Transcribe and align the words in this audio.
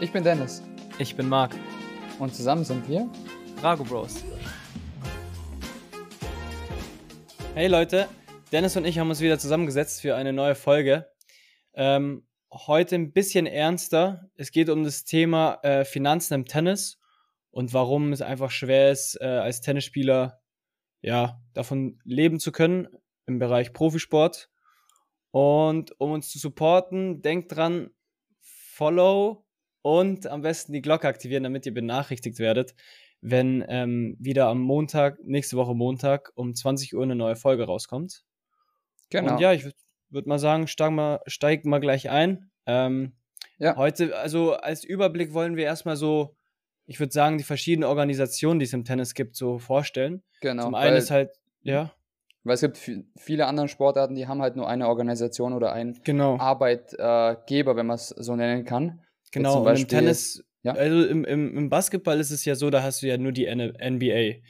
Ich 0.00 0.12
bin 0.12 0.22
Dennis. 0.22 0.62
Ich 1.00 1.16
bin 1.16 1.28
Marc. 1.28 1.56
Und 2.20 2.32
zusammen 2.32 2.64
sind 2.64 2.88
wir 2.88 3.10
Rago 3.60 3.82
Bros. 3.82 4.24
Hey 7.54 7.66
Leute, 7.66 8.08
Dennis 8.52 8.76
und 8.76 8.84
ich 8.84 9.00
haben 9.00 9.08
uns 9.08 9.20
wieder 9.20 9.40
zusammengesetzt 9.40 10.00
für 10.00 10.14
eine 10.14 10.32
neue 10.32 10.54
Folge. 10.54 11.10
Ähm, 11.74 12.24
heute 12.52 12.94
ein 12.94 13.12
bisschen 13.12 13.46
ernster. 13.46 14.30
Es 14.36 14.52
geht 14.52 14.68
um 14.68 14.84
das 14.84 15.02
Thema 15.02 15.58
äh, 15.64 15.84
Finanzen 15.84 16.34
im 16.34 16.44
Tennis 16.44 17.00
und 17.50 17.74
warum 17.74 18.12
es 18.12 18.22
einfach 18.22 18.52
schwer 18.52 18.92
ist, 18.92 19.20
äh, 19.20 19.24
als 19.24 19.62
Tennisspieler 19.62 20.40
ja, 21.00 21.42
davon 21.54 21.98
leben 22.04 22.38
zu 22.38 22.52
können 22.52 22.86
im 23.26 23.40
Bereich 23.40 23.72
Profisport. 23.72 24.48
Und 25.32 26.00
um 26.00 26.12
uns 26.12 26.30
zu 26.30 26.38
supporten, 26.38 27.20
denkt 27.20 27.56
dran, 27.56 27.90
follow 28.40 29.44
und 29.82 30.26
am 30.26 30.42
besten 30.42 30.72
die 30.72 30.82
Glocke 30.82 31.08
aktivieren, 31.08 31.42
damit 31.42 31.66
ihr 31.66 31.74
benachrichtigt 31.74 32.38
werdet, 32.38 32.74
wenn 33.20 33.64
ähm, 33.68 34.16
wieder 34.18 34.48
am 34.48 34.60
Montag, 34.60 35.18
nächste 35.24 35.56
Woche 35.56 35.74
Montag 35.74 36.30
um 36.34 36.54
20 36.54 36.94
Uhr 36.94 37.02
eine 37.02 37.16
neue 37.16 37.36
Folge 37.36 37.64
rauskommt. 37.64 38.22
Genau. 39.10 39.32
Und 39.32 39.40
ja, 39.40 39.52
ich 39.52 39.64
würde 39.64 39.76
würd 40.10 40.26
mal 40.26 40.38
sagen, 40.38 40.66
steig 40.66 40.92
mal, 40.92 41.20
steig 41.26 41.64
mal 41.64 41.80
gleich 41.80 42.10
ein. 42.10 42.50
Ähm, 42.66 43.14
ja. 43.58 43.76
Heute, 43.76 44.16
also 44.16 44.54
als 44.54 44.84
Überblick 44.84 45.34
wollen 45.34 45.56
wir 45.56 45.64
erstmal 45.64 45.96
so, 45.96 46.36
ich 46.86 47.00
würde 47.00 47.12
sagen, 47.12 47.38
die 47.38 47.44
verschiedenen 47.44 47.88
Organisationen, 47.88 48.60
die 48.60 48.64
es 48.64 48.72
im 48.72 48.84
Tennis 48.84 49.14
gibt, 49.14 49.36
so 49.36 49.58
vorstellen. 49.58 50.22
Genau. 50.40 50.64
Zum 50.64 50.74
einen 50.74 50.96
ist 50.96 51.10
halt, 51.10 51.30
ja. 51.62 51.92
Weil 52.44 52.54
es 52.54 52.60
gibt 52.60 52.78
viele 53.16 53.46
andere 53.46 53.68
Sportarten, 53.68 54.14
die 54.14 54.26
haben 54.26 54.40
halt 54.40 54.56
nur 54.56 54.68
eine 54.68 54.88
Organisation 54.88 55.52
oder 55.52 55.72
einen 55.72 56.00
genau. 56.04 56.38
Arbeitgeber, 56.38 57.76
wenn 57.76 57.86
man 57.86 57.96
es 57.96 58.08
so 58.08 58.36
nennen 58.36 58.64
kann. 58.64 59.02
Genau, 59.30 59.62
und 59.62 59.78
im 59.78 59.88
Tennis, 59.88 60.44
ja? 60.62 60.72
also 60.72 61.06
im, 61.06 61.24
im, 61.24 61.56
im 61.56 61.68
Basketball 61.68 62.18
ist 62.20 62.30
es 62.30 62.44
ja 62.44 62.54
so, 62.54 62.70
da 62.70 62.82
hast 62.82 63.02
du 63.02 63.06
ja 63.06 63.16
nur 63.18 63.32
die 63.32 63.46
NBA. 63.46 64.42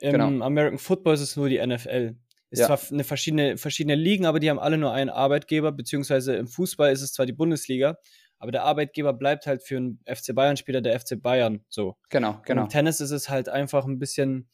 Im 0.00 0.12
genau. 0.12 0.44
American 0.44 0.78
Football 0.78 1.14
ist 1.14 1.20
es 1.20 1.36
nur 1.36 1.48
die 1.48 1.64
NFL. 1.64 2.16
Ist 2.50 2.60
ja. 2.60 2.66
zwar 2.66 2.80
eine 2.90 3.04
verschiedene, 3.04 3.58
verschiedene 3.58 3.94
Ligen, 3.94 4.24
aber 4.24 4.40
die 4.40 4.48
haben 4.48 4.58
alle 4.58 4.78
nur 4.78 4.92
einen 4.92 5.10
Arbeitgeber, 5.10 5.72
beziehungsweise 5.72 6.36
im 6.36 6.46
Fußball 6.46 6.92
ist 6.92 7.02
es 7.02 7.12
zwar 7.12 7.26
die 7.26 7.32
Bundesliga, 7.32 7.98
aber 8.38 8.52
der 8.52 8.62
Arbeitgeber 8.62 9.12
bleibt 9.12 9.46
halt 9.46 9.62
für 9.62 9.76
einen 9.76 10.00
FC 10.06 10.34
Bayern-Spieler 10.34 10.80
der 10.80 10.98
FC 10.98 11.20
Bayern 11.20 11.64
so. 11.68 11.96
Genau, 12.08 12.40
genau. 12.44 12.62
Und 12.62 12.66
im 12.68 12.70
Tennis 12.70 13.00
ist 13.00 13.10
es 13.10 13.28
halt 13.28 13.48
einfach 13.48 13.84
ein 13.84 13.98
bisschen, 13.98 14.48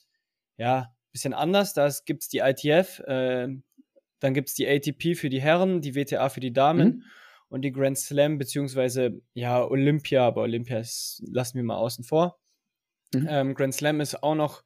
ja, 0.57 0.93
bisschen 1.13 1.35
anders. 1.35 1.75
Da 1.75 1.89
gibt 2.05 2.23
es 2.23 2.29
die 2.29 2.39
ITF, 2.39 2.99
äh, 3.01 3.49
dann 4.19 4.35
gibt 4.35 4.49
es 4.49 4.55
die 4.55 4.67
ATP 4.67 5.15
für 5.15 5.29
die 5.29 5.41
Herren, 5.41 5.81
die 5.81 5.95
WTA 5.95 6.31
für 6.31 6.41
die 6.41 6.53
Damen. 6.53 6.89
Mhm 6.89 7.03
und 7.55 7.63
die 7.63 7.71
Grand 7.71 7.97
Slam, 7.97 8.37
beziehungsweise 8.37 9.23
ja, 9.33 9.65
Olympia, 9.65 10.27
aber 10.27 10.43
Olympia 10.43 10.81
ist, 10.81 11.23
lassen 11.25 11.55
wir 11.55 11.63
mal 11.63 11.77
außen 11.77 12.03
vor. 12.03 12.41
Mhm. 13.15 13.29
Ähm, 13.31 13.55
Grand 13.55 13.73
Slam 13.73 14.01
ist 14.01 14.25
auch 14.25 14.35
noch, 14.35 14.65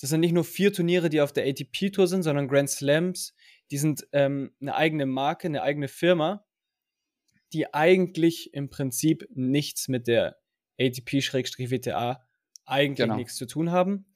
das 0.00 0.10
sind 0.10 0.20
nicht 0.20 0.30
nur 0.30 0.44
vier 0.44 0.72
Turniere, 0.72 1.08
die 1.08 1.22
auf 1.22 1.32
der 1.32 1.44
ATP-Tour 1.48 2.06
sind, 2.06 2.22
sondern 2.22 2.46
Grand 2.46 2.70
Slams, 2.70 3.34
die 3.72 3.78
sind 3.78 4.06
ähm, 4.12 4.52
eine 4.60 4.76
eigene 4.76 5.06
Marke, 5.06 5.48
eine 5.48 5.62
eigene 5.62 5.88
Firma, 5.88 6.46
die 7.52 7.74
eigentlich 7.74 8.54
im 8.54 8.70
Prinzip 8.70 9.26
nichts 9.34 9.88
mit 9.88 10.06
der 10.06 10.36
ATP-WTA 10.78 12.24
eigentlich 12.64 13.06
genau. 13.06 13.16
nichts 13.16 13.34
zu 13.34 13.46
tun 13.46 13.72
haben. 13.72 14.06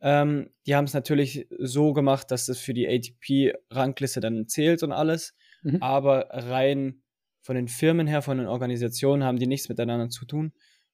Ähm, 0.00 0.54
die 0.66 0.74
haben 0.74 0.86
es 0.86 0.94
natürlich 0.94 1.46
so 1.58 1.92
gemacht, 1.92 2.30
dass 2.30 2.48
es 2.48 2.60
für 2.60 2.72
die 2.72 2.88
ATP-Rangliste 2.88 4.20
dann 4.20 4.48
zählt 4.48 4.82
und 4.82 4.92
alles, 4.92 5.34
mhm. 5.60 5.82
aber 5.82 6.30
rein 6.30 7.02
von 7.40 7.56
den 7.56 7.68
Firmen 7.68 8.06
her, 8.06 8.22
von 8.22 8.38
den 8.38 8.46
Organisationen 8.46 9.24
haben 9.24 9.38
die 9.38 9.46
nichts 9.46 9.68
miteinander 9.68 10.08
zu 10.08 10.24
tun, 10.26 10.52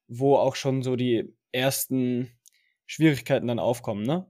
wo 0.08 0.36
auch 0.36 0.56
schon 0.56 0.82
so 0.82 0.96
die 0.96 1.34
ersten 1.52 2.30
Schwierigkeiten 2.86 3.46
dann 3.46 3.58
aufkommen, 3.58 4.04
ne? 4.04 4.26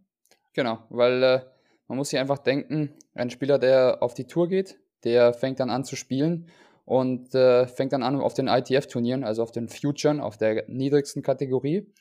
Genau, 0.53 0.85
weil 0.91 1.23
äh, 1.23 1.41
man 1.89 1.99
muss 1.99 2.11
sich 2.11 2.19
einfach 2.19 2.39
denken, 2.39 2.95
ein 3.15 3.31
Spieler, 3.31 3.59
der 3.59 4.03
auf 4.03 4.15
die 4.15 4.27
Tour 4.27 4.49
geht, 4.49 4.79
der 5.03 5.35
fängt 5.35 5.61
dann 5.61 5.71
an 5.71 5.85
zu 5.85 5.97
spielen 5.97 6.49
und 6.85 7.35
äh, 7.35 7.67
fängt 7.67 7.93
dann 7.93 8.03
an 8.03 8.21
auf 8.21 8.35
den 8.35 8.49
ITF-Turnieren, 8.49 9.25
also 9.25 9.43
auf 9.43 9.53
den 9.53 9.69
Futuren, 9.69 10.21
auf 10.21 10.37
der 10.37 10.65
niedrigsten 10.69 11.23
Kategorie, 11.23 11.93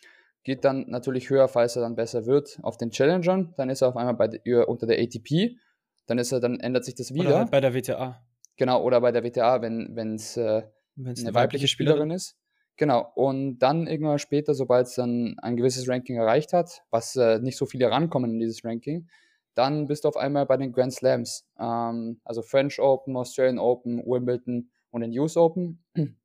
geht 0.43 0.65
dann 0.65 0.85
natürlich 0.89 1.29
höher, 1.29 1.47
falls 1.47 1.75
er 1.75 1.81
dann 1.81 1.95
besser 1.95 2.25
wird, 2.25 2.59
auf 2.61 2.77
den 2.77 2.91
Challengern, 2.91 3.53
dann 3.55 3.69
ist 3.69 3.81
er 3.81 3.89
auf 3.89 3.97
einmal 3.97 4.15
bei, 4.15 4.65
unter 4.65 4.85
der 4.85 4.99
ATP, 4.99 5.57
dann 6.05 6.17
ist 6.17 6.31
er, 6.31 6.39
dann 6.39 6.59
ändert 6.59 6.85
sich 6.85 6.95
das 6.95 7.13
wieder. 7.13 7.29
Oder 7.29 7.37
halt 7.39 7.51
bei 7.51 7.61
der 7.61 7.73
WTA. 7.73 8.21
Genau, 8.57 8.83
oder 8.83 9.01
bei 9.01 9.11
der 9.11 9.23
WTA, 9.23 9.61
wenn 9.61 10.15
es 10.15 10.37
äh, 10.37 10.63
eine, 10.97 11.13
eine 11.17 11.33
weibliche 11.33 11.67
Spielerin, 11.67 11.97
Spielerin 11.97 12.11
ist. 12.11 12.37
Genau, 12.75 13.11
und 13.15 13.59
dann 13.59 13.87
irgendwann 13.87 14.19
später, 14.19 14.53
sobald 14.53 14.87
es 14.87 14.95
dann 14.95 15.35
ein 15.41 15.57
gewisses 15.57 15.87
Ranking 15.87 16.17
erreicht 16.17 16.53
hat, 16.53 16.81
was 16.89 17.15
äh, 17.15 17.39
nicht 17.39 17.57
so 17.57 17.65
viele 17.65 17.89
rankommen 17.89 18.31
in 18.31 18.39
dieses 18.39 18.63
Ranking, 18.63 19.07
dann 19.53 19.85
bist 19.85 20.03
du 20.03 20.07
auf 20.07 20.17
einmal 20.17 20.45
bei 20.45 20.57
den 20.57 20.71
Grand 20.71 20.93
Slams. 20.93 21.45
Ähm, 21.59 22.19
also 22.23 22.41
French 22.41 22.79
Open, 22.79 23.15
Australian 23.15 23.59
Open, 23.59 24.03
Wimbledon 24.05 24.71
und 24.89 25.01
den 25.01 25.17
US 25.19 25.37
Open. 25.37 25.83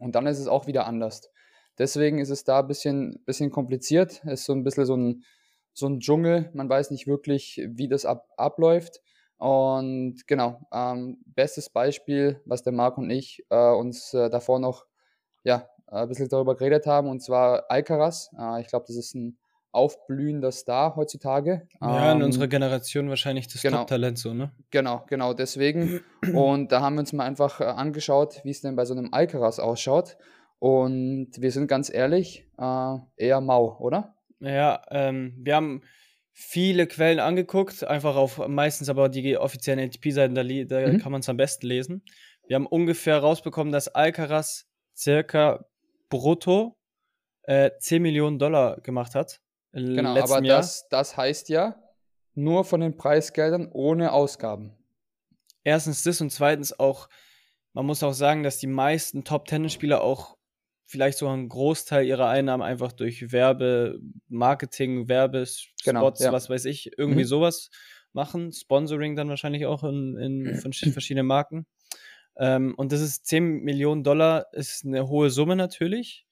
Und 0.00 0.14
dann 0.14 0.28
ist 0.28 0.38
es 0.38 0.46
auch 0.46 0.68
wieder 0.68 0.86
anders. 0.86 1.28
Deswegen 1.76 2.20
ist 2.20 2.30
es 2.30 2.44
da 2.44 2.60
ein 2.60 2.68
bisschen, 2.68 3.20
bisschen 3.24 3.50
kompliziert. 3.50 4.22
Es 4.26 4.40
ist 4.40 4.44
so 4.44 4.52
ein 4.52 4.62
bisschen 4.62 4.86
so 4.86 4.96
ein, 4.96 5.24
so 5.72 5.88
ein 5.88 5.98
Dschungel. 5.98 6.50
Man 6.54 6.68
weiß 6.68 6.92
nicht 6.92 7.08
wirklich, 7.08 7.60
wie 7.66 7.88
das 7.88 8.04
ab, 8.04 8.28
abläuft. 8.36 9.00
Und 9.38 10.26
genau, 10.26 10.60
ähm, 10.72 11.18
bestes 11.26 11.70
Beispiel, 11.70 12.40
was 12.44 12.62
der 12.62 12.72
Marc 12.72 12.98
und 12.98 13.08
ich 13.08 13.44
äh, 13.50 13.70
uns 13.70 14.12
äh, 14.12 14.28
davor 14.28 14.58
noch 14.58 14.84
ja, 15.44 15.68
ein 15.86 16.08
bisschen 16.08 16.28
darüber 16.28 16.56
geredet 16.56 16.86
haben, 16.86 17.08
und 17.08 17.20
zwar 17.22 17.64
Alcaraz. 17.70 18.30
Äh, 18.38 18.60
ich 18.60 18.68
glaube, 18.68 18.86
das 18.88 18.96
ist 18.96 19.14
ein 19.14 19.38
aufblühender 19.70 20.50
Star 20.50 20.96
heutzutage. 20.96 21.68
Ja, 21.80 22.12
in 22.12 22.18
ähm, 22.18 22.24
unserer 22.24 22.48
Generation 22.48 23.08
wahrscheinlich 23.08 23.48
das 23.48 23.62
genau, 23.62 23.78
Top-Talent 23.78 24.18
so, 24.18 24.34
ne? 24.34 24.50
Genau, 24.70 25.04
genau, 25.06 25.34
deswegen. 25.34 26.00
und 26.34 26.72
da 26.72 26.80
haben 26.80 26.96
wir 26.96 27.00
uns 27.00 27.12
mal 27.12 27.24
einfach 27.24 27.60
äh, 27.60 27.64
angeschaut, 27.64 28.40
wie 28.44 28.50
es 28.50 28.60
denn 28.60 28.76
bei 28.76 28.84
so 28.84 28.94
einem 28.94 29.12
Alcaraz 29.12 29.58
ausschaut. 29.58 30.16
Und 30.58 31.30
wir 31.38 31.52
sind 31.52 31.68
ganz 31.68 31.92
ehrlich, 31.92 32.48
äh, 32.58 32.96
eher 33.16 33.40
mau, 33.40 33.78
oder? 33.78 34.16
Ja, 34.40 34.82
ähm, 34.90 35.34
wir 35.38 35.54
haben 35.54 35.82
viele 36.40 36.86
Quellen 36.86 37.18
angeguckt, 37.18 37.82
einfach 37.82 38.14
auf 38.14 38.46
meistens 38.46 38.88
aber 38.88 39.08
die 39.08 39.36
offiziellen 39.36 39.80
ATP-Seiten, 39.80 40.36
da, 40.36 40.44
da 40.44 40.92
mhm. 40.92 40.98
kann 40.98 41.10
man 41.10 41.20
es 41.20 41.28
am 41.28 41.36
besten 41.36 41.66
lesen. 41.66 42.04
Wir 42.46 42.54
haben 42.54 42.66
ungefähr 42.66 43.18
rausbekommen, 43.18 43.72
dass 43.72 43.88
Alcaraz 43.88 44.66
circa 44.96 45.66
brutto 46.08 46.78
äh, 47.42 47.72
10 47.80 48.00
Millionen 48.00 48.38
Dollar 48.38 48.80
gemacht 48.82 49.16
hat. 49.16 49.40
Genau, 49.72 50.16
aber 50.16 50.44
Jahr. 50.44 50.58
Das, 50.58 50.86
das 50.88 51.16
heißt 51.16 51.48
ja 51.48 51.74
nur 52.34 52.64
von 52.64 52.80
den 52.80 52.96
Preisgeldern 52.96 53.68
ohne 53.72 54.12
Ausgaben. 54.12 54.76
Erstens 55.64 56.04
das 56.04 56.20
und 56.20 56.30
zweitens 56.30 56.78
auch, 56.78 57.08
man 57.72 57.84
muss 57.84 58.04
auch 58.04 58.12
sagen, 58.12 58.44
dass 58.44 58.58
die 58.58 58.68
meisten 58.68 59.24
Top-Tennis-Spieler 59.24 60.02
auch 60.02 60.37
vielleicht 60.88 61.18
so 61.18 61.28
einen 61.28 61.48
Großteil 61.50 62.06
ihrer 62.06 62.28
Einnahmen 62.28 62.62
einfach 62.62 62.92
durch 62.92 63.30
Werbe, 63.30 64.00
Marketing, 64.28 65.06
Werbespots, 65.08 65.84
genau, 65.84 66.12
ja. 66.18 66.32
was 66.32 66.48
weiß 66.48 66.64
ich, 66.64 66.98
irgendwie 66.98 67.24
mhm. 67.24 67.28
sowas 67.28 67.70
machen. 68.14 68.52
Sponsoring 68.52 69.14
dann 69.14 69.28
wahrscheinlich 69.28 69.66
auch 69.66 69.84
in, 69.84 70.16
in 70.16 70.54
verschiedenen 70.92 71.26
Marken. 71.26 71.66
Ähm, 72.38 72.74
und 72.76 72.92
das 72.92 73.02
ist 73.02 73.26
10 73.26 73.64
Millionen 73.64 74.02
Dollar, 74.02 74.46
ist 74.52 74.86
eine 74.86 75.08
hohe 75.08 75.28
Summe 75.28 75.56
natürlich. 75.56 76.26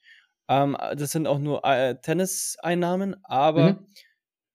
Ähm, 0.49 0.75
das 0.97 1.11
sind 1.11 1.27
auch 1.27 1.39
nur 1.39 1.63
äh, 1.65 2.01
Tenniseinnahmen, 2.01 3.17
aber 3.25 3.75
mhm. 3.75 3.87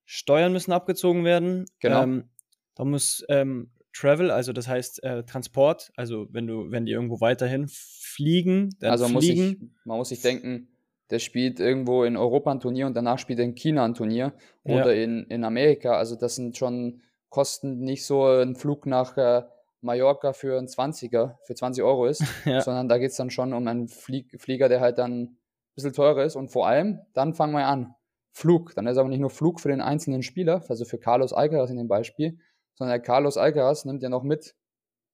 Steuern 0.06 0.52
müssen 0.52 0.72
abgezogen 0.72 1.26
werden. 1.26 1.66
Genau. 1.80 2.02
Ähm, 2.02 2.30
da 2.74 2.86
muss 2.86 3.24
ähm, 3.30 3.70
Travel, 3.94 4.32
also 4.32 4.54
das 4.54 4.68
heißt 4.68 5.04
äh, 5.04 5.24
Transport, 5.24 5.92
also 5.96 6.28
wenn 6.32 6.48
du, 6.48 6.72
wenn 6.72 6.86
die 6.86 6.94
irgendwo 6.94 7.20
weiterhin 7.20 7.68
fliegen, 7.70 8.70
dann 8.80 8.92
also 8.92 9.08
fliegen. 9.08 9.46
Muss 9.46 9.54
ich, 9.54 9.86
man 9.86 9.98
muss 9.98 10.10
sich 10.10 10.22
denken, 10.22 10.70
der 11.10 11.20
spielt 11.20 11.60
irgendwo 11.60 12.04
in 12.04 12.16
Europa 12.16 12.52
ein 12.52 12.60
Turnier 12.60 12.88
und 12.88 12.96
danach 12.96 13.20
spielt 13.20 13.40
er 13.40 13.46
in 13.46 13.56
China 13.56 13.84
ein 13.84 13.94
Turnier 13.94 14.34
oder 14.64 14.94
ja. 14.96 15.04
in, 15.04 15.26
in 15.26 15.44
Amerika. 15.44 15.98
Also 15.98 16.16
das 16.16 16.36
sind 16.36 16.58
schon 16.58 17.02
Kosten, 17.30 17.80
nicht 17.80 18.06
so 18.06 18.26
ein 18.26 18.56
Flug 18.56 18.86
nach 18.86 19.18
äh, 19.18 19.44
Mallorca 19.82 20.34
für 20.34 20.58
ein 20.58 20.68
20er, 20.68 21.36
für 21.44 21.56
20 21.56 21.84
Euro 21.84 22.06
ist, 22.06 22.24
ja. 22.46 22.62
sondern 22.62 22.88
da 22.88 22.98
geht 22.98 23.12
es 23.12 23.18
dann 23.18 23.30
schon 23.30 23.54
um 23.54 23.68
einen 23.68 23.88
Flieg 23.88 24.40
Flieger, 24.40 24.70
der 24.70 24.80
halt 24.80 24.98
dann 24.98 25.22
ein 25.24 25.38
bisschen 25.76 25.94
teurer 25.94 26.24
ist 26.24 26.36
und 26.36 26.50
vor 26.50 26.68
allem, 26.68 27.00
dann 27.14 27.34
fangen 27.34 27.54
wir 27.54 27.66
an, 27.66 27.94
Flug. 28.34 28.74
Dann 28.76 28.88
ist 28.88 28.98
aber 28.98 29.10
nicht 29.10 29.20
nur 29.20 29.30
Flug 29.30 29.60
für 29.60 29.70
den 29.70 29.82
einzelnen 29.82 30.24
Spieler, 30.24 30.64
also 30.70 30.86
für 30.86 30.98
Carlos 30.98 31.34
Alcaraz 31.34 31.70
in 31.70 31.78
dem 31.78 31.88
Beispiel, 31.88 32.40
sondern 32.76 32.94
der 32.94 33.02
Carlos 33.02 33.38
Alcaraz 33.38 33.86
nimmt 33.86 34.04
ja 34.04 34.10
noch 34.10 34.24
mit 34.24 34.56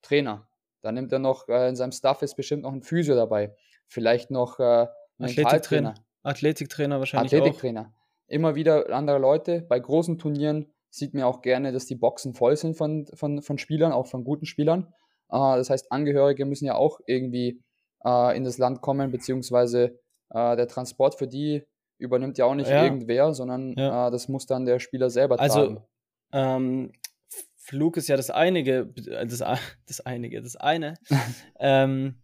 Trainer. 0.01 0.47
Dann 0.81 0.95
nimmt 0.95 1.11
er 1.11 1.19
noch, 1.19 1.47
äh, 1.49 1.69
in 1.69 1.75
seinem 1.75 1.91
Staff 1.91 2.21
ist 2.21 2.35
bestimmt 2.35 2.63
noch 2.63 2.71
ein 2.71 2.81
Physio 2.81 3.15
dabei. 3.15 3.55
Vielleicht 3.87 4.31
noch 4.31 4.59
äh, 4.59 4.87
Athletiktrainer. 5.19 5.95
Athletiktrainer 6.23 6.99
wahrscheinlich 6.99 7.33
Athletiktrainer. 7.33 7.93
Auch. 7.93 8.27
Immer 8.27 8.55
wieder 8.55 8.89
andere 8.93 9.19
Leute. 9.19 9.61
Bei 9.61 9.79
großen 9.79 10.17
Turnieren 10.17 10.71
sieht 10.89 11.13
man 11.13 11.23
auch 11.23 11.41
gerne, 11.41 11.71
dass 11.71 11.85
die 11.85 11.95
Boxen 11.95 12.33
voll 12.33 12.55
sind 12.55 12.75
von, 12.75 13.07
von, 13.13 13.41
von 13.41 13.57
Spielern, 13.57 13.91
auch 13.91 14.07
von 14.07 14.23
guten 14.23 14.45
Spielern. 14.45 14.93
Äh, 15.29 15.57
das 15.57 15.69
heißt, 15.69 15.91
Angehörige 15.91 16.45
müssen 16.45 16.65
ja 16.65 16.75
auch 16.75 16.99
irgendwie 17.05 17.61
äh, 18.05 18.37
in 18.37 18.43
das 18.43 18.57
Land 18.57 18.81
kommen, 18.81 19.11
beziehungsweise 19.11 19.99
Äh, 20.29 20.57
der 20.57 20.67
Transport 20.67 21.15
für 21.15 21.25
die 21.25 21.63
übernimmt 21.99 22.37
ja 22.37 22.43
auch 22.43 22.53
nicht 22.53 22.69
ja. 22.69 22.83
irgendwer, 22.83 23.33
sondern 23.33 23.73
ja. 23.77 24.09
äh, 24.09 24.11
das 24.11 24.27
muss 24.27 24.45
dann 24.45 24.65
der 24.65 24.79
Spieler 24.79 25.09
selber 25.09 25.39
also, 25.39 25.59
tragen. 25.59 25.83
Also 26.31 26.55
ähm, 26.57 26.91
Flug 27.67 27.97
ist 27.97 28.07
ja 28.07 28.15
das 28.15 28.29
einige, 28.29 28.87
das, 28.95 29.39
das 29.87 30.01
einige, 30.01 30.41
das 30.41 30.55
eine. 30.55 30.93
ähm, 31.59 32.15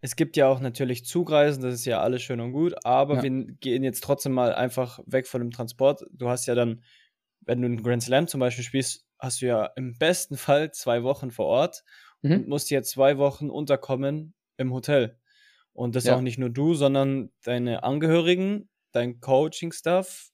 es 0.00 0.16
gibt 0.16 0.36
ja 0.36 0.48
auch 0.48 0.58
natürlich 0.58 1.04
Zugreisen, 1.04 1.62
das 1.62 1.74
ist 1.74 1.84
ja 1.84 2.00
alles 2.00 2.22
schön 2.22 2.40
und 2.40 2.52
gut, 2.52 2.74
aber 2.84 3.16
ja. 3.16 3.22
wir 3.22 3.30
gehen 3.60 3.84
jetzt 3.84 4.02
trotzdem 4.02 4.32
mal 4.32 4.52
einfach 4.52 4.98
weg 5.06 5.28
von 5.28 5.40
dem 5.40 5.52
Transport. 5.52 6.04
Du 6.12 6.28
hast 6.28 6.46
ja 6.46 6.56
dann, 6.56 6.82
wenn 7.40 7.60
du 7.60 7.66
einen 7.66 7.82
Grand 7.82 8.02
Slam 8.02 8.26
zum 8.26 8.40
Beispiel 8.40 8.64
spielst, 8.64 9.06
hast 9.18 9.42
du 9.42 9.46
ja 9.46 9.66
im 9.76 9.96
besten 9.96 10.36
Fall 10.36 10.72
zwei 10.72 11.04
Wochen 11.04 11.30
vor 11.30 11.46
Ort 11.46 11.84
mhm. 12.22 12.32
und 12.32 12.48
musst 12.48 12.70
ja 12.70 12.82
zwei 12.82 13.16
Wochen 13.16 13.50
unterkommen 13.50 14.34
im 14.56 14.72
Hotel. 14.72 15.18
Und 15.72 15.94
das 15.94 16.04
ja. 16.04 16.16
auch 16.16 16.20
nicht 16.20 16.38
nur 16.38 16.50
du, 16.50 16.74
sondern 16.74 17.30
deine 17.44 17.84
Angehörigen, 17.84 18.68
dein 18.90 19.20
Coaching-Staff, 19.20 20.30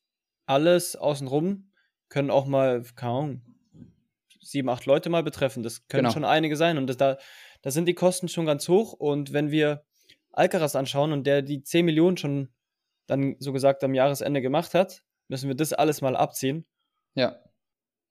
alles 0.47 0.97
außenrum 0.97 1.71
können 2.09 2.31
auch 2.31 2.47
mal, 2.47 2.83
keine 2.97 3.13
Ahnung, 3.13 3.54
sieben, 4.45 4.69
acht 4.69 4.87
Leute 4.87 5.11
mal 5.11 5.23
betreffen. 5.23 5.63
Das 5.63 5.87
können 5.89 6.05
genau. 6.05 6.13
schon 6.13 6.25
einige 6.25 6.57
sein. 6.57 6.79
Und 6.79 6.87
das, 6.87 6.97
da, 6.97 7.19
da 7.63 7.71
sind 7.71 7.87
die 7.87 7.95
Kosten 7.95 8.29
schon 8.29 8.47
ganz 8.47 8.69
hoch. 8.69 8.93
Und 8.93 9.33
wenn 9.33 9.51
wir 9.51 9.85
Alcaraz 10.33 10.77
anschauen 10.77 11.13
und 11.13 11.27
der 11.27 11.43
die 11.43 11.63
10 11.63 11.85
Millionen 11.85 12.17
schon 12.17 12.53
dann 13.07 13.37
so 13.39 13.53
gesagt 13.53 13.85
am 13.85 13.95
Jahresende 13.95 14.41
gemacht 14.41 14.75
hat, 14.75 15.03
müssen 15.29 15.49
wir 15.49 15.57
das 15.57 15.73
alles 15.73 16.01
mal 16.01 16.17
abziehen. 16.17 16.67
Ja, 17.15 17.39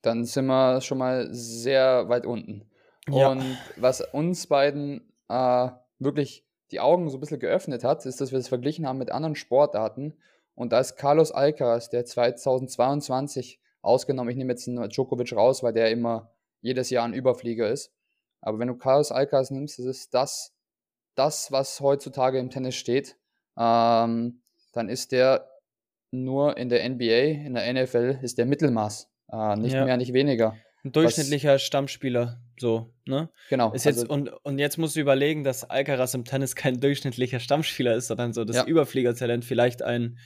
dann 0.02 0.26
sind 0.26 0.46
wir 0.46 0.82
schon 0.82 0.98
mal 0.98 1.28
sehr 1.32 2.10
weit 2.10 2.26
unten. 2.26 2.70
Ja. 3.10 3.30
Und 3.30 3.58
was 3.78 4.02
uns 4.02 4.48
beiden 4.48 5.12
äh, 5.30 5.70
wirklich 6.00 6.46
die 6.72 6.80
Augen 6.80 7.10
so 7.10 7.18
ein 7.18 7.20
bisschen 7.20 7.40
geöffnet 7.40 7.84
hat, 7.84 8.06
ist, 8.06 8.22
dass 8.22 8.32
wir 8.32 8.40
das 8.40 8.48
verglichen 8.48 8.88
haben 8.88 8.98
mit 8.98 9.12
anderen 9.12 9.36
Sportarten. 9.36 10.18
Und 10.56 10.72
da 10.72 10.80
ist 10.80 10.96
Carlos 10.96 11.32
Alcaraz, 11.32 11.90
der 11.90 12.06
2022 12.06 13.60
ausgenommen, 13.84 14.32
ich 14.32 14.38
nehme 14.38 14.54
jetzt 14.54 14.68
einen 14.68 14.90
Djokovic 14.90 15.34
raus, 15.34 15.62
weil 15.62 15.74
der 15.74 15.92
immer 15.92 16.32
jedes 16.62 16.90
Jahr 16.90 17.06
ein 17.06 17.14
Überflieger 17.14 17.70
ist. 17.70 17.92
Aber 18.42 18.60
wenn 18.60 18.68
du 18.68 18.76
Carlos 18.76 19.12
Alcaraz 19.12 19.52
nimmst, 19.52 19.80
das 19.80 19.86
ist 19.86 20.14
das, 20.14 20.54
das 21.16 21.52
was 21.52 21.80
heutzutage 21.82 22.40
im 22.40 22.50
Tennis 22.50 22.76
steht, 22.76 23.18
ähm, 23.58 24.42
dann 24.74 24.90
ist 24.90 25.12
der 25.12 25.50
nur 26.12 26.58
in 26.58 26.70
der 26.70 26.88
NBA, 26.88 27.46
in 27.46 27.54
der 27.54 27.72
NFL, 27.74 28.20
ist 28.22 28.38
der 28.38 28.46
Mittelmaß. 28.46 29.10
Äh, 29.32 29.56
nicht 29.58 29.74
ja. 29.74 29.86
mehr, 29.86 29.98
nicht 29.98 30.14
weniger. 30.14 30.56
Ein 30.84 30.92
durchschnittlicher 30.92 31.56
was, 31.56 31.62
Stammspieler, 31.62 32.42
so, 32.60 32.94
ne? 33.06 33.30
Genau. 33.50 33.72
Ist 33.72 33.86
jetzt, 33.86 34.02
also, 34.02 34.14
und, 34.14 34.30
und 34.44 34.60
jetzt 34.60 34.78
musst 34.78 34.96
du 34.96 35.00
überlegen, 35.00 35.44
dass 35.44 35.70
Alcaraz 35.70 36.14
im 36.14 36.26
Tennis 36.26 36.56
kein 36.56 36.82
durchschnittlicher 36.82 37.40
Stammspieler 37.40 37.96
ist, 37.96 38.08
sondern 38.08 38.34
so 38.34 38.44
das 38.44 38.58
ja. 38.58 38.66
Überfliegertalent, 38.66 39.46
vielleicht 39.46 39.82
ein 39.82 40.20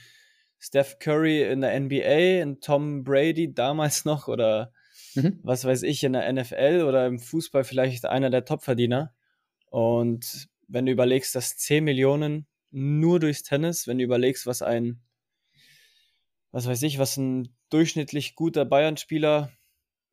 Steph 0.58 0.98
Curry 0.98 1.42
in 1.42 1.60
der 1.60 1.78
NBA, 1.78 2.42
ein 2.42 2.60
Tom 2.60 3.04
Brady 3.04 3.54
damals 3.54 4.04
noch 4.04 4.28
oder 4.28 4.72
mhm. 5.14 5.38
was 5.42 5.64
weiß 5.64 5.82
ich, 5.84 6.02
in 6.04 6.14
der 6.14 6.32
NFL 6.32 6.84
oder 6.86 7.06
im 7.06 7.18
Fußball 7.18 7.64
vielleicht 7.64 8.04
einer 8.04 8.30
der 8.30 8.44
Topverdiener. 8.44 9.14
Und 9.70 10.48
wenn 10.66 10.86
du 10.86 10.92
überlegst, 10.92 11.34
dass 11.34 11.56
10 11.56 11.84
Millionen 11.84 12.46
nur 12.70 13.20
durchs 13.20 13.42
Tennis, 13.42 13.86
wenn 13.86 13.98
du 13.98 14.04
überlegst, 14.04 14.46
was 14.46 14.62
ein, 14.62 15.00
was 16.50 16.66
weiß 16.66 16.82
ich, 16.82 16.98
was 16.98 17.16
ein 17.16 17.54
durchschnittlich 17.70 18.34
guter 18.34 18.64
Bayern-Spieler 18.64 19.52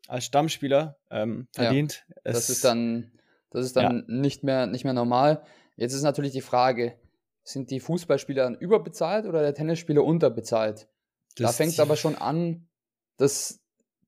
als 0.08 0.26
Stammspieler 0.26 0.98
ähm, 1.10 1.48
verdient. 1.52 2.06
Ja, 2.08 2.16
das 2.24 2.50
ist 2.50 2.64
dann, 2.64 3.12
das 3.50 3.66
ist 3.66 3.76
dann 3.76 4.00
ja. 4.00 4.04
nicht, 4.08 4.44
mehr, 4.44 4.68
nicht 4.68 4.84
mehr 4.84 4.94
normal. 4.94 5.44
Jetzt 5.76 5.94
ist 5.94 6.04
natürlich 6.04 6.32
die 6.32 6.42
Frage, 6.42 6.98
sind 7.46 7.70
die 7.72 7.80
Fußballspieler 7.80 8.44
dann 8.44 8.56
überbezahlt 8.56 9.26
oder 9.26 9.42
der 9.42 9.54
Tennisspieler 9.54 10.04
unterbezahlt? 10.04 10.88
Das 11.38 11.52
da 11.52 11.54
fängt 11.54 11.74
es 11.74 11.80
aber 11.80 11.96
schon 11.96 12.16
an, 12.16 12.68
dass 13.18 13.62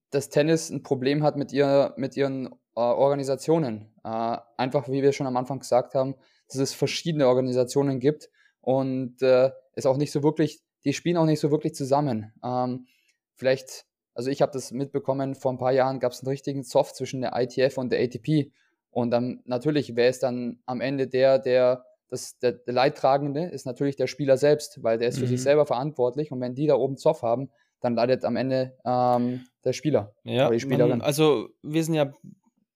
das 0.10 0.30
Tennis 0.30 0.70
ein 0.70 0.84
Problem 0.84 1.24
hat 1.24 1.38
mit, 1.38 1.54
ihr, 1.54 1.94
mit 1.98 2.18
ihren 2.18 2.48
äh, 2.48 2.80
Organisationen. 2.80 3.94
Äh, 4.04 4.38
einfach, 4.58 4.90
wie 4.90 5.04
wir 5.04 5.14
schon 5.14 5.28
am 5.28 5.38
Anfang 5.38 5.60
gesagt 5.60 5.94
haben, 5.94 6.16
dass 6.48 6.58
es 6.58 6.74
verschiedene 6.74 7.28
Organisationen 7.28 8.00
gibt 8.00 8.30
und 8.62 9.22
äh, 9.22 9.52
es 9.74 9.86
auch 9.86 9.98
nicht 9.98 10.12
so 10.12 10.24
wirklich, 10.24 10.62
die 10.84 10.94
spielen 10.94 11.18
auch 11.18 11.26
nicht 11.26 11.40
so 11.40 11.52
wirklich 11.52 11.76
zusammen. 11.76 12.34
Ähm, 12.44 12.88
vielleicht, 13.36 13.86
also 14.14 14.32
ich 14.32 14.42
habe 14.42 14.52
das 14.52 14.72
mitbekommen, 14.72 15.36
vor 15.36 15.52
ein 15.52 15.58
paar 15.58 15.74
Jahren 15.74 16.00
gab 16.00 16.14
es 16.14 16.22
einen 16.22 16.30
richtigen 16.30 16.64
Soft 16.64 16.96
zwischen 16.96 17.22
der 17.22 17.34
ITF 17.36 17.78
und 17.78 17.92
der 17.92 18.02
ATP. 18.02 18.52
Und 18.90 19.12
dann 19.12 19.42
natürlich 19.46 19.96
wäre 19.96 20.10
es 20.10 20.20
dann 20.20 20.60
am 20.66 20.82
Ende 20.82 21.08
der, 21.08 21.38
der 21.38 21.86
das, 22.10 22.38
der, 22.40 22.54
der 22.54 22.74
Leidtragende 22.74 23.46
ist 23.46 23.66
natürlich 23.66 23.96
der 23.96 24.08
Spieler 24.08 24.38
selbst, 24.38 24.84
weil 24.84 24.98
der 24.98 25.10
ist 25.10 25.18
für 25.18 25.26
mhm. 25.26 25.30
sich 25.30 25.42
selber 25.42 25.66
verantwortlich 25.66 26.32
und 26.32 26.40
wenn 26.42 26.56
die 26.56 26.68
da 26.68 26.76
oben 26.76 26.98
Zoff 26.98 27.22
haben, 27.22 27.50
dann 27.82 27.96
leidet 27.96 28.26
am 28.26 28.36
Ende 28.36 28.78
ähm, 28.86 29.46
der 29.64 29.74
Spieler 29.74 30.16
ja, 30.24 30.48
oder 30.48 30.56
die 30.56 30.62
Spielerin. 30.62 31.00
Man, 31.00 31.02
also 31.02 31.50
wir 31.62 31.84
sind 31.84 31.94
ja 31.94 32.12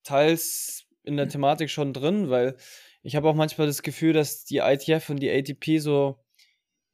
teils 0.04 0.86
in 1.04 1.18
der 1.18 1.28
Thematik 1.28 1.70
schon 1.70 1.94
drin, 1.94 2.30
weil 2.30 2.56
ich 3.04 3.16
habe 3.16 3.28
auch 3.28 3.36
manchmal 3.36 3.68
das 3.68 3.82
Gefühl, 3.82 4.14
dass 4.14 4.46
die 4.46 4.58
ITF 4.58 5.10
und 5.10 5.18
die 5.18 5.32
ATP 5.32 5.80
so, 5.80 6.20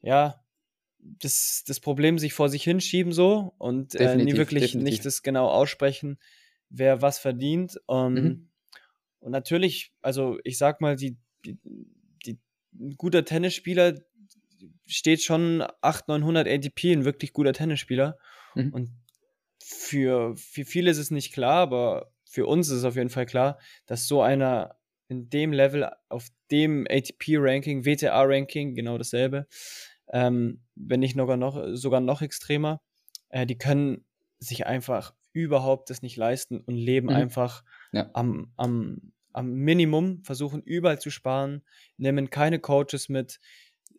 ja, 0.02 0.42
das, 1.00 1.64
das 1.68 1.80
Problem 1.80 2.18
sich 2.18 2.34
vor 2.34 2.50
sich 2.50 2.64
hinschieben 2.64 3.12
so 3.12 3.54
und 3.58 3.96
äh, 3.96 4.16
nie 4.16 4.36
wirklich 4.36 4.64
definitiv. 4.64 4.92
nicht 4.92 5.06
das 5.06 5.24
genau 5.24 5.48
aussprechen, 5.48 6.18
wer 6.70 7.02
was 7.02 7.20
verdient. 7.20 7.78
Um, 7.88 8.18
ähm, 8.18 8.24
mhm. 8.24 8.50
Und 9.20 9.32
natürlich, 9.32 9.94
also 10.02 10.38
ich 10.44 10.58
sag 10.58 10.80
mal, 10.80 10.96
die, 10.96 11.18
die 11.46 11.58
ein 12.80 12.96
guter 12.98 13.26
Tennisspieler 13.26 14.00
steht 14.86 15.22
schon 15.22 15.64
800, 15.82 16.22
900 16.22 16.48
ATP, 16.48 16.94
ein 16.94 17.06
wirklich 17.06 17.34
guter 17.34 17.54
Tennisspieler. 17.54 18.18
Mhm. 18.56 18.74
Und 18.74 18.92
für, 19.64 20.36
für 20.38 20.66
viele 20.66 20.92
ist 20.92 20.98
es 20.98 21.12
nicht 21.12 21.34
klar, 21.34 21.58
aber 21.58 22.12
für 22.30 22.46
uns 22.46 22.70
ist 22.70 22.80
es 22.80 22.84
auf 22.84 22.96
jeden 22.96 23.10
Fall 23.10 23.26
klar, 23.26 23.60
dass 23.86 24.08
so 24.08 24.22
einer 24.22 24.78
in 25.10 25.30
dem 25.30 25.54
Level, 25.54 25.90
auf 26.10 26.28
dem 26.52 26.86
ATP-Ranking, 26.90 27.86
WTA-Ranking, 27.86 28.76
genau 28.76 28.98
dasselbe, 28.98 29.48
ähm, 30.12 30.62
wenn 30.76 31.00
nicht 31.00 31.16
sogar 31.16 31.38
noch, 31.38 31.64
sogar 31.74 32.02
noch 32.02 32.22
extremer, 32.22 32.82
äh, 33.30 33.46
die 33.46 33.58
können 33.58 34.06
sich 34.40 34.66
einfach 34.66 35.14
überhaupt 35.34 35.90
das 35.90 36.02
nicht 36.02 36.18
leisten 36.18 36.60
und 36.60 36.76
leben 36.76 37.08
mhm. 37.08 37.16
einfach 37.16 37.64
ja. 37.92 38.10
am, 38.14 38.52
am, 38.58 39.14
am 39.38 39.54
Minimum, 39.54 40.24
versuchen 40.24 40.64
überall 40.64 41.00
zu 41.00 41.12
sparen, 41.12 41.64
nehmen 41.98 42.30
keine 42.30 42.60
Coaches 42.60 43.08
mit. 43.08 43.40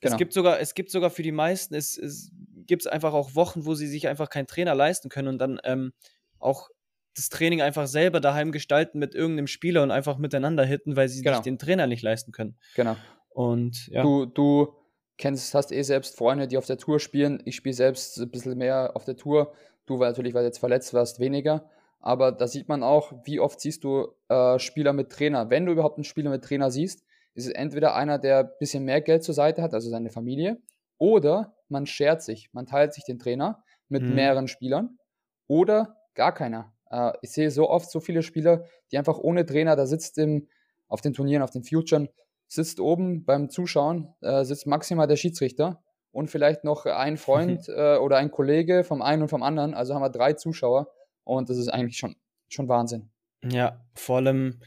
Genau. 0.00 0.12
Es 0.12 0.18
gibt 0.18 0.32
sogar, 0.32 0.60
es 0.60 0.74
gibt 0.74 0.90
sogar 0.90 1.10
für 1.10 1.22
die 1.22 1.32
meisten, 1.32 1.74
es, 1.74 1.96
es 1.96 2.32
gibt 2.66 2.86
einfach 2.88 3.14
auch 3.14 3.34
Wochen, 3.34 3.64
wo 3.64 3.74
sie 3.74 3.86
sich 3.86 4.08
einfach 4.08 4.30
keinen 4.30 4.48
Trainer 4.48 4.74
leisten 4.74 5.08
können 5.08 5.28
und 5.28 5.38
dann 5.38 5.60
ähm, 5.64 5.92
auch 6.40 6.68
das 7.14 7.28
Training 7.28 7.62
einfach 7.62 7.86
selber 7.86 8.20
daheim 8.20 8.52
gestalten 8.52 8.98
mit 8.98 9.14
irgendeinem 9.14 9.46
Spieler 9.46 9.82
und 9.82 9.90
einfach 9.90 10.18
miteinander 10.18 10.64
hitten, 10.64 10.96
weil 10.96 11.08
sie 11.08 11.22
genau. 11.22 11.36
sich 11.36 11.44
den 11.44 11.58
Trainer 11.58 11.86
nicht 11.86 12.02
leisten 12.02 12.32
können. 12.32 12.56
Genau. 12.74 12.96
Und 13.30 13.86
ja. 13.88 14.02
Du, 14.02 14.26
du 14.26 14.74
kennst, 15.16 15.54
hast 15.54 15.70
eh 15.72 15.82
selbst 15.82 16.16
Freunde, 16.16 16.48
die 16.48 16.58
auf 16.58 16.66
der 16.66 16.78
Tour 16.78 16.98
spielen. 16.98 17.42
Ich 17.44 17.56
spiele 17.56 17.74
selbst 17.74 18.18
ein 18.18 18.30
bisschen 18.30 18.58
mehr 18.58 18.92
auf 18.94 19.04
der 19.04 19.16
Tour. 19.16 19.52
Du, 19.86 19.98
weil 19.98 20.08
natürlich, 20.08 20.34
weil 20.34 20.42
du 20.42 20.48
jetzt 20.48 20.58
verletzt 20.58 20.94
warst, 20.94 21.20
weniger. 21.20 21.68
Aber 22.00 22.32
da 22.32 22.46
sieht 22.46 22.68
man 22.68 22.82
auch, 22.82 23.12
wie 23.24 23.40
oft 23.40 23.60
siehst 23.60 23.84
du 23.84 24.14
äh, 24.28 24.58
Spieler 24.58 24.92
mit 24.92 25.10
Trainer. 25.10 25.50
Wenn 25.50 25.66
du 25.66 25.72
überhaupt 25.72 25.96
einen 25.96 26.04
Spieler 26.04 26.30
mit 26.30 26.44
Trainer 26.44 26.70
siehst, 26.70 27.04
ist 27.34 27.46
es 27.46 27.52
entweder 27.52 27.94
einer, 27.94 28.18
der 28.18 28.38
ein 28.38 28.50
bisschen 28.58 28.84
mehr 28.84 29.00
Geld 29.00 29.24
zur 29.24 29.34
Seite 29.34 29.62
hat, 29.62 29.74
also 29.74 29.90
seine 29.90 30.10
Familie, 30.10 30.60
oder 30.98 31.54
man 31.68 31.86
schert 31.86 32.22
sich, 32.22 32.50
man 32.52 32.66
teilt 32.66 32.94
sich 32.94 33.04
den 33.04 33.18
Trainer 33.18 33.62
mit 33.88 34.02
mhm. 34.02 34.14
mehreren 34.14 34.48
Spielern, 34.48 34.98
oder 35.46 35.96
gar 36.14 36.34
keiner. 36.34 36.72
Äh, 36.90 37.12
ich 37.22 37.30
sehe 37.30 37.50
so 37.50 37.68
oft 37.68 37.90
so 37.90 38.00
viele 38.00 38.22
Spieler, 38.22 38.64
die 38.90 38.98
einfach 38.98 39.18
ohne 39.18 39.46
Trainer, 39.46 39.76
da 39.76 39.86
sitzt 39.86 40.18
im, 40.18 40.48
auf 40.88 41.00
den 41.00 41.14
Turnieren, 41.14 41.42
auf 41.42 41.50
den 41.50 41.64
Futuren, 41.64 42.08
sitzt 42.48 42.80
oben 42.80 43.24
beim 43.24 43.50
Zuschauen, 43.50 44.14
äh, 44.20 44.44
sitzt 44.44 44.66
maximal 44.66 45.06
der 45.06 45.16
Schiedsrichter 45.16 45.82
und 46.12 46.30
vielleicht 46.30 46.64
noch 46.64 46.86
ein 46.86 47.16
Freund 47.16 47.68
äh, 47.68 47.96
oder 47.96 48.16
ein 48.16 48.30
Kollege 48.30 48.84
vom 48.84 49.02
einen 49.02 49.22
und 49.22 49.28
vom 49.28 49.42
anderen. 49.42 49.74
Also 49.74 49.94
haben 49.94 50.02
wir 50.02 50.10
drei 50.10 50.32
Zuschauer 50.32 50.90
und 51.28 51.50
das 51.50 51.58
ist 51.58 51.68
eigentlich 51.68 51.98
schon, 51.98 52.16
schon 52.48 52.68
Wahnsinn. 52.68 53.10
Ja, 53.44 53.84
vor 53.94 54.16
allem, 54.16 54.60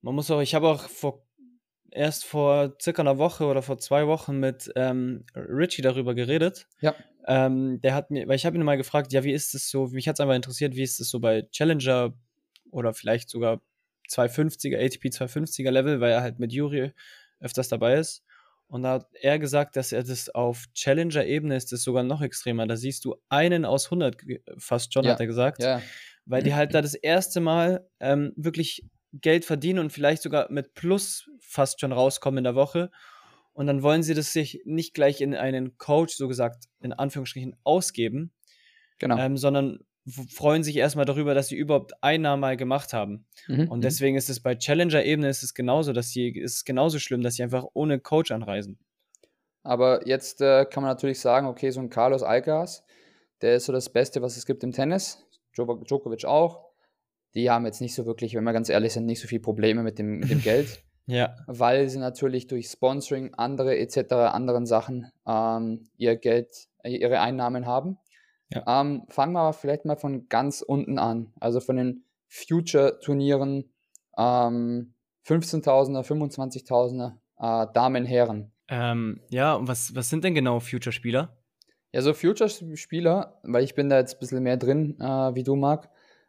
man 0.00 0.14
muss 0.14 0.30
auch, 0.30 0.40
ich 0.40 0.54
habe 0.54 0.68
auch 0.68 0.88
vor, 0.88 1.26
erst 1.90 2.24
vor 2.24 2.76
circa 2.80 3.02
einer 3.02 3.18
Woche 3.18 3.44
oder 3.46 3.62
vor 3.62 3.78
zwei 3.78 4.06
Wochen 4.06 4.38
mit 4.38 4.70
ähm, 4.76 5.24
Richie 5.34 5.82
darüber 5.82 6.14
geredet. 6.14 6.68
Ja. 6.80 6.94
Ähm, 7.26 7.80
der 7.80 7.94
hat 7.94 8.10
mir, 8.10 8.28
weil 8.28 8.36
ich 8.36 8.46
habe 8.46 8.56
ihn 8.56 8.62
mal 8.62 8.76
gefragt, 8.76 9.12
ja, 9.12 9.24
wie 9.24 9.32
ist 9.32 9.54
es 9.54 9.70
so, 9.70 9.88
mich 9.88 10.08
hat 10.08 10.14
es 10.16 10.20
einfach 10.20 10.36
interessiert, 10.36 10.76
wie 10.76 10.82
ist 10.82 11.00
es 11.00 11.10
so 11.10 11.20
bei 11.20 11.42
Challenger 11.50 12.14
oder 12.70 12.94
vielleicht 12.94 13.28
sogar 13.28 13.60
250er, 14.08 14.76
ATP 14.76 15.08
250er 15.08 15.70
Level, 15.70 16.00
weil 16.00 16.12
er 16.12 16.22
halt 16.22 16.38
mit 16.38 16.52
Juri 16.52 16.92
öfters 17.40 17.68
dabei 17.68 17.98
ist. 17.98 18.24
Und 18.68 18.82
da 18.82 18.94
hat 18.94 19.06
er 19.20 19.38
gesagt, 19.38 19.76
dass 19.76 19.92
er 19.92 20.02
das 20.02 20.28
auf 20.28 20.66
Challenger-Ebene 20.74 21.56
ist, 21.56 21.72
das 21.72 21.82
sogar 21.82 22.02
noch 22.02 22.20
extremer. 22.20 22.66
Da 22.66 22.76
siehst 22.76 23.04
du 23.04 23.16
einen 23.30 23.64
aus 23.64 23.86
100 23.86 24.16
fast 24.58 24.92
schon, 24.92 25.04
ja. 25.04 25.12
hat 25.12 25.20
er 25.20 25.26
gesagt. 25.26 25.62
Ja. 25.62 25.82
Weil 26.26 26.42
die 26.42 26.54
halt 26.54 26.74
da 26.74 26.82
das 26.82 26.94
erste 26.94 27.40
Mal 27.40 27.88
ähm, 27.98 28.34
wirklich 28.36 28.84
Geld 29.12 29.46
verdienen 29.46 29.78
und 29.78 29.90
vielleicht 29.90 30.22
sogar 30.22 30.52
mit 30.52 30.74
Plus 30.74 31.30
fast 31.40 31.80
schon 31.80 31.92
rauskommen 31.92 32.38
in 32.38 32.44
der 32.44 32.54
Woche. 32.54 32.90
und 33.54 33.66
dann 33.66 33.82
wollen 33.82 34.02
sie 34.02 34.14
das 34.14 34.32
sich 34.32 34.60
nicht 34.66 34.94
gleich 34.94 35.20
in 35.22 35.34
einen 35.34 35.78
Coach, 35.78 36.14
so 36.14 36.28
gesagt, 36.28 36.66
in 36.80 36.92
Anführungsstrichen 36.92 37.56
ausgeben, 37.64 38.32
genau. 38.98 39.18
ähm, 39.18 39.36
sondern 39.36 39.80
freuen 40.08 40.62
sich 40.62 40.76
erstmal 40.76 41.04
darüber, 41.04 41.34
dass 41.34 41.48
sie 41.48 41.56
überhaupt 41.56 41.92
Einnahmen 42.02 42.40
mal 42.40 42.56
gemacht 42.56 42.92
haben. 42.92 43.26
Mhm. 43.46 43.68
Und 43.68 43.78
mhm. 43.78 43.82
deswegen 43.82 44.16
ist 44.16 44.30
es 44.30 44.40
bei 44.40 44.54
Challenger-Ebene 44.54 45.28
ist 45.28 45.42
es 45.42 45.54
genauso, 45.54 45.92
dass 45.92 46.10
sie 46.10 46.28
ist 46.28 46.64
genauso 46.64 46.98
schlimm, 46.98 47.22
dass 47.22 47.34
sie 47.34 47.42
einfach 47.42 47.64
ohne 47.74 47.98
Coach 47.98 48.30
anreisen. 48.30 48.78
Aber 49.62 50.06
jetzt 50.06 50.40
äh, 50.40 50.64
kann 50.64 50.82
man 50.82 50.90
natürlich 50.90 51.20
sagen, 51.20 51.46
okay, 51.46 51.70
so 51.70 51.80
ein 51.80 51.90
Carlos 51.90 52.22
Alcaraz, 52.22 52.84
der 53.42 53.56
ist 53.56 53.66
so 53.66 53.72
das 53.72 53.90
Beste, 53.90 54.22
was 54.22 54.36
es 54.36 54.46
gibt 54.46 54.64
im 54.64 54.72
Tennis. 54.72 55.24
Djokovic 55.54 56.24
auch. 56.24 56.64
Die 57.34 57.50
haben 57.50 57.66
jetzt 57.66 57.80
nicht 57.80 57.94
so 57.94 58.06
wirklich, 58.06 58.34
wenn 58.34 58.44
wir 58.44 58.52
ganz 58.52 58.68
ehrlich 58.68 58.92
sind, 58.92 59.06
nicht 59.06 59.20
so 59.20 59.28
viele 59.28 59.42
Probleme 59.42 59.82
mit 59.82 59.98
dem, 59.98 60.20
mit 60.20 60.30
dem 60.30 60.40
Geld. 60.42 60.82
ja. 61.06 61.36
Weil 61.46 61.88
sie 61.88 61.98
natürlich 61.98 62.46
durch 62.46 62.68
Sponsoring, 62.68 63.34
andere 63.34 63.76
etc., 63.76 64.12
anderen 64.12 64.66
Sachen 64.66 65.10
ähm, 65.26 65.88
ihr 65.96 66.16
Geld, 66.16 66.68
äh, 66.82 66.90
ihre 66.90 67.20
Einnahmen 67.20 67.66
haben. 67.66 67.98
Ja. 68.50 68.80
Ähm, 68.80 69.02
fangen 69.08 69.32
wir 69.32 69.40
aber 69.40 69.52
vielleicht 69.52 69.84
mal 69.84 69.96
von 69.96 70.28
ganz 70.28 70.62
unten 70.62 70.98
an. 70.98 71.32
Also 71.38 71.60
von 71.60 71.76
den 71.76 72.04
Future-Turnieren, 72.28 73.70
ähm, 74.16 74.94
15.000er, 75.26 76.02
25.000er 76.02 77.12
äh, 77.38 77.72
Damen, 77.72 78.04
Herren. 78.04 78.52
Ähm, 78.68 79.20
ja, 79.30 79.54
und 79.54 79.68
was, 79.68 79.94
was 79.94 80.08
sind 80.08 80.24
denn 80.24 80.34
genau 80.34 80.60
Future-Spieler? 80.60 81.36
Ja, 81.92 82.02
so 82.02 82.12
Future-Spieler, 82.12 83.40
weil 83.42 83.64
ich 83.64 83.74
bin 83.74 83.88
da 83.88 83.98
jetzt 83.98 84.16
ein 84.16 84.20
bisschen 84.20 84.42
mehr 84.42 84.56
drin, 84.56 84.98
äh, 85.00 85.34
wie 85.34 85.42
du, 85.42 85.56
Marc, 85.56 85.88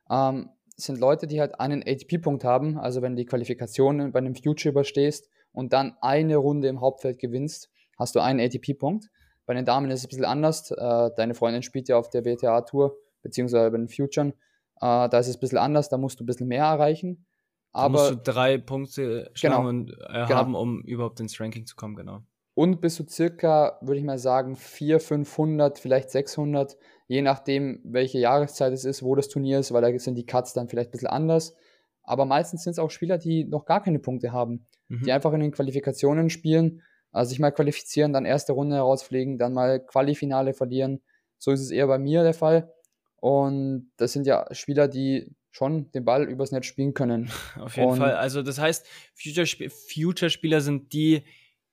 ähm, 0.09 0.49
sind 0.77 0.99
Leute, 0.99 1.27
die 1.27 1.41
halt 1.41 1.59
einen 1.59 1.83
ATP-Punkt 1.85 2.45
haben, 2.45 2.77
also 2.77 3.01
wenn 3.01 3.15
du 3.15 3.23
die 3.23 3.25
Qualifikation 3.25 4.11
bei 4.11 4.19
einem 4.19 4.35
Future 4.35 4.71
überstehst 4.71 5.29
und 5.51 5.73
dann 5.73 5.97
eine 6.01 6.37
Runde 6.37 6.69
im 6.69 6.79
Hauptfeld 6.79 7.19
gewinnst, 7.19 7.69
hast 7.97 8.15
du 8.15 8.21
einen 8.21 8.39
ATP-Punkt. 8.39 9.09
Bei 9.49 9.55
den 9.55 9.65
Damen 9.65 9.89
ist 9.89 10.01
es 10.01 10.05
ein 10.05 10.09
bisschen 10.09 10.25
anders. 10.25 10.69
Äh, 10.69 11.09
deine 11.17 11.33
Freundin 11.33 11.63
spielt 11.63 11.89
ja 11.89 11.97
auf 11.97 12.11
der 12.11 12.23
WTA-Tour, 12.23 12.95
beziehungsweise 13.23 13.71
bei 13.71 13.77
den 13.77 13.89
Futuren. 13.89 14.33
Äh, 14.75 15.09
da 15.09 15.17
ist 15.17 15.27
es 15.27 15.37
ein 15.37 15.39
bisschen 15.39 15.57
anders, 15.57 15.89
da 15.89 15.97
musst 15.97 16.19
du 16.19 16.23
ein 16.23 16.27
bisschen 16.27 16.47
mehr 16.47 16.65
erreichen. 16.65 17.25
Aber 17.71 17.97
da 17.97 18.03
musst 18.03 18.27
du 18.27 18.31
drei 18.31 18.59
Punkte 18.59 19.31
genau, 19.41 19.67
und 19.67 19.89
äh, 19.89 19.95
genau. 20.27 20.35
haben, 20.35 20.53
um 20.53 20.83
überhaupt 20.83 21.19
ins 21.19 21.39
Ranking 21.39 21.65
zu 21.65 21.75
kommen, 21.75 21.95
genau 21.95 22.21
und 22.59 22.81
bis 22.81 22.95
zu 22.95 23.07
circa, 23.07 23.77
würde 23.79 23.99
ich 23.99 24.05
mal 24.05 24.17
sagen, 24.19 24.57
400, 24.57 25.01
500, 25.01 25.79
vielleicht 25.79 26.09
600, 26.09 26.75
je 27.07 27.21
nachdem, 27.21 27.79
welche 27.85 28.19
Jahreszeit 28.19 28.73
es 28.73 28.83
ist, 28.83 29.01
wo 29.01 29.15
das 29.15 29.29
Turnier 29.29 29.59
ist, 29.59 29.71
weil 29.71 29.81
da 29.81 29.97
sind 29.97 30.15
die 30.15 30.25
Cuts 30.25 30.51
dann 30.51 30.67
vielleicht 30.67 30.89
ein 30.89 30.91
bisschen 30.91 31.07
anders. 31.07 31.55
Aber 32.03 32.25
meistens 32.25 32.63
sind 32.63 32.71
es 32.71 32.79
auch 32.79 32.91
Spieler, 32.91 33.17
die 33.17 33.45
noch 33.45 33.63
gar 33.63 33.81
keine 33.81 33.99
Punkte 33.99 34.33
haben, 34.33 34.67
mhm. 34.89 35.03
die 35.05 35.11
einfach 35.13 35.31
in 35.31 35.39
den 35.39 35.53
Qualifikationen 35.53 36.29
spielen, 36.29 36.81
also 37.11 37.29
sich 37.29 37.39
mal 37.39 37.51
qualifizieren, 37.51 38.13
dann 38.13 38.25
erste 38.25 38.53
Runde 38.53 38.75
herausfliegen, 38.77 39.37
dann 39.37 39.53
mal 39.53 39.79
Qualifinale 39.79 40.53
verlieren. 40.53 41.01
So 41.37 41.51
ist 41.51 41.61
es 41.61 41.71
eher 41.71 41.87
bei 41.87 41.97
mir 41.97 42.23
der 42.23 42.33
Fall. 42.33 42.71
Und 43.15 43.91
das 43.97 44.13
sind 44.13 44.27
ja 44.27 44.47
Spieler, 44.51 44.87
die 44.87 45.35
schon 45.51 45.91
den 45.91 46.05
Ball 46.05 46.23
übers 46.25 46.51
Netz 46.51 46.65
spielen 46.65 46.93
können. 46.93 47.31
Auf 47.59 47.75
jeden 47.75 47.89
Und 47.89 47.97
Fall. 47.97 48.15
Also 48.15 48.41
das 48.43 48.59
heißt, 48.59 48.85
Future-Spieler 49.15 50.61
sind 50.61 50.93
die, 50.93 51.23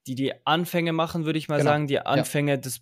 die 0.07 0.15
die 0.15 0.33
Anfänge 0.47 0.93
machen, 0.93 1.25
würde 1.25 1.39
ich 1.39 1.49
mal 1.49 1.59
genau. 1.59 1.71
sagen, 1.71 1.87
die 1.87 2.01
Anfänge 2.01 2.53
ja. 2.53 2.57
des 2.57 2.81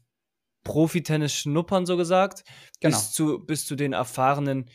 Profitennis 0.62 1.34
schnuppern, 1.34 1.84
so 1.84 1.96
gesagt, 1.96 2.44
genau. 2.80 2.96
bis, 2.96 3.12
zu, 3.12 3.44
bis 3.44 3.66
zu 3.66 3.76
den 3.76 3.92
erfahrenen 3.92 4.70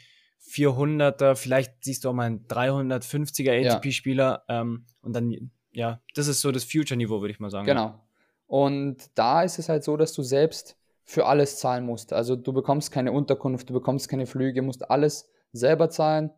400er, 0.52 1.36
vielleicht 1.36 1.84
siehst 1.84 2.06
du 2.06 2.10
auch 2.10 2.14
mal 2.14 2.28
einen 2.28 2.48
350er 2.48 3.52
ATP-Spieler 3.52 4.44
ja. 4.48 4.62
ähm, 4.62 4.86
und 5.02 5.14
dann, 5.14 5.52
ja, 5.80 6.02
das 6.14 6.28
ist 6.28 6.42
so 6.42 6.52
das 6.52 6.66
Future-Niveau, 6.66 7.22
würde 7.22 7.32
ich 7.32 7.40
mal 7.40 7.50
sagen. 7.50 7.66
Genau. 7.66 8.00
Und 8.48 8.98
da 9.16 9.44
ist 9.44 9.60
es 9.60 9.70
halt 9.70 9.84
so, 9.84 9.96
dass 9.96 10.12
du 10.14 10.24
selbst 10.24 10.76
für 11.06 11.26
alles 11.26 11.58
zahlen 11.58 11.86
musst. 11.86 12.12
Also 12.12 12.36
du 12.36 12.52
bekommst 12.52 12.92
keine 12.92 13.14
Unterkunft, 13.14 13.70
du 13.70 13.74
bekommst 13.74 14.10
keine 14.10 14.26
Flüge, 14.26 14.62
musst 14.62 14.92
alles 14.92 15.30
selber 15.54 15.90
zahlen. 15.90 16.32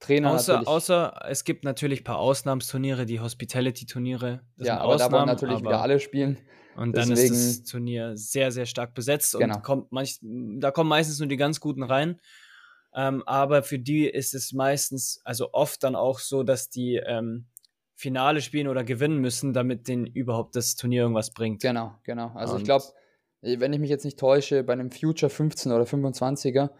Trainer 0.00 0.32
außer, 0.32 0.52
natürlich. 0.54 0.68
Außer 0.68 1.20
es 1.28 1.44
gibt 1.44 1.64
natürlich 1.64 2.00
ein 2.00 2.04
paar 2.04 2.18
Ausnahmsturniere, 2.18 3.04
die 3.06 3.20
Hospitality-Turniere. 3.20 4.40
Ja, 4.56 4.78
aber 4.78 4.94
Ausnahmen, 4.94 5.12
da 5.12 5.18
wollen 5.18 5.26
natürlich 5.26 5.60
wieder 5.60 5.80
alle 5.82 6.00
spielen. 6.00 6.38
Und 6.76 6.96
dann 6.96 7.08
Deswegen, 7.08 7.34
ist 7.34 7.60
das 7.60 7.70
Turnier 7.70 8.16
sehr, 8.16 8.50
sehr 8.50 8.66
stark 8.66 8.94
besetzt 8.94 9.34
und 9.34 9.40
genau. 9.40 9.60
kommt 9.60 9.92
manch, 9.92 10.18
da 10.22 10.70
kommen 10.70 10.90
meistens 10.90 11.18
nur 11.18 11.28
die 11.28 11.38
ganz 11.38 11.60
Guten 11.60 11.82
rein. 11.82 12.20
Ähm, 12.94 13.22
aber 13.26 13.62
für 13.62 13.78
die 13.78 14.06
ist 14.06 14.34
es 14.34 14.52
meistens, 14.52 15.20
also 15.24 15.52
oft 15.52 15.82
dann 15.82 15.94
auch 15.94 16.18
so, 16.18 16.42
dass 16.42 16.68
die 16.70 16.96
ähm, 16.96 17.46
Finale 17.96 18.42
spielen 18.42 18.68
oder 18.68 18.84
gewinnen 18.84 19.18
müssen, 19.18 19.54
damit 19.54 19.88
denen 19.88 20.06
überhaupt 20.06 20.54
das 20.54 20.76
Turnier 20.76 21.02
irgendwas 21.02 21.30
bringt. 21.32 21.62
Genau, 21.62 21.94
genau. 22.04 22.30
Also 22.34 22.54
und 22.54 22.60
ich 22.60 22.64
glaube, 22.66 22.84
wenn 23.40 23.72
ich 23.72 23.80
mich 23.80 23.90
jetzt 23.90 24.04
nicht 24.04 24.18
täusche, 24.18 24.62
bei 24.62 24.74
einem 24.74 24.90
Future 24.90 25.30
15 25.30 25.72
oder 25.72 25.84
25er 25.84 26.70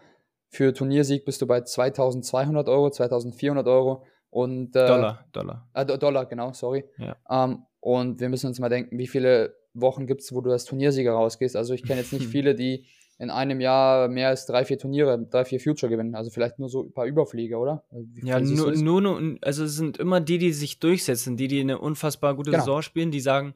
für 0.49 0.73
Turniersieg 0.73 1.25
bist 1.25 1.41
du 1.41 1.47
bei 1.47 1.61
2200 1.61 2.69
Euro, 2.69 2.91
2400 2.91 3.67
Euro 3.67 4.05
und 4.29 4.75
äh, 4.75 4.87
Dollar, 4.87 5.25
Dollar. 5.31 5.67
Äh, 5.73 5.85
Dollar, 5.85 6.25
genau, 6.27 6.53
sorry. 6.53 6.85
Ja. 6.97 7.15
Ähm, 7.29 7.65
und 7.79 8.19
wir 8.19 8.29
müssen 8.29 8.47
uns 8.47 8.59
mal 8.59 8.69
denken, 8.69 8.97
wie 8.97 9.07
viele 9.07 9.55
Wochen 9.73 10.05
gibt 10.05 10.21
es, 10.21 10.33
wo 10.33 10.41
du 10.41 10.51
als 10.51 10.65
Turniersieger 10.65 11.13
rausgehst. 11.13 11.55
Also 11.55 11.73
ich 11.73 11.83
kenne 11.83 12.01
jetzt 12.01 12.13
nicht 12.13 12.25
viele, 12.31 12.53
die 12.53 12.85
in 13.19 13.31
einem 13.31 13.59
Jahr 13.59 14.07
mehr 14.09 14.29
als 14.29 14.45
drei, 14.45 14.63
vier 14.63 14.77
Turniere, 14.77 15.27
drei, 15.29 15.43
vier 15.43 15.59
Future 15.59 15.89
gewinnen. 15.89 16.13
Also 16.13 16.29
vielleicht 16.29 16.59
nur 16.59 16.69
so 16.69 16.83
ein 16.83 16.93
paar 16.93 17.05
Überflieger, 17.05 17.59
oder? 17.59 17.83
Wie 17.91 18.27
ja, 18.27 18.39
nur, 18.39 18.75
nur, 18.75 19.01
nur, 19.01 19.37
also 19.41 19.63
es 19.63 19.75
sind 19.75 19.97
immer 19.97 20.21
die, 20.21 20.37
die 20.37 20.53
sich 20.53 20.79
durchsetzen, 20.79 21.35
die, 21.35 21.47
die 21.47 21.59
eine 21.59 21.79
unfassbar 21.79 22.35
gute 22.35 22.51
genau. 22.51 22.63
Saison 22.63 22.81
spielen, 22.83 23.11
die 23.11 23.19
sagen, 23.19 23.55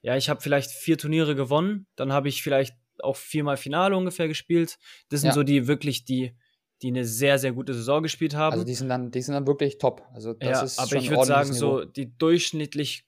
ja, 0.00 0.16
ich 0.16 0.30
habe 0.30 0.40
vielleicht 0.40 0.70
vier 0.70 0.96
Turniere 0.96 1.34
gewonnen, 1.34 1.86
dann 1.94 2.12
habe 2.12 2.28
ich 2.28 2.42
vielleicht 2.42 2.74
auch 3.00 3.16
viermal 3.16 3.56
Finale 3.56 3.96
ungefähr 3.96 4.28
gespielt. 4.28 4.78
Das 5.10 5.20
sind 5.20 5.28
ja. 5.28 5.34
so 5.34 5.42
die 5.42 5.66
wirklich 5.66 6.04
die, 6.04 6.32
die 6.80 6.88
eine 6.88 7.04
sehr, 7.04 7.38
sehr 7.38 7.52
gute 7.52 7.74
Saison 7.74 8.02
gespielt 8.02 8.34
haben. 8.34 8.54
Also 8.54 8.64
die 8.64 8.74
sind 8.74 8.88
dann, 8.88 9.10
die 9.10 9.20
sind 9.20 9.34
dann 9.34 9.46
wirklich 9.46 9.78
top. 9.78 10.02
Also 10.14 10.32
das 10.32 10.48
ja, 10.48 10.62
ist 10.62 10.78
aber 10.78 10.96
ich 10.96 11.10
würde 11.10 11.26
sagen, 11.26 11.50
Niveau. 11.50 11.80
so 11.80 11.84
die 11.84 12.16
durchschnittlich 12.16 13.04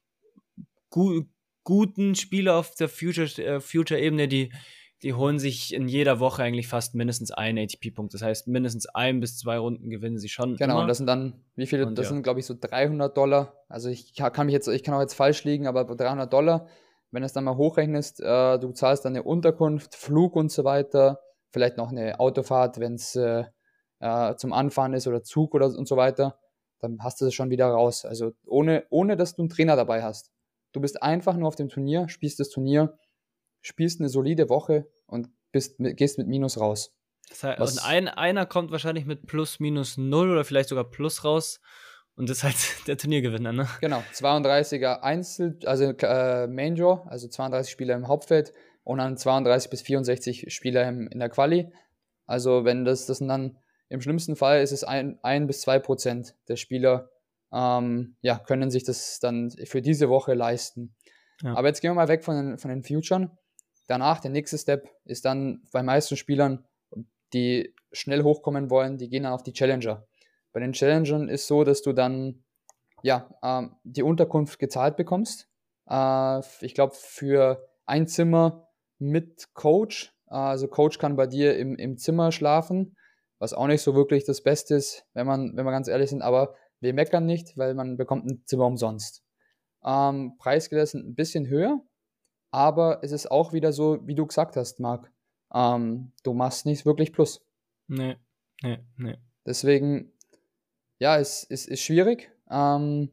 gu 0.90 1.22
guten 1.66 2.14
Spieler 2.14 2.56
auf 2.56 2.74
der 2.74 2.90
Future-Ebene, 2.90 3.56
äh, 3.56 3.60
Future 3.60 4.28
die, 4.28 4.52
die 5.04 5.14
holen 5.14 5.38
sich 5.38 5.72
in 5.72 5.86
jeder 5.86 6.18
Woche 6.18 6.42
eigentlich 6.42 6.66
fast 6.66 6.94
mindestens 6.94 7.30
einen 7.30 7.58
ATP-Punkt. 7.58 8.12
Das 8.14 8.22
heißt, 8.22 8.48
mindestens 8.48 8.86
ein 8.86 9.20
bis 9.20 9.38
zwei 9.38 9.58
Runden 9.58 9.90
gewinnen 9.90 10.18
sie 10.18 10.28
schon. 10.28 10.56
Genau, 10.56 10.74
immer. 10.74 10.82
und 10.82 10.88
das 10.88 10.96
sind 10.96 11.06
dann, 11.06 11.44
wie 11.54 11.66
viele, 11.66 11.86
und 11.86 11.96
das 11.96 12.06
ja. 12.06 12.12
sind, 12.12 12.22
glaube 12.22 12.40
ich, 12.40 12.46
so 12.46 12.54
300 12.58 13.16
Dollar. 13.16 13.54
Also 13.68 13.88
ich 13.90 14.14
kann 14.14 14.46
mich 14.46 14.52
jetzt, 14.54 14.66
ich 14.66 14.82
kann 14.82 14.94
auch 14.94 15.00
jetzt 15.00 15.14
falsch 15.14 15.44
liegen, 15.44 15.66
aber 15.68 15.84
300 15.84 16.32
Dollar 16.32 16.66
wenn 17.14 17.22
du 17.22 17.26
es 17.26 17.32
dann 17.32 17.44
mal 17.44 17.56
hochrechnest, 17.56 18.20
äh, 18.20 18.58
du 18.58 18.72
zahlst 18.72 19.04
dann 19.04 19.12
eine 19.12 19.22
Unterkunft, 19.22 19.94
Flug 19.94 20.34
und 20.34 20.50
so 20.50 20.64
weiter, 20.64 21.20
vielleicht 21.50 21.76
noch 21.76 21.92
eine 21.92 22.18
Autofahrt, 22.18 22.80
wenn 22.80 22.94
es 22.94 23.14
äh, 23.14 23.44
äh, 24.00 24.34
zum 24.34 24.52
Anfahren 24.52 24.94
ist 24.94 25.06
oder 25.06 25.22
Zug 25.22 25.54
oder 25.54 25.66
und 25.66 25.86
so 25.86 25.96
weiter, 25.96 26.40
dann 26.80 26.98
hast 27.04 27.20
du 27.20 27.24
das 27.24 27.32
schon 27.32 27.50
wieder 27.50 27.68
raus. 27.68 28.04
Also 28.04 28.32
ohne, 28.48 28.84
ohne 28.90 29.16
dass 29.16 29.36
du 29.36 29.42
einen 29.42 29.48
Trainer 29.48 29.76
dabei 29.76 30.02
hast. 30.02 30.32
Du 30.72 30.80
bist 30.80 31.04
einfach 31.04 31.36
nur 31.36 31.46
auf 31.46 31.54
dem 31.54 31.68
Turnier, 31.68 32.08
spielst 32.08 32.40
das 32.40 32.48
Turnier, 32.48 32.98
spielst 33.62 34.00
eine 34.00 34.08
solide 34.08 34.48
Woche 34.48 34.88
und 35.06 35.28
bist, 35.52 35.76
gehst 35.78 36.18
mit 36.18 36.26
Minus 36.26 36.58
raus. 36.58 36.92
Das 37.28 37.42
heißt, 37.42 37.60
und 37.60 37.84
ein, 37.84 38.08
einer 38.08 38.46
kommt 38.46 38.70
wahrscheinlich 38.70 39.06
mit 39.06 39.26
plus 39.26 39.60
minus 39.60 39.96
null 39.96 40.30
oder 40.30 40.44
vielleicht 40.44 40.68
sogar 40.68 40.84
plus 40.84 41.24
raus 41.24 41.60
und 42.16 42.28
das 42.28 42.38
ist 42.38 42.44
halt 42.44 42.56
der 42.86 42.96
Turniergewinner, 42.96 43.52
ne? 43.52 43.68
Genau, 43.80 44.02
32er 44.12 45.00
Einzel, 45.00 45.58
also 45.64 45.84
äh, 45.84 46.46
Main 46.46 46.76
Draw, 46.76 47.08
also 47.08 47.28
32 47.28 47.72
Spieler 47.72 47.94
im 47.94 48.08
Hauptfeld 48.08 48.52
und 48.84 48.98
dann 48.98 49.16
32 49.16 49.70
bis 49.70 49.82
64 49.82 50.52
Spieler 50.52 50.86
im, 50.88 51.08
in 51.08 51.18
der 51.18 51.28
Quali. 51.28 51.72
Also 52.26 52.64
wenn 52.64 52.84
das, 52.84 53.06
das 53.06 53.18
sind 53.18 53.28
dann 53.28 53.58
im 53.88 54.00
schlimmsten 54.00 54.36
Fall 54.36 54.62
ist 54.62 54.72
es 54.72 54.84
ein, 54.84 55.18
ein 55.22 55.46
bis 55.46 55.60
zwei 55.60 55.78
Prozent 55.78 56.34
der 56.48 56.56
Spieler, 56.56 57.10
ähm, 57.52 58.16
ja, 58.22 58.38
können 58.38 58.70
sich 58.70 58.84
das 58.84 59.20
dann 59.20 59.50
für 59.50 59.82
diese 59.82 60.08
Woche 60.08 60.34
leisten. 60.34 60.94
Ja. 61.42 61.54
Aber 61.54 61.68
jetzt 61.68 61.80
gehen 61.80 61.90
wir 61.90 61.94
mal 61.94 62.08
weg 62.08 62.24
von 62.24 62.36
den, 62.36 62.58
von 62.58 62.70
den 62.70 62.82
Futuren. 62.82 63.30
Danach, 63.86 64.20
der 64.20 64.30
nächste 64.30 64.58
Step 64.58 64.88
ist 65.04 65.24
dann 65.24 65.62
bei 65.72 65.82
meisten 65.82 66.16
Spielern, 66.16 66.64
die 67.32 67.74
schnell 67.92 68.22
hochkommen 68.22 68.70
wollen, 68.70 68.98
die 68.98 69.08
gehen 69.08 69.24
dann 69.24 69.32
auf 69.32 69.42
die 69.42 69.52
Challenger. 69.52 70.06
Bei 70.52 70.60
den 70.60 70.72
Challengern 70.72 71.28
ist 71.28 71.46
so, 71.46 71.64
dass 71.64 71.82
du 71.82 71.92
dann 71.92 72.44
ja, 73.04 73.28
ähm, 73.42 73.76
die 73.84 74.02
Unterkunft 74.02 74.58
gezahlt 74.58 74.96
bekommst. 74.96 75.48
Äh, 75.88 76.40
ich 76.62 76.74
glaube, 76.74 76.94
für 76.96 77.68
ein 77.84 78.06
Zimmer 78.06 78.68
mit 78.98 79.52
Coach. 79.52 80.14
Äh, 80.28 80.36
also 80.36 80.68
Coach 80.68 80.98
kann 80.98 81.14
bei 81.14 81.26
dir 81.26 81.58
im, 81.58 81.76
im 81.76 81.98
Zimmer 81.98 82.32
schlafen, 82.32 82.96
was 83.38 83.52
auch 83.52 83.66
nicht 83.66 83.82
so 83.82 83.94
wirklich 83.94 84.24
das 84.24 84.42
Beste 84.42 84.76
ist, 84.76 85.04
wenn 85.12 85.26
man, 85.26 85.54
wenn 85.54 85.66
wir 85.66 85.70
ganz 85.70 85.88
ehrlich 85.88 86.08
sind, 86.08 86.22
aber 86.22 86.54
wir 86.80 86.94
meckern 86.94 87.26
nicht, 87.26 87.58
weil 87.58 87.74
man 87.74 87.98
bekommt 87.98 88.24
ein 88.24 88.42
Zimmer 88.46 88.66
umsonst. 88.66 89.22
Ähm, 89.84 90.36
Preisgeld 90.38 90.82
ist 90.82 90.94
ein 90.94 91.14
bisschen 91.14 91.46
höher, 91.46 91.80
aber 92.54 93.00
es 93.02 93.10
ist 93.10 93.30
auch 93.30 93.52
wieder 93.52 93.72
so, 93.72 93.98
wie 94.06 94.14
du 94.14 94.26
gesagt 94.26 94.56
hast, 94.56 94.78
Marc. 94.78 95.10
Ähm, 95.52 96.12
du 96.22 96.34
machst 96.34 96.66
nicht 96.66 96.86
wirklich 96.86 97.12
Plus. 97.12 97.44
Nee, 97.88 98.16
nee, 98.62 98.78
nee. 98.96 99.18
Deswegen 99.44 100.12
ja, 100.98 101.18
es 101.18 101.42
ist, 101.42 101.50
ist, 101.50 101.68
ist 101.68 101.80
schwierig. 101.82 102.30
Ähm, 102.50 103.10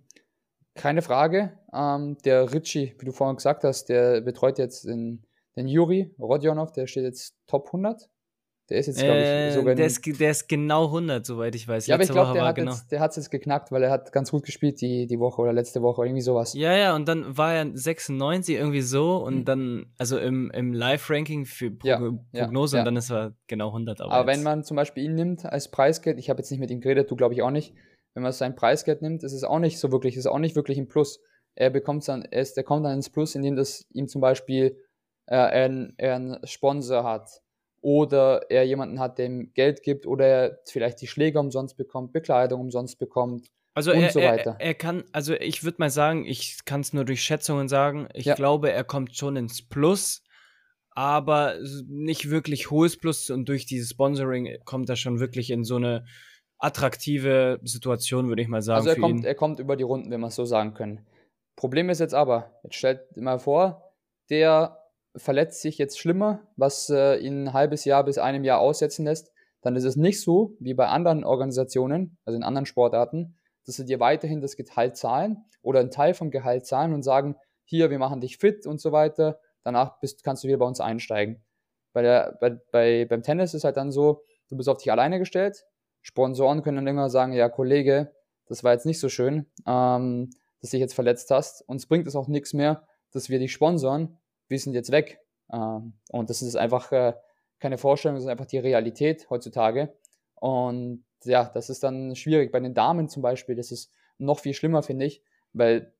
Keine 0.76 1.02
Frage. 1.02 1.58
Ähm, 1.74 2.18
der 2.24 2.54
Ritchie, 2.54 2.96
wie 3.00 3.06
du 3.06 3.12
vorhin 3.12 3.36
gesagt 3.36 3.64
hast, 3.64 3.86
der 3.86 4.22
betreut 4.22 4.60
jetzt 4.60 4.86
den, 4.86 5.26
den 5.56 5.68
Juri 5.68 6.14
Rodionov, 6.20 6.72
der 6.72 6.88
steht 6.88 7.04
jetzt 7.04 7.36
Top 7.48 7.68
100 7.68 8.10
der 8.72 8.80
ist 8.80 8.88
jetzt, 8.88 9.00
glaube 9.00 9.20
ich, 9.20 9.26
äh, 9.26 9.52
sogar. 9.52 9.76
Der 9.76 9.86
ist, 9.86 10.20
der 10.20 10.32
ist 10.32 10.48
genau 10.48 10.86
100, 10.86 11.26
soweit 11.26 11.54
ich 11.56 11.68
weiß. 11.68 11.88
Ja, 11.88 11.96
aber 11.96 12.06
ich 12.06 12.10
glaube, 12.10 12.32
der, 12.32 12.46
hat 12.46 12.56
genau. 12.56 12.72
Jetzt, 12.72 12.90
der 12.90 13.02
hat 13.02 13.12
es 13.12 13.18
jetzt 13.18 13.30
geknackt, 13.30 13.70
weil 13.70 13.84
er 13.84 13.92
hat 13.92 14.14
ganz 14.14 14.32
gut 14.32 14.44
gespielt 14.44 14.80
die, 14.80 15.08
die 15.08 15.20
Woche 15.20 15.42
oder 15.42 15.52
letzte 15.52 15.82
Woche, 15.82 16.06
irgendwie 16.06 16.22
sowas. 16.22 16.54
Ja, 16.54 16.74
ja, 16.74 16.96
und 16.96 17.06
dann 17.06 17.38
war 17.38 17.54
er 17.54 17.70
96 17.70 18.56
irgendwie 18.56 18.80
so 18.80 19.18
und 19.18 19.40
mhm. 19.40 19.46
dann, 19.46 19.86
also 19.98 20.18
im, 20.18 20.50
im 20.52 20.72
Live-Ranking 20.72 21.44
für 21.44 21.72
Pro 21.72 21.86
ja, 21.86 21.98
Prognose 22.34 22.78
ja, 22.78 22.82
und 22.82 22.86
dann 22.86 22.96
ist 22.96 23.12
er 23.12 23.34
genau 23.48 23.68
100. 23.68 24.00
Aber, 24.00 24.12
aber 24.14 24.32
wenn 24.32 24.42
man 24.42 24.64
zum 24.64 24.78
Beispiel 24.78 25.04
ihn 25.04 25.16
nimmt 25.16 25.46
als 25.46 25.70
Preisgeld, 25.70 26.18
ich 26.18 26.30
habe 26.30 26.40
jetzt 26.40 26.50
nicht 26.50 26.62
mit 26.62 26.72
ihm 26.72 26.80
geredet, 26.80 27.12
du 27.12 27.18
glaube 27.18 27.34
ich 27.34 27.42
auch 27.42 27.52
nicht, 27.52 27.74
wenn 28.14 28.24
man 28.24 28.32
sein 28.32 28.56
Preisgeld 28.56 29.02
nimmt, 29.02 29.24
ist 29.24 29.34
es 29.34 29.44
auch 29.44 29.60
nicht 29.60 29.80
so 29.80 29.92
wirklich, 29.92 30.16
ist 30.16 30.28
auch 30.28 30.40
nicht 30.40 30.56
wirklich 30.56 30.78
ein 30.78 30.88
Plus. 30.88 31.20
Er 31.56 31.72
bekommt 31.72 32.08
dann, 32.08 32.22
er, 32.22 32.42
ist, 32.42 32.56
er 32.56 32.64
kommt 32.64 32.86
dann 32.86 32.94
ins 32.94 33.10
Plus, 33.10 33.36
indem 33.36 33.58
das 33.58 33.86
ihm 33.92 34.08
zum 34.08 34.22
Beispiel 34.22 34.78
äh, 35.26 35.36
er, 35.36 35.90
er 35.98 36.16
einen 36.16 36.40
Sponsor 36.46 37.04
hat 37.04 37.42
oder 37.82 38.50
er 38.50 38.64
jemanden 38.64 39.00
hat, 39.00 39.18
dem 39.18 39.54
Geld 39.54 39.84
gibt 39.84 40.06
oder 40.06 40.26
er 40.26 40.60
vielleicht 40.68 41.02
die 41.02 41.08
Schläger 41.08 41.40
umsonst 41.40 41.78
bekommt, 41.78 42.14
Bekleidung 42.14 42.62
umsonst 42.62 43.00
bekommt. 43.00 43.48
Also 43.74 43.92
und 43.92 44.02
er, 44.02 44.12
so 44.12 44.22
weiter. 44.22 44.56
Er, 44.60 44.68
er 44.68 44.74
kann, 44.74 45.04
also 45.12 45.34
ich 45.34 45.64
würde 45.64 45.78
mal 45.80 45.90
sagen, 45.90 46.26
ich 46.26 46.60
kann 46.66 46.82
es 46.82 46.94
nur 46.94 47.06
durch 47.06 47.24
Schätzungen 47.24 47.68
sagen, 47.68 48.08
ich 48.14 48.26
ja. 48.26 48.36
glaube, 48.36 48.72
er 48.72 48.84
kommt 48.84 49.16
schon 49.16 49.36
ins 49.36 49.68
Plus, 49.68 50.24
aber 50.92 51.56
nicht 51.88 52.30
wirklich 52.30 52.70
hohes 52.70 52.98
Plus 52.98 53.30
und 53.30 53.48
durch 53.50 53.66
dieses 53.66 53.92
Sponsoring 53.92 54.58
kommt 54.66 54.90
er 54.90 54.96
schon 54.96 55.20
wirklich 55.20 55.50
in 55.50 55.64
so 55.64 55.78
eine 55.78 56.06
attraktive 56.60 57.60
Situation, 57.64 58.28
würde 58.28 58.42
ich 58.42 58.48
mal 58.48 58.62
sagen. 58.62 58.78
Also 58.78 58.90
er 58.90 59.00
kommt, 59.00 59.22
ihn. 59.22 59.26
er 59.26 59.36
kommt 59.36 59.60
über 59.60 59.76
die 59.76 59.84
Runden, 59.84 60.12
wenn 60.12 60.20
wir 60.20 60.28
es 60.28 60.36
so 60.36 60.46
sagen 60.46 60.74
können. 60.74 61.06
Problem 61.56 61.90
ist 61.90 62.00
jetzt 62.00 62.14
aber, 62.14 62.60
jetzt 62.64 62.76
stellt 62.76 63.18
mal 63.18 63.40
vor, 63.40 63.94
der 64.30 64.81
verletzt 65.16 65.62
sich 65.62 65.78
jetzt 65.78 66.00
schlimmer, 66.00 66.48
was 66.56 66.90
äh, 66.90 67.18
ihn 67.18 67.46
ein 67.46 67.54
halbes 67.54 67.86
Jahr 67.86 68.04
bis 68.04 68.18
einem 68.18 68.44
Jahr 68.44 68.60
aussetzen 68.60 69.06
lässt, 69.06 69.32
dann 69.62 69.76
ist 69.76 69.84
es 69.84 69.96
nicht 69.96 70.22
so 70.22 70.56
wie 70.60 70.74
bei 70.74 70.88
anderen 70.88 71.24
Organisationen, 71.24 72.18
also 72.26 72.38
in 72.38 72.44
anderen 72.44 72.66
Sportarten, 72.66 73.38
dass 73.66 73.76
sie 73.76 73.86
dir 73.86 74.00
weiterhin 74.00 74.42
das 74.42 74.56
Gehalt 74.56 74.98
zahlen 74.98 75.44
oder 75.62 75.80
einen 75.80 75.92
Teil 75.92 76.14
vom 76.14 76.32
Gehalt 76.32 76.66
zahlen 76.66 76.94
und 76.94 77.04
sagen, 77.04 77.36
hier, 77.66 77.90
wir 77.90 78.00
machen 78.00 78.22
dich 78.22 78.38
fit 78.38 78.66
und 78.66 78.82
so 78.82 78.92
weiter, 78.92 79.40
danach 79.64 80.00
bist, 80.00 80.24
kannst 80.24 80.44
du 80.44 80.48
wieder 80.48 80.58
bei 80.58 80.66
uns 80.66 80.82
einsteigen. 80.82 81.44
Bei 81.94 82.02
der, 82.02 82.38
bei, 82.40 82.58
bei, 82.72 83.06
beim 83.06 83.22
Tennis 83.22 83.54
ist 83.54 83.64
halt 83.64 83.78
dann 83.78 83.92
so, 83.92 84.24
du 84.50 84.58
bist 84.58 84.70
auf 84.70 84.78
dich 84.78 84.92
alleine 84.92 85.20
gestellt, 85.20 85.66
Sponsoren 86.02 86.64
können 86.64 86.78
dann 86.78 86.88
immer 86.88 87.10
sagen, 87.10 87.34
ja, 87.34 87.48
Kollege, 87.50 88.12
das 88.48 88.64
war 88.64 88.74
jetzt 88.74 88.86
nicht 88.86 89.00
so 89.00 89.08
schön, 89.08 89.46
ähm, 89.68 90.32
dass 90.60 90.72
dich 90.72 90.80
jetzt 90.80 90.94
verletzt 90.94 91.30
hast. 91.32 91.68
Uns 91.68 91.86
bringt 91.86 92.08
es 92.08 92.16
auch 92.16 92.28
nichts 92.28 92.54
mehr, 92.54 92.88
dass 93.12 93.30
wir 93.30 93.40
dich 93.40 93.52
sponsoren, 93.54 94.18
wir 94.52 94.60
sind 94.60 94.74
jetzt 94.74 94.92
weg. 94.92 95.20
Ähm, 95.52 95.94
und 96.10 96.30
das 96.30 96.42
ist 96.42 96.56
einfach 96.56 96.92
äh, 96.92 97.14
keine 97.60 97.78
Vorstellung, 97.78 98.16
das 98.16 98.26
ist 98.26 98.30
einfach 98.30 98.46
die 98.46 98.60
Realität 98.60 99.30
heutzutage. 99.30 99.94
Und 100.36 101.04
ja, 101.24 101.50
das 101.54 101.70
ist 101.70 101.84
dann 101.84 102.16
schwierig. 102.16 102.52
Bei 102.52 102.60
den 102.60 102.74
Damen 102.74 103.10
zum 103.10 103.22
Beispiel, 103.22 103.56
das 103.56 103.72
ist 103.72 103.92
noch 104.18 104.40
viel 104.40 104.54
schlimmer, 104.54 104.84
finde 104.84 105.06
ich, 105.06 105.24
weil 105.54 105.94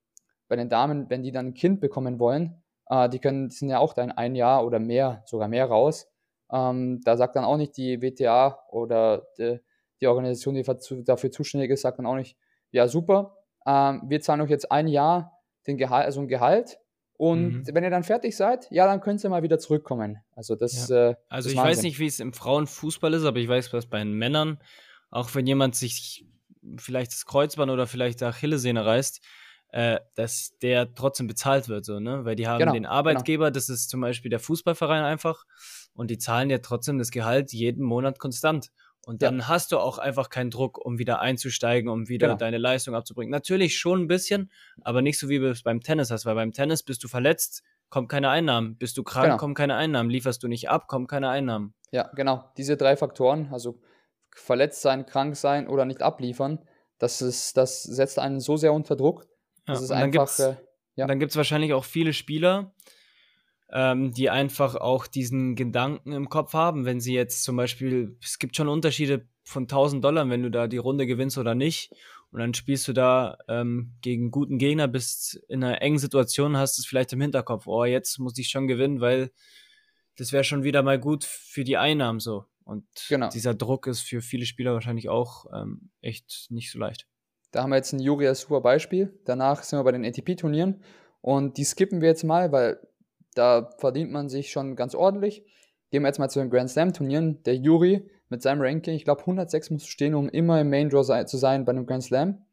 bei 0.48 0.56
den 0.56 0.68
Damen, 0.68 1.08
wenn 1.08 1.22
die 1.22 1.32
dann 1.32 1.48
ein 1.48 1.54
Kind 1.54 1.80
bekommen 1.80 2.18
wollen, 2.18 2.62
äh, 2.88 3.08
die 3.08 3.18
können, 3.18 3.48
die 3.48 3.54
sind 3.54 3.68
ja 3.68 3.78
auch 3.78 3.94
dann 3.94 4.12
ein 4.12 4.34
Jahr 4.34 4.64
oder 4.66 4.78
mehr, 4.78 5.22
sogar 5.26 5.48
mehr 5.48 5.66
raus. 5.66 6.08
Ähm, 6.52 7.00
da 7.04 7.16
sagt 7.16 7.36
dann 7.36 7.44
auch 7.44 7.56
nicht 7.56 7.76
die 7.76 8.02
WTA 8.02 8.64
oder 8.68 9.26
die, 9.38 9.60
die 10.00 10.06
Organisation, 10.06 10.54
die 10.54 11.04
dafür 11.04 11.30
zuständig 11.30 11.70
ist, 11.70 11.82
sagt 11.82 11.98
dann 11.98 12.06
auch 12.06 12.16
nicht, 12.16 12.36
ja 12.70 12.88
super, 12.88 13.36
ähm, 13.66 14.02
wir 14.06 14.20
zahlen 14.20 14.40
euch 14.40 14.50
jetzt 14.50 14.70
ein 14.70 14.88
Jahr 14.88 15.40
den 15.66 15.78
Gehalt, 15.78 16.06
also 16.06 16.20
ein 16.20 16.28
Gehalt 16.28 16.78
und 17.22 17.52
mhm. 17.52 17.64
wenn 17.72 17.84
ihr 17.84 17.90
dann 17.90 18.02
fertig 18.02 18.36
seid, 18.36 18.66
ja, 18.72 18.84
dann 18.84 19.00
könnt 19.00 19.22
ihr 19.22 19.30
mal 19.30 19.44
wieder 19.44 19.60
zurückkommen. 19.60 20.18
Also 20.34 20.56
das. 20.56 20.88
Ja. 20.88 21.10
Äh, 21.10 21.14
also 21.28 21.48
das 21.48 21.52
ich 21.52 21.56
weiß 21.56 21.82
nicht, 21.82 22.00
wie 22.00 22.06
es 22.06 22.18
im 22.18 22.32
Frauenfußball 22.32 23.14
ist, 23.14 23.24
aber 23.24 23.38
ich 23.38 23.46
weiß, 23.46 23.72
was 23.72 23.86
bei 23.86 23.98
den 23.98 24.14
Männern, 24.14 24.58
auch 25.08 25.32
wenn 25.36 25.46
jemand 25.46 25.76
sich 25.76 26.26
vielleicht 26.78 27.12
das 27.12 27.24
Kreuzband 27.24 27.70
oder 27.70 27.86
vielleicht 27.86 28.22
die 28.22 28.24
Achillessehne 28.24 28.84
reißt, 28.84 29.24
äh, 29.68 30.00
dass 30.16 30.58
der 30.62 30.96
trotzdem 30.96 31.28
bezahlt 31.28 31.68
wird, 31.68 31.84
so, 31.84 32.00
ne? 32.00 32.24
Weil 32.24 32.34
die 32.34 32.48
haben 32.48 32.58
genau, 32.58 32.72
den 32.72 32.82
genau. 32.82 32.92
Arbeitgeber, 32.92 33.44
genau. 33.44 33.54
das 33.54 33.68
ist 33.68 33.88
zum 33.88 34.00
Beispiel 34.00 34.28
der 34.28 34.40
Fußballverein 34.40 35.04
einfach, 35.04 35.44
und 35.94 36.10
die 36.10 36.18
zahlen 36.18 36.50
ja 36.50 36.58
trotzdem 36.58 36.98
das 36.98 37.12
Gehalt 37.12 37.52
jeden 37.52 37.84
Monat 37.84 38.18
konstant. 38.18 38.72
Und 39.04 39.22
dann 39.22 39.40
ja. 39.40 39.48
hast 39.48 39.72
du 39.72 39.78
auch 39.78 39.98
einfach 39.98 40.30
keinen 40.30 40.50
Druck, 40.50 40.78
um 40.78 40.98
wieder 40.98 41.20
einzusteigen, 41.20 41.90
um 41.90 42.08
wieder 42.08 42.28
genau. 42.28 42.38
deine 42.38 42.58
Leistung 42.58 42.94
abzubringen. 42.94 43.32
Natürlich 43.32 43.76
schon 43.76 44.02
ein 44.02 44.06
bisschen, 44.06 44.50
aber 44.82 45.02
nicht 45.02 45.18
so 45.18 45.28
wie 45.28 45.38
du 45.38 45.50
es 45.50 45.62
beim 45.62 45.80
Tennis 45.80 46.10
hast, 46.10 46.24
weil 46.24 46.36
beim 46.36 46.52
Tennis 46.52 46.84
bist 46.84 47.02
du 47.02 47.08
verletzt, 47.08 47.64
kommt 47.90 48.08
keine 48.08 48.30
Einnahmen. 48.30 48.76
Bist 48.76 48.96
du 48.96 49.02
krank, 49.02 49.26
genau. 49.26 49.36
kommen 49.38 49.54
keine 49.54 49.74
Einnahmen. 49.74 50.08
Lieferst 50.08 50.42
du 50.42 50.48
nicht 50.48 50.70
ab, 50.70 50.86
kommen 50.86 51.08
keine 51.08 51.28
Einnahmen. 51.30 51.74
Ja, 51.90 52.10
genau. 52.14 52.44
Diese 52.56 52.76
drei 52.76 52.96
Faktoren, 52.96 53.48
also 53.52 53.80
verletzt 54.34 54.82
sein, 54.82 55.04
krank 55.04 55.36
sein 55.36 55.68
oder 55.68 55.84
nicht 55.84 56.00
abliefern, 56.00 56.60
das, 56.98 57.20
ist, 57.20 57.56
das 57.56 57.82
setzt 57.82 58.18
einen 58.20 58.38
so 58.38 58.56
sehr 58.56 58.72
unter 58.72 58.94
Druck. 58.94 59.26
Das 59.66 59.80
ja, 59.80 59.84
ist 59.84 59.90
einfach. 59.90 60.38
Äh, 60.38 60.56
ja. 60.94 61.06
dann 61.06 61.18
gibt 61.18 61.30
es 61.30 61.36
wahrscheinlich 61.36 61.74
auch 61.74 61.84
viele 61.84 62.12
Spieler, 62.12 62.72
ähm, 63.72 64.12
die 64.12 64.28
einfach 64.28 64.76
auch 64.76 65.06
diesen 65.06 65.56
Gedanken 65.56 66.12
im 66.12 66.28
Kopf 66.28 66.52
haben, 66.52 66.84
wenn 66.84 67.00
sie 67.00 67.14
jetzt 67.14 67.42
zum 67.44 67.56
Beispiel, 67.56 68.16
es 68.22 68.38
gibt 68.38 68.56
schon 68.56 68.68
Unterschiede 68.68 69.26
von 69.44 69.64
1000 69.64 70.04
Dollar, 70.04 70.28
wenn 70.28 70.42
du 70.42 70.50
da 70.50 70.68
die 70.68 70.76
Runde 70.76 71.06
gewinnst 71.06 71.38
oder 71.38 71.54
nicht. 71.54 71.92
Und 72.30 72.40
dann 72.40 72.54
spielst 72.54 72.88
du 72.88 72.92
da 72.92 73.38
ähm, 73.48 73.92
gegen 74.00 74.30
guten 74.30 74.58
Gegner, 74.58 74.88
bist 74.88 75.36
in 75.48 75.64
einer 75.64 75.82
engen 75.82 75.98
Situation, 75.98 76.56
hast 76.56 76.78
es 76.78 76.86
vielleicht 76.86 77.12
im 77.12 77.20
Hinterkopf, 77.20 77.66
oh, 77.66 77.84
jetzt 77.84 78.18
muss 78.18 78.38
ich 78.38 78.48
schon 78.48 78.68
gewinnen, 78.68 79.00
weil 79.00 79.30
das 80.16 80.32
wäre 80.32 80.44
schon 80.44 80.62
wieder 80.62 80.82
mal 80.82 80.98
gut 80.98 81.24
für 81.24 81.64
die 81.64 81.76
Einnahmen 81.76 82.20
so. 82.20 82.44
Und 82.64 82.86
genau. 83.08 83.28
dieser 83.28 83.54
Druck 83.54 83.86
ist 83.86 84.00
für 84.00 84.22
viele 84.22 84.46
Spieler 84.46 84.72
wahrscheinlich 84.72 85.08
auch 85.08 85.46
ähm, 85.52 85.90
echt 86.00 86.46
nicht 86.50 86.70
so 86.70 86.78
leicht. 86.78 87.06
Da 87.50 87.62
haben 87.62 87.70
wir 87.70 87.76
jetzt 87.76 87.92
ein 87.92 88.00
Juri 88.00 88.28
als 88.28 88.42
super 88.42 88.60
Beispiel. 88.60 89.18
Danach 89.24 89.62
sind 89.62 89.78
wir 89.78 89.84
bei 89.84 89.92
den 89.92 90.04
ATP-Turnieren 90.04 90.82
und 91.20 91.58
die 91.58 91.64
skippen 91.64 92.00
wir 92.00 92.08
jetzt 92.08 92.24
mal, 92.24 92.50
weil 92.52 92.80
da 93.34 93.70
verdient 93.78 94.10
man 94.10 94.28
sich 94.28 94.50
schon 94.50 94.76
ganz 94.76 94.94
ordentlich. 94.94 95.44
Gehen 95.90 96.02
wir 96.02 96.08
jetzt 96.08 96.18
mal 96.18 96.28
zu 96.28 96.40
den 96.40 96.50
Grand 96.50 96.70
Slam 96.70 96.92
Turnieren. 96.92 97.42
Der 97.44 97.56
Juri 97.56 98.08
mit 98.28 98.42
seinem 98.42 98.62
Ranking, 98.62 98.94
ich 98.94 99.04
glaube 99.04 99.20
106 99.20 99.70
muss 99.70 99.86
stehen, 99.86 100.14
um 100.14 100.28
immer 100.28 100.60
im 100.60 100.70
Main 100.70 100.88
Draw 100.88 101.26
zu 101.26 101.36
sein 101.36 101.64
bei 101.64 101.72
einem 101.72 101.86
Grand 101.86 102.04
Slam. 102.04 102.44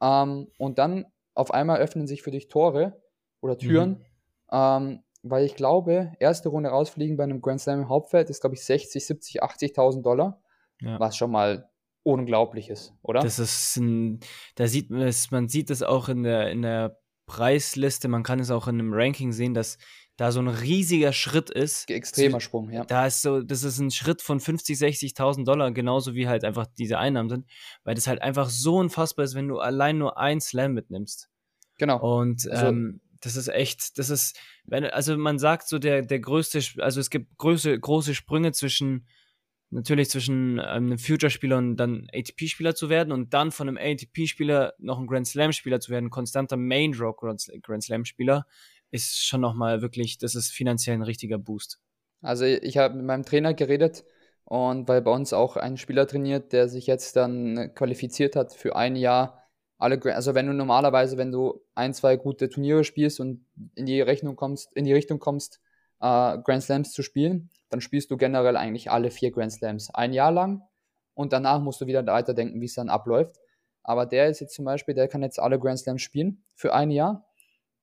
Ähm, 0.00 0.48
und 0.58 0.78
dann 0.78 1.06
auf 1.34 1.52
einmal 1.52 1.80
öffnen 1.80 2.06
sich 2.06 2.22
für 2.22 2.30
dich 2.30 2.48
Tore 2.48 3.00
oder 3.40 3.58
Türen, 3.58 3.90
mhm. 3.90 4.04
ähm, 4.52 5.02
weil 5.22 5.44
ich 5.44 5.56
glaube, 5.56 6.12
erste 6.20 6.48
Runde 6.48 6.70
rausfliegen 6.70 7.16
bei 7.16 7.24
einem 7.24 7.40
Grand 7.40 7.60
Slam 7.60 7.82
im 7.82 7.88
Hauptfeld 7.88 8.30
ist, 8.30 8.40
glaube 8.40 8.54
ich, 8.54 8.64
60, 8.64 9.04
70, 9.04 9.42
80.000 9.42 10.02
Dollar, 10.02 10.40
ja. 10.80 10.98
was 11.00 11.16
schon 11.16 11.30
mal 11.30 11.68
unglaublich 12.02 12.70
ist, 12.70 12.94
oder? 13.02 13.20
Das 13.20 13.38
ist 13.38 13.76
ein, 13.76 14.20
da 14.54 14.66
sieht 14.66 14.90
man 14.90 15.02
es, 15.02 15.30
man 15.30 15.48
sieht 15.48 15.70
es 15.70 15.82
auch 15.82 16.08
in 16.08 16.22
der, 16.22 16.50
in 16.50 16.62
der 16.62 16.98
Preisliste, 17.26 18.08
man 18.08 18.22
kann 18.22 18.40
es 18.40 18.50
auch 18.50 18.66
in 18.66 18.80
einem 18.80 18.92
Ranking 18.92 19.32
sehen, 19.32 19.54
dass 19.54 19.78
da 20.18 20.32
so 20.32 20.40
ein 20.40 20.48
riesiger 20.48 21.12
Schritt 21.12 21.48
ist. 21.48 21.88
Extremer 21.88 22.40
Sprung, 22.40 22.70
ja. 22.70 22.84
Da 22.84 23.06
ist 23.06 23.22
so, 23.22 23.40
das 23.40 23.62
ist 23.62 23.78
ein 23.78 23.92
Schritt 23.92 24.20
von 24.20 24.40
50, 24.40 24.76
60.000 24.76 25.44
Dollar, 25.44 25.70
genauso 25.70 26.14
wie 26.14 26.26
halt 26.26 26.44
einfach 26.44 26.66
diese 26.76 26.98
Einnahmen 26.98 27.30
sind, 27.30 27.46
weil 27.84 27.94
das 27.94 28.08
halt 28.08 28.20
einfach 28.20 28.50
so 28.50 28.76
unfassbar 28.76 29.24
ist, 29.24 29.36
wenn 29.36 29.46
du 29.46 29.60
allein 29.60 29.96
nur 29.96 30.18
ein 30.18 30.40
Slam 30.40 30.74
mitnimmst. 30.74 31.30
Genau. 31.78 32.00
Und 32.00 32.50
also, 32.50 32.66
ähm, 32.66 33.00
das 33.20 33.36
ist 33.36 33.46
echt, 33.46 33.96
das 33.98 34.10
ist, 34.10 34.36
wenn, 34.64 34.84
also 34.86 35.16
man 35.16 35.38
sagt 35.38 35.68
so, 35.68 35.78
der, 35.78 36.02
der 36.02 36.18
größte, 36.18 36.82
also 36.82 36.98
es 36.98 37.10
gibt 37.10 37.38
große, 37.38 37.78
große 37.78 38.16
Sprünge 38.16 38.50
zwischen, 38.50 39.06
natürlich 39.70 40.10
zwischen 40.10 40.58
ähm, 40.58 40.64
einem 40.64 40.98
Future-Spieler 40.98 41.58
und 41.58 41.76
dann 41.76 42.08
ATP-Spieler 42.12 42.74
zu 42.74 42.88
werden 42.88 43.12
und 43.12 43.34
dann 43.34 43.52
von 43.52 43.68
einem 43.68 43.78
ATP-Spieler 43.78 44.74
noch 44.78 44.98
ein 44.98 45.06
Grand 45.06 45.28
Slam-Spieler 45.28 45.78
zu 45.78 45.92
werden, 45.92 46.10
konstanter 46.10 46.56
Main-Draw 46.56 47.14
Grand 47.62 47.84
Slam-Spieler, 47.84 48.46
ist 48.90 49.26
schon 49.26 49.40
nochmal 49.40 49.82
wirklich, 49.82 50.18
das 50.18 50.34
ist 50.34 50.50
finanziell 50.50 50.96
ein 50.96 51.02
richtiger 51.02 51.38
Boost. 51.38 51.80
Also 52.22 52.44
ich 52.44 52.78
habe 52.78 52.94
mit 52.96 53.06
meinem 53.06 53.24
Trainer 53.24 53.54
geredet 53.54 54.04
und 54.44 54.88
weil 54.88 55.02
bei 55.02 55.10
uns 55.10 55.32
auch 55.32 55.56
ein 55.56 55.76
Spieler 55.76 56.06
trainiert, 56.06 56.52
der 56.52 56.68
sich 56.68 56.86
jetzt 56.86 57.16
dann 57.16 57.72
qualifiziert 57.74 58.34
hat 58.34 58.52
für 58.52 58.76
ein 58.76 58.96
Jahr 58.96 59.44
alle, 59.78 60.00
also 60.14 60.34
wenn 60.34 60.46
du 60.46 60.52
normalerweise, 60.52 61.16
wenn 61.16 61.30
du 61.30 61.64
ein, 61.74 61.94
zwei 61.94 62.16
gute 62.16 62.48
Turniere 62.48 62.82
spielst 62.82 63.20
und 63.20 63.46
in 63.76 63.86
die 63.86 64.00
Rechnung 64.00 64.34
kommst, 64.34 64.74
in 64.74 64.84
die 64.84 64.92
Richtung 64.92 65.20
kommst, 65.20 65.60
äh, 66.00 66.38
Grand 66.38 66.62
Slams 66.62 66.92
zu 66.92 67.02
spielen, 67.02 67.50
dann 67.68 67.80
spielst 67.80 68.10
du 68.10 68.16
generell 68.16 68.56
eigentlich 68.56 68.90
alle 68.90 69.10
vier 69.10 69.30
Grand 69.30 69.52
Slams 69.52 69.94
ein 69.94 70.12
Jahr 70.12 70.32
lang 70.32 70.62
und 71.14 71.32
danach 71.32 71.60
musst 71.60 71.80
du 71.80 71.86
wieder 71.86 72.04
weiterdenken, 72.06 72.60
wie 72.60 72.66
es 72.66 72.74
dann 72.74 72.88
abläuft. 72.88 73.36
Aber 73.84 74.04
der 74.04 74.28
ist 74.28 74.40
jetzt 74.40 74.54
zum 74.54 74.64
Beispiel, 74.64 74.94
der 74.94 75.08
kann 75.08 75.22
jetzt 75.22 75.38
alle 75.38 75.58
Grand 75.58 75.78
Slams 75.78 76.02
spielen 76.02 76.44
für 76.56 76.74
ein 76.74 76.90
Jahr 76.90 77.27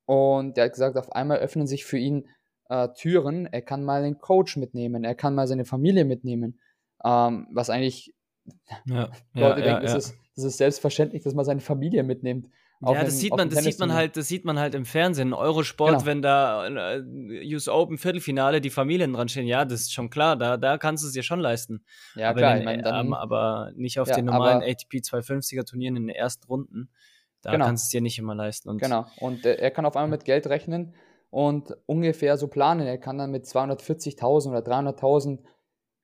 und 0.05 0.57
der 0.57 0.65
hat 0.65 0.73
gesagt, 0.73 0.97
auf 0.97 1.11
einmal 1.11 1.39
öffnen 1.39 1.67
sich 1.67 1.85
für 1.85 1.97
ihn 1.97 2.27
äh, 2.69 2.89
Türen. 2.95 3.47
Er 3.47 3.61
kann 3.61 3.83
mal 3.83 4.03
den 4.03 4.19
Coach 4.19 4.57
mitnehmen, 4.57 5.03
er 5.03 5.15
kann 5.15 5.35
mal 5.35 5.47
seine 5.47 5.65
Familie 5.65 6.05
mitnehmen. 6.05 6.59
Ähm, 7.03 7.47
was 7.51 7.69
eigentlich 7.69 8.13
ja, 8.85 9.11
Leute 9.33 9.59
ja, 9.59 9.65
denken, 9.65 9.67
ja, 9.67 9.79
das, 9.79 9.95
ist, 9.95 10.17
das 10.35 10.45
ist 10.45 10.57
selbstverständlich, 10.57 11.23
dass 11.23 11.33
man 11.33 11.45
seine 11.45 11.61
Familie 11.61 12.03
mitnimmt. 12.03 12.47
ja, 12.81 13.03
das 13.03 13.19
sieht 13.19 13.35
man, 13.35 13.49
das 13.49 13.63
sieht 13.63 13.79
man 13.79 13.93
halt, 13.93 14.17
das 14.17 14.27
sieht 14.27 14.45
man 14.45 14.59
halt 14.59 14.75
im 14.75 14.85
Fernsehen. 14.85 15.33
Eurosport, 15.33 15.91
genau. 15.91 16.05
wenn 16.05 16.21
da 16.21 16.67
äh, 16.95 17.55
US 17.55 17.67
Open 17.67 17.97
Viertelfinale 17.97 18.61
die 18.61 18.69
Familien 18.69 19.13
dran 19.13 19.29
stehen, 19.29 19.47
ja, 19.47 19.65
das 19.65 19.81
ist 19.81 19.93
schon 19.93 20.09
klar, 20.09 20.35
da, 20.35 20.57
da 20.57 20.77
kannst 20.77 21.03
du 21.03 21.07
es 21.07 21.13
dir 21.13 21.23
schon 21.23 21.39
leisten. 21.39 21.83
Ja, 22.15 22.29
aber 22.29 22.39
klar, 22.39 22.53
den, 22.53 22.59
ich 22.59 22.65
mein, 22.65 22.83
dann, 22.83 23.07
ähm, 23.07 23.13
aber 23.13 23.71
nicht 23.75 23.99
auf 23.99 24.11
den 24.11 24.25
normalen 24.25 24.57
aber, 24.57 24.67
ATP 24.67 24.97
250er 24.97 25.65
Turnieren 25.65 25.95
in 25.95 26.07
den 26.07 26.15
ersten 26.15 26.45
Runden. 26.45 26.89
Da 27.45 27.51
genau. 27.51 27.65
kannst 27.65 27.85
du 27.85 27.87
es 27.87 27.91
dir 27.91 28.01
nicht 28.01 28.19
immer 28.19 28.35
leisten. 28.35 28.69
Und 28.69 28.81
genau. 28.81 29.05
Und 29.19 29.45
äh, 29.45 29.55
er 29.55 29.71
kann 29.71 29.85
auf 29.85 29.95
einmal 29.95 30.09
mit 30.09 30.25
Geld 30.25 30.47
rechnen 30.47 30.93
und 31.29 31.75
ungefähr 31.85 32.37
so 32.37 32.47
planen. 32.47 32.85
Er 32.85 32.97
kann 32.97 33.17
dann 33.17 33.31
mit 33.31 33.45
240.000 33.45 34.49
oder 34.49 34.59
300.000 34.59 35.39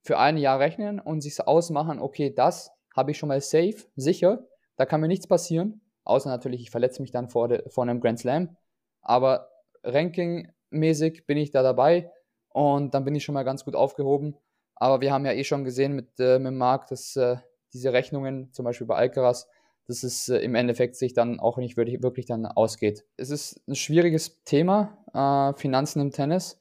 für 0.04 0.17
ein 0.17 0.38
Jahr 0.38 0.60
rechnen 0.60 0.99
und 0.99 1.21
sich 1.21 1.39
ausmachen, 1.41 1.99
okay, 1.99 2.34
das 2.34 2.71
habe 2.95 3.12
ich 3.12 3.17
schon 3.17 3.30
mal 3.30 3.41
safe, 3.41 3.75
sicher, 3.95 4.47
da 4.77 4.86
kann 4.86 5.01
mir 5.01 5.08
nichts 5.08 5.27
passieren 5.27 5.82
Außer 6.04 6.30
natürlich, 6.30 6.62
ich 6.62 6.71
verletze 6.71 7.01
mich 7.01 7.12
dann 7.12 7.30
vor, 7.30 7.47
de, 7.47 7.69
vor 7.69 7.84
einem 7.84 8.01
Grand 8.01 8.19
Slam. 8.19 8.56
Aber 9.01 9.49
rankingmäßig 9.84 11.25
bin 11.25 11.38
ich 11.38 11.51
da 11.51 11.63
dabei 11.63 12.12
und 12.49 12.93
dann 12.93 13.06
bin 13.06 13.15
ich 13.15 13.23
schon 13.23 13.34
mal 13.34 13.43
ganz 13.43 13.65
gut 13.65 13.75
aufgehoben. 13.75 14.36
Aber 14.75 15.01
wir 15.01 15.13
haben 15.13 15.25
ja 15.25 15.34
eh 15.34 15.43
schon 15.43 15.63
gesehen 15.63 15.93
mit, 15.93 16.19
äh, 16.19 16.39
mit 16.39 16.54
Marc, 16.54 16.88
dass 16.88 17.15
äh, 17.15 17.38
diese 17.73 17.93
Rechnungen, 17.93 18.51
zum 18.51 18.65
Beispiel 18.65 18.88
bei 18.88 18.95
Alcaraz, 18.95 19.47
dass 19.91 20.04
es 20.04 20.30
äh, 20.30 20.38
im 20.38 20.56
Endeffekt 20.56 20.95
sich 20.95 21.13
dann 21.13 21.39
auch 21.39 21.58
nicht 21.58 21.75
wirklich, 21.75 22.01
wirklich 22.01 22.25
dann 22.25 22.45
ausgeht. 22.45 23.06
Es 23.17 23.30
ist 23.30 23.62
ein 23.67 23.75
schwieriges 23.75 24.41
Thema, 24.43 24.97
äh, 25.13 25.60
Finanzen 25.60 26.01
im 26.01 26.12
Tennis. 26.12 26.60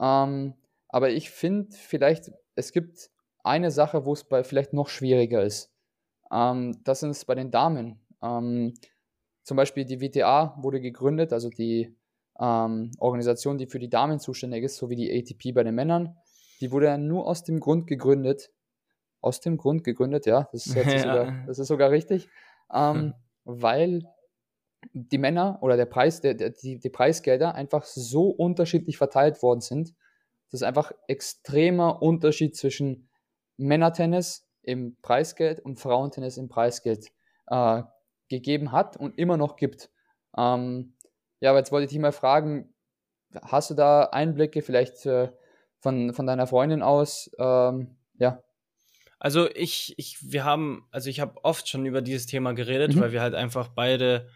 Ähm, 0.00 0.54
aber 0.88 1.10
ich 1.10 1.30
finde 1.30 1.68
vielleicht, 1.76 2.32
es 2.56 2.72
gibt 2.72 3.10
eine 3.44 3.70
Sache, 3.70 4.04
wo 4.04 4.12
es 4.12 4.24
bei 4.24 4.42
vielleicht 4.42 4.72
noch 4.72 4.88
schwieriger 4.88 5.42
ist. 5.42 5.72
Ähm, 6.32 6.80
das 6.82 7.00
sind 7.00 7.10
es 7.10 7.24
bei 7.24 7.36
den 7.36 7.50
Damen. 7.50 8.00
Ähm, 8.22 8.74
zum 9.44 9.56
Beispiel 9.56 9.84
die 9.84 10.00
WTA 10.00 10.56
wurde 10.60 10.80
gegründet, 10.80 11.32
also 11.32 11.50
die 11.50 11.96
ähm, 12.40 12.90
Organisation, 12.98 13.58
die 13.58 13.66
für 13.66 13.78
die 13.78 13.90
Damen 13.90 14.18
zuständig 14.18 14.64
ist, 14.64 14.76
sowie 14.76 14.96
die 14.96 15.16
ATP 15.16 15.54
bei 15.54 15.62
den 15.62 15.74
Männern. 15.76 16.16
Die 16.60 16.72
wurde 16.72 16.86
ja 16.86 16.98
nur 16.98 17.26
aus 17.26 17.44
dem 17.44 17.60
Grund 17.60 17.86
gegründet, 17.86 18.50
aus 19.20 19.40
dem 19.40 19.58
Grund 19.58 19.84
gegründet, 19.84 20.26
ja, 20.26 20.48
das 20.50 20.66
ist, 20.66 20.74
ja. 20.74 20.98
sogar, 20.98 21.44
das 21.46 21.58
ist 21.58 21.68
sogar 21.68 21.90
richtig, 21.90 22.28
ähm, 22.72 22.96
hm. 22.96 23.14
weil 23.44 24.02
die 24.92 25.18
Männer 25.18 25.58
oder 25.62 25.76
der 25.76 25.86
Preis, 25.86 26.20
der, 26.20 26.34
der, 26.34 26.50
die, 26.50 26.78
die 26.78 26.90
Preisgelder 26.90 27.54
einfach 27.54 27.84
so 27.84 28.28
unterschiedlich 28.28 28.98
verteilt 28.98 29.42
worden 29.42 29.60
sind. 29.60 29.94
Das 30.50 30.60
ist 30.60 30.66
einfach 30.66 30.92
extremer 31.08 32.02
Unterschied 32.02 32.56
zwischen 32.56 33.08
Männertennis 33.56 34.46
im 34.62 34.96
Preisgeld 35.02 35.60
und 35.60 35.80
Frauentennis 35.80 36.36
im 36.36 36.48
Preisgeld 36.48 37.08
äh, 37.48 37.82
gegeben 38.28 38.72
hat 38.72 38.96
und 38.96 39.18
immer 39.18 39.36
noch 39.36 39.56
gibt. 39.56 39.90
Ähm, 40.36 40.94
ja, 41.40 41.50
aber 41.50 41.58
jetzt 41.58 41.72
wollte 41.72 41.84
ich 41.84 41.90
dich 41.90 41.98
mal 41.98 42.12
fragen, 42.12 42.74
hast 43.42 43.70
du 43.70 43.74
da 43.74 44.04
Einblicke 44.04 44.62
vielleicht 44.62 45.06
äh, 45.06 45.30
von, 45.80 46.14
von 46.14 46.26
deiner 46.26 46.46
Freundin 46.46 46.82
aus? 46.82 47.30
Ähm, 47.38 47.96
ja. 48.18 48.42
Also 49.24 49.48
ich, 49.54 49.94
ich, 49.96 50.18
wir 50.20 50.44
haben, 50.44 50.86
also 50.90 51.08
ich 51.08 51.18
habe 51.18 51.42
oft 51.44 51.66
schon 51.66 51.86
über 51.86 52.02
dieses 52.02 52.26
Thema 52.26 52.52
geredet, 52.52 52.94
mhm. 52.94 53.00
weil 53.00 53.12
wir 53.12 53.22
halt 53.22 53.34
einfach 53.34 53.68
beide, 53.68 54.28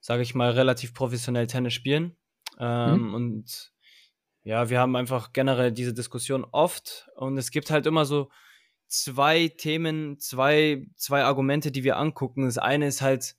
sage 0.00 0.20
ich 0.22 0.34
mal, 0.34 0.50
relativ 0.50 0.92
professionell 0.92 1.46
Tennis 1.46 1.72
spielen. 1.72 2.18
Ähm, 2.58 3.08
mhm. 3.08 3.14
Und 3.14 3.72
ja, 4.42 4.68
wir 4.68 4.78
haben 4.78 4.94
einfach 4.94 5.32
generell 5.32 5.72
diese 5.72 5.94
Diskussion 5.94 6.44
oft 6.52 7.08
und 7.16 7.38
es 7.38 7.50
gibt 7.50 7.70
halt 7.70 7.86
immer 7.86 8.04
so, 8.04 8.28
zwei 8.88 9.48
Themen, 9.48 10.18
zwei, 10.18 10.86
zwei 10.96 11.22
Argumente, 11.22 11.72
die 11.72 11.82
wir 11.82 11.96
angucken. 11.96 12.44
Das 12.44 12.58
eine 12.58 12.88
ist 12.88 13.00
halt, 13.00 13.36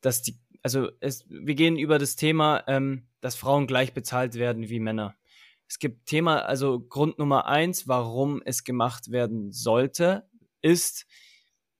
dass 0.00 0.22
die, 0.22 0.38
also 0.62 0.88
es, 1.00 1.26
wir 1.28 1.54
gehen 1.56 1.76
über 1.76 1.98
das 1.98 2.16
Thema, 2.16 2.64
ähm, 2.68 3.06
dass 3.20 3.34
Frauen 3.34 3.66
gleich 3.66 3.92
bezahlt 3.92 4.36
werden 4.36 4.70
wie 4.70 4.80
Männer. 4.80 5.14
Es 5.68 5.78
gibt 5.78 6.06
Thema, 6.06 6.40
also 6.40 6.80
Grund 6.80 7.18
Nummer 7.18 7.46
eins, 7.46 7.88
warum 7.88 8.40
es 8.44 8.64
gemacht 8.64 9.10
werden 9.10 9.52
sollte, 9.52 10.28
ist, 10.62 11.06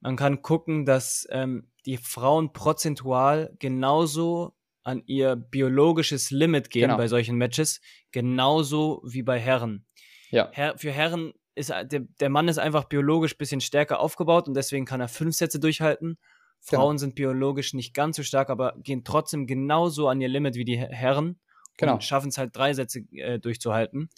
man 0.01 0.17
kann 0.17 0.43
gucken, 0.43 0.85
dass 0.85 1.27
ähm, 1.31 1.71
die 1.87 1.97
Frauen 1.97 2.53
prozentual 2.53 3.55
genauso 3.59 4.55
an 4.83 5.03
ihr 5.07 5.37
biologisches 5.37 6.31
Limit 6.31 6.71
gehen 6.71 6.83
genau. 6.83 6.97
bei 6.97 7.09
solchen 7.09 7.37
Matches, 7.37 7.81
genauso 8.13 9.03
wie 9.05 9.23
bei 9.23 9.39
Herren. 9.39 9.85
Ja. 10.31 10.51
Her 10.53 10.75
für 10.77 10.93
Herren 10.93 11.33
ist, 11.55 11.71
der, 11.71 12.01
der 12.21 12.29
Mann 12.29 12.49
ist 12.49 12.59
einfach 12.59 12.85
biologisch 12.85 13.35
ein 13.35 13.39
bisschen 13.39 13.61
stärker 13.61 13.99
aufgebaut 13.99 14.47
und 14.47 14.55
deswegen 14.55 14.85
kann 14.85 15.01
er 15.01 15.09
fünf 15.09 15.35
Sätze 15.35 15.59
durchhalten. 15.59 16.19
Frauen 16.61 16.91
genau. 16.91 16.99
sind 16.99 17.15
biologisch 17.15 17.75
nicht 17.75 17.95
ganz 17.95 18.17
so 18.17 18.23
stark, 18.23 18.51
aber 18.51 18.75
gehen 18.79 19.05
trotzdem 19.05 19.47
genauso 19.47 20.09
an 20.09 20.21
ihr 20.21 20.29
Limit 20.29 20.57
wie 20.57 20.65
die 20.65 20.79
Herren 20.79 21.41
genau. 21.77 21.95
und 21.95 22.05
schaffen 22.05 22.29
es 22.29 22.39
halt 22.39 22.57
drei 22.57 22.73
Sätze 22.73 23.01
äh, 23.13 23.39
durchzuhalten. 23.39 24.09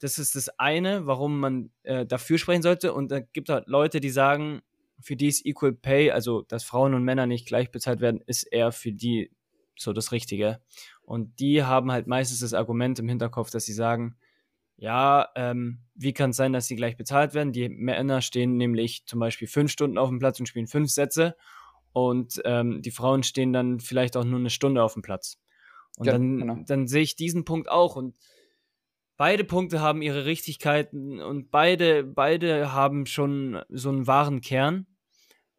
Das 0.00 0.18
ist 0.18 0.36
das 0.36 0.48
eine, 0.58 1.06
warum 1.06 1.40
man 1.40 1.70
äh, 1.82 2.06
dafür 2.06 2.38
sprechen 2.38 2.62
sollte. 2.62 2.92
Und 2.94 3.10
da 3.10 3.20
gibt 3.20 3.48
es 3.48 3.54
halt 3.54 3.66
Leute, 3.66 4.00
die 4.00 4.10
sagen, 4.10 4.62
für 5.00 5.16
die 5.16 5.28
ist 5.28 5.44
Equal 5.44 5.72
Pay, 5.72 6.10
also 6.10 6.42
dass 6.42 6.64
Frauen 6.64 6.94
und 6.94 7.04
Männer 7.04 7.26
nicht 7.26 7.46
gleich 7.46 7.70
bezahlt 7.70 8.00
werden, 8.00 8.20
ist 8.26 8.44
eher 8.44 8.72
für 8.72 8.92
die 8.92 9.30
so 9.76 9.92
das 9.92 10.12
Richtige. 10.12 10.60
Und 11.02 11.38
die 11.40 11.62
haben 11.62 11.92
halt 11.92 12.06
meistens 12.06 12.40
das 12.40 12.54
Argument 12.54 12.98
im 12.98 13.08
Hinterkopf, 13.08 13.50
dass 13.50 13.64
sie 13.64 13.72
sagen, 13.72 14.16
ja, 14.76 15.28
ähm, 15.34 15.80
wie 15.94 16.12
kann 16.12 16.30
es 16.30 16.36
sein, 16.36 16.52
dass 16.52 16.66
sie 16.66 16.76
gleich 16.76 16.96
bezahlt 16.96 17.34
werden? 17.34 17.52
Die 17.52 17.68
Männer 17.68 18.20
stehen 18.20 18.56
nämlich 18.56 19.04
zum 19.06 19.18
Beispiel 19.18 19.48
fünf 19.48 19.72
Stunden 19.72 19.98
auf 19.98 20.08
dem 20.08 20.20
Platz 20.20 20.38
und 20.38 20.46
spielen 20.46 20.68
fünf 20.68 20.90
Sätze 20.90 21.36
und 21.92 22.40
ähm, 22.44 22.80
die 22.82 22.92
Frauen 22.92 23.24
stehen 23.24 23.52
dann 23.52 23.80
vielleicht 23.80 24.16
auch 24.16 24.24
nur 24.24 24.38
eine 24.38 24.50
Stunde 24.50 24.82
auf 24.82 24.94
dem 24.94 25.02
Platz. 25.02 25.38
Und 25.98 26.06
ja, 26.06 26.12
dann, 26.12 26.38
genau. 26.38 26.58
dann 26.64 26.86
sehe 26.86 27.02
ich 27.02 27.16
diesen 27.16 27.44
Punkt 27.44 27.68
auch 27.68 27.96
und 27.96 28.14
beide 29.16 29.44
Punkte 29.44 29.80
haben 29.80 30.00
ihre 30.00 30.24
Richtigkeiten 30.24 31.20
und 31.20 31.50
beide, 31.50 32.04
beide 32.04 32.72
haben 32.72 33.04
schon 33.04 33.60
so 33.68 33.90
einen 33.90 34.06
wahren 34.06 34.40
Kern. 34.40 34.86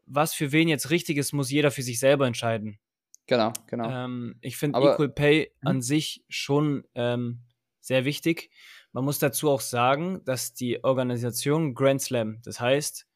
Was 0.06 0.34
für 0.34 0.52
wen 0.52 0.68
jetzt 0.68 0.90
richtig 0.90 1.18
ist, 1.18 1.34
muss 1.34 1.52
jeder 1.52 1.70
für 1.70 1.84
sich 1.84 2.00
selber 2.00 2.26
entscheiden. 2.26 2.80
Genau, 3.28 3.54
genau. 3.68 3.90
Ähm, 3.90 4.38
ich 4.42 4.58
finde 4.58 4.80
Equal 4.80 5.10
Pay 5.10 5.52
an 5.62 5.76
hm? 5.76 5.82
sich 5.82 6.24
schon 6.30 6.84
ähm, 6.96 7.42
sehr 7.80 8.06
wichtig. 8.06 8.50
Man 8.92 9.06
muss 9.06 9.20
dazu 9.20 9.52
auch 9.52 9.62
sagen, 9.62 10.24
dass 10.26 10.56
die 10.56 10.84
Organisation 10.84 11.76
Grand 11.76 12.02
Slam, 12.02 12.42
das 12.44 12.60
heißt 12.60 13.08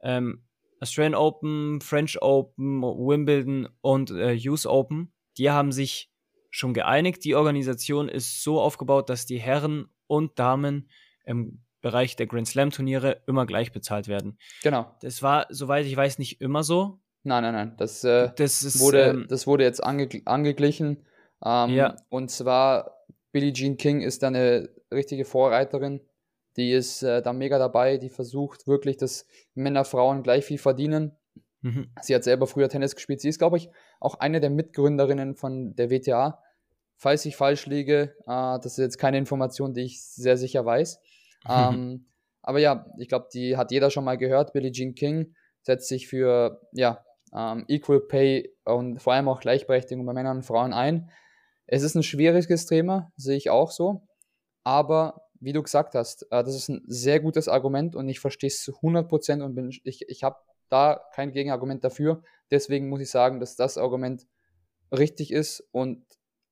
ähm, 0.00 0.44
Australian 0.80 1.16
Open, 1.16 1.80
French 1.82 2.22
Open, 2.22 2.80
Wimbledon 2.80 3.68
und 3.82 4.10
äh, 4.10 4.38
US 4.48 4.64
Open, 4.64 5.12
die 5.36 5.50
haben 5.50 5.72
sich 5.72 6.10
schon 6.58 6.74
geeinigt. 6.74 7.24
Die 7.24 7.34
Organisation 7.34 8.08
ist 8.08 8.42
so 8.42 8.60
aufgebaut, 8.60 9.08
dass 9.08 9.26
die 9.26 9.38
Herren 9.38 9.88
und 10.06 10.38
Damen 10.38 10.88
im 11.24 11.62
Bereich 11.80 12.16
der 12.16 12.26
Grand 12.26 12.48
Slam 12.48 12.70
Turniere 12.70 13.22
immer 13.26 13.46
gleich 13.46 13.72
bezahlt 13.72 14.08
werden. 14.08 14.38
Genau. 14.62 14.92
Das 15.00 15.22
war, 15.22 15.46
soweit 15.50 15.86
ich 15.86 15.96
weiß, 15.96 16.18
nicht 16.18 16.40
immer 16.40 16.64
so. 16.64 16.98
Nein, 17.22 17.42
nein, 17.42 17.54
nein. 17.54 17.74
Das, 17.76 18.02
äh, 18.04 18.30
das, 18.36 18.62
ist, 18.62 18.80
wurde, 18.80 19.02
ähm, 19.02 19.26
das 19.28 19.46
wurde 19.46 19.64
jetzt 19.64 19.82
ange 19.82 20.08
angeglichen. 20.24 21.04
Ähm, 21.44 21.70
ja. 21.70 21.96
Und 22.08 22.30
zwar 22.30 23.04
Billie 23.30 23.52
Jean 23.52 23.76
King 23.76 24.00
ist 24.00 24.22
da 24.22 24.28
eine 24.28 24.70
richtige 24.92 25.24
Vorreiterin. 25.24 26.00
Die 26.56 26.72
ist 26.72 27.02
äh, 27.02 27.22
da 27.22 27.32
mega 27.32 27.58
dabei. 27.58 27.98
Die 27.98 28.08
versucht 28.08 28.66
wirklich, 28.66 28.96
dass 28.96 29.26
Männer, 29.54 29.84
Frauen 29.84 30.24
gleich 30.24 30.44
viel 30.44 30.58
verdienen. 30.58 31.16
Mhm. 31.60 31.90
Sie 32.00 32.14
hat 32.14 32.24
selber 32.24 32.46
früher 32.46 32.68
Tennis 32.68 32.96
gespielt. 32.96 33.20
Sie 33.20 33.28
ist, 33.28 33.38
glaube 33.38 33.58
ich, 33.58 33.70
auch 34.00 34.16
eine 34.16 34.40
der 34.40 34.50
Mitgründerinnen 34.50 35.36
von 35.36 35.76
der 35.76 35.90
WTA. 35.90 36.42
Falls 36.98 37.24
ich 37.24 37.36
falsch 37.36 37.66
liege, 37.66 38.16
äh, 38.26 38.58
das 38.58 38.66
ist 38.66 38.78
jetzt 38.78 38.98
keine 38.98 39.18
Information, 39.18 39.72
die 39.72 39.82
ich 39.82 40.02
sehr 40.02 40.36
sicher 40.36 40.64
weiß. 40.64 41.00
Ähm, 41.48 42.04
aber 42.42 42.58
ja, 42.58 42.84
ich 42.98 43.08
glaube, 43.08 43.28
die 43.32 43.56
hat 43.56 43.70
jeder 43.70 43.90
schon 43.90 44.04
mal 44.04 44.18
gehört. 44.18 44.52
Billie 44.52 44.72
Jean 44.72 44.96
King 44.96 45.34
setzt 45.62 45.86
sich 45.86 46.08
für 46.08 46.60
ja, 46.72 47.04
ähm, 47.32 47.64
Equal 47.68 48.00
Pay 48.00 48.52
und 48.64 49.00
vor 49.00 49.12
allem 49.12 49.28
auch 49.28 49.40
Gleichberechtigung 49.40 50.04
bei 50.04 50.12
Männern 50.12 50.38
und 50.38 50.42
Frauen 50.42 50.72
ein. 50.72 51.10
Es 51.66 51.84
ist 51.84 51.94
ein 51.94 52.02
schwieriges 52.02 52.66
Thema, 52.66 53.12
sehe 53.16 53.36
ich 53.36 53.50
auch 53.50 53.70
so. 53.70 54.02
Aber 54.64 55.22
wie 55.40 55.52
du 55.52 55.62
gesagt 55.62 55.94
hast, 55.94 56.24
äh, 56.32 56.42
das 56.42 56.56
ist 56.56 56.68
ein 56.68 56.82
sehr 56.86 57.20
gutes 57.20 57.48
Argument 57.48 57.94
und 57.94 58.08
ich 58.08 58.18
verstehe 58.18 58.48
es 58.48 58.62
zu 58.62 58.72
100% 58.72 59.42
und 59.42 59.54
bin, 59.54 59.70
ich, 59.84 60.08
ich 60.08 60.24
habe 60.24 60.36
da 60.68 61.00
kein 61.14 61.32
Gegenargument 61.32 61.84
dafür. 61.84 62.22
Deswegen 62.50 62.88
muss 62.88 63.00
ich 63.00 63.10
sagen, 63.10 63.40
dass 63.40 63.56
das 63.56 63.78
Argument 63.78 64.26
richtig 64.90 65.32
ist 65.32 65.66
und 65.70 66.04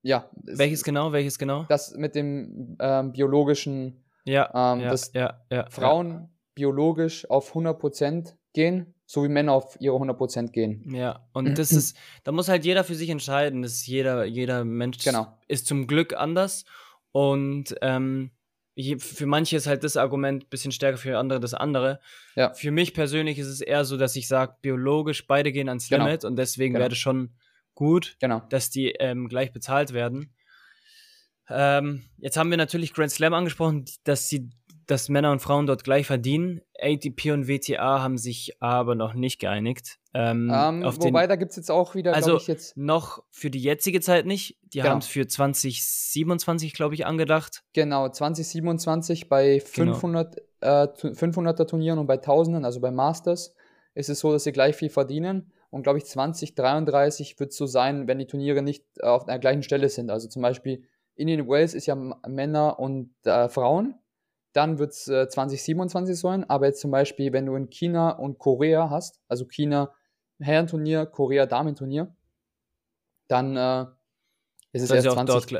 ja. 0.06 0.30
Welches 0.42 0.84
genau? 0.84 1.12
Welches 1.12 1.38
genau? 1.38 1.64
Das 1.68 1.94
mit 1.94 2.14
dem 2.14 2.76
ähm, 2.80 3.12
biologischen, 3.12 4.04
ja, 4.24 4.48
ähm, 4.54 4.80
ja, 4.80 4.90
dass 4.90 5.12
ja, 5.12 5.44
ja, 5.50 5.66
Frauen 5.70 6.30
biologisch 6.54 7.28
auf 7.28 7.54
100% 7.54 8.34
gehen 8.52 8.94
so 9.06 9.22
wie 9.22 9.28
Männer 9.28 9.52
auf 9.52 9.76
ihre 9.80 9.96
100% 9.96 10.50
gehen. 10.50 10.84
Ja, 10.92 11.28
und 11.32 11.56
das 11.56 11.70
ist, 11.70 11.96
da 12.24 12.32
muss 12.32 12.48
halt 12.48 12.64
jeder 12.64 12.82
für 12.82 12.96
sich 12.96 13.08
entscheiden. 13.08 13.62
Das 13.62 13.72
ist 13.74 13.86
jeder, 13.86 14.24
jeder 14.24 14.64
Mensch 14.64 14.98
genau. 15.04 15.38
ist 15.46 15.66
zum 15.66 15.86
Glück 15.86 16.12
anders. 16.12 16.64
Und 17.12 17.76
ähm, 17.82 18.32
für 18.98 19.26
manche 19.26 19.56
ist 19.56 19.68
halt 19.68 19.84
das 19.84 19.96
Argument 19.96 20.44
ein 20.44 20.48
bisschen 20.48 20.72
stärker, 20.72 20.98
für 20.98 21.18
andere 21.18 21.40
das 21.40 21.54
andere. 21.54 22.00
Ja. 22.34 22.52
Für 22.52 22.72
mich 22.72 22.94
persönlich 22.94 23.38
ist 23.38 23.46
es 23.46 23.60
eher 23.60 23.84
so, 23.84 23.96
dass 23.96 24.16
ich 24.16 24.28
sage, 24.28 24.56
biologisch 24.60 25.26
beide 25.26 25.52
gehen 25.52 25.68
ans 25.68 25.88
genau. 25.88 26.04
Limit 26.04 26.24
und 26.24 26.36
deswegen 26.36 26.74
genau. 26.74 26.88
das 26.88 26.98
schon 26.98 27.30
gut, 27.76 28.16
genau. 28.18 28.42
dass 28.50 28.70
die 28.70 28.88
ähm, 28.98 29.28
gleich 29.28 29.52
bezahlt 29.52 29.92
werden. 29.92 30.34
Ähm, 31.48 32.02
jetzt 32.18 32.36
haben 32.36 32.50
wir 32.50 32.56
natürlich 32.56 32.92
Grand 32.92 33.12
Slam 33.12 33.32
angesprochen, 33.32 33.84
dass 34.02 34.28
sie 34.28 34.50
dass 34.86 35.08
Männer 35.08 35.32
und 35.32 35.40
Frauen 35.40 35.66
dort 35.66 35.82
gleich 35.84 36.06
verdienen. 36.06 36.60
ATP 36.80 37.32
und 37.32 37.48
WTA 37.48 38.02
haben 38.02 38.18
sich 38.18 38.62
aber 38.62 38.94
noch 38.94 39.14
nicht 39.14 39.40
geeinigt. 39.40 39.98
Ähm, 40.14 40.50
ähm, 40.54 40.82
wobei, 40.84 41.22
den, 41.22 41.28
da 41.28 41.36
gibt 41.36 41.50
es 41.50 41.56
jetzt 41.56 41.70
auch 41.70 41.94
wieder, 41.94 42.14
also 42.14 42.36
ich 42.36 42.46
jetzt. 42.46 42.76
Noch 42.76 43.22
für 43.30 43.50
die 43.50 43.60
jetzige 43.60 44.00
Zeit 44.00 44.26
nicht. 44.26 44.58
Die 44.62 44.78
genau. 44.78 44.90
haben 44.90 44.98
es 44.98 45.08
für 45.08 45.26
2027, 45.26 46.72
glaube 46.72 46.94
ich, 46.94 47.04
angedacht. 47.04 47.64
Genau, 47.72 48.08
2027 48.08 49.28
bei 49.28 49.60
500, 49.60 50.36
genau. 50.60 50.84
äh, 50.84 50.86
500er 50.86 51.66
Turnieren 51.66 51.98
und 51.98 52.06
bei 52.06 52.16
Tausenden, 52.18 52.64
also 52.64 52.80
bei 52.80 52.92
Masters, 52.92 53.54
ist 53.94 54.08
es 54.08 54.20
so, 54.20 54.32
dass 54.32 54.44
sie 54.44 54.52
gleich 54.52 54.76
viel 54.76 54.90
verdienen. 54.90 55.52
Und 55.76 55.82
glaube 55.84 55.98
ich, 55.98 56.06
2033 56.06 57.38
wird 57.38 57.52
es 57.52 57.56
so 57.56 57.66
sein, 57.66 58.08
wenn 58.08 58.18
die 58.18 58.26
Turniere 58.26 58.62
nicht 58.62 58.84
äh, 58.98 59.06
auf 59.06 59.24
der 59.24 59.38
gleichen 59.38 59.62
Stelle 59.62 59.88
sind. 59.88 60.10
Also 60.10 60.28
zum 60.28 60.42
Beispiel 60.42 60.84
Indian 61.14 61.46
Wales 61.48 61.74
ist 61.74 61.86
ja 61.86 61.94
Männer 61.94 62.78
und 62.78 63.14
äh, 63.24 63.48
Frauen 63.48 63.94
dann 64.56 64.78
wird 64.78 64.92
es 64.92 65.06
äh, 65.06 65.28
2027 65.28 66.18
sein. 66.18 66.48
Aber 66.48 66.66
jetzt 66.66 66.80
zum 66.80 66.90
Beispiel, 66.90 67.32
wenn 67.32 67.46
du 67.46 67.54
in 67.56 67.68
China 67.68 68.10
und 68.10 68.38
Korea 68.38 68.88
hast, 68.88 69.20
also 69.28 69.44
China 69.46 69.92
Herrenturnier, 70.40 71.06
Korea 71.06 71.46
Damenturnier, 71.46 72.14
dann 73.28 73.56
äh, 73.56 73.86
ist 74.72 74.82
es 74.82 74.90
erst 74.90 75.10
20, 75.10 75.58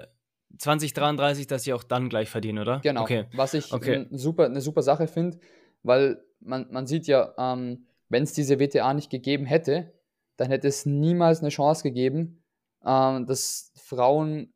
2033, 0.59 1.47
dass 1.47 1.65
sie 1.65 1.75
auch 1.75 1.83
dann 1.83 2.09
gleich 2.09 2.31
verdienen, 2.31 2.59
oder? 2.59 2.81
Genau. 2.81 3.03
Okay. 3.03 3.27
Was 3.35 3.55
ich 3.55 3.73
okay. 3.73 4.07
super, 4.11 4.47
eine 4.47 4.61
super 4.61 4.83
Sache 4.83 5.09
finde, 5.09 5.39
weil 5.83 6.23
man, 6.41 6.67
man 6.71 6.87
sieht 6.87 7.07
ja, 7.07 7.35
ähm, 7.37 7.87
wenn 8.09 8.23
es 8.23 8.33
diese 8.33 8.59
WTA 8.59 8.95
nicht 8.95 9.11
gegeben 9.11 9.45
hätte, 9.45 9.93
dann 10.37 10.49
hätte 10.49 10.69
es 10.69 10.87
niemals 10.87 11.41
eine 11.41 11.49
Chance 11.51 11.83
gegeben, 11.83 12.43
ähm, 12.85 13.27
dass 13.27 13.73
Frauen 13.77 14.53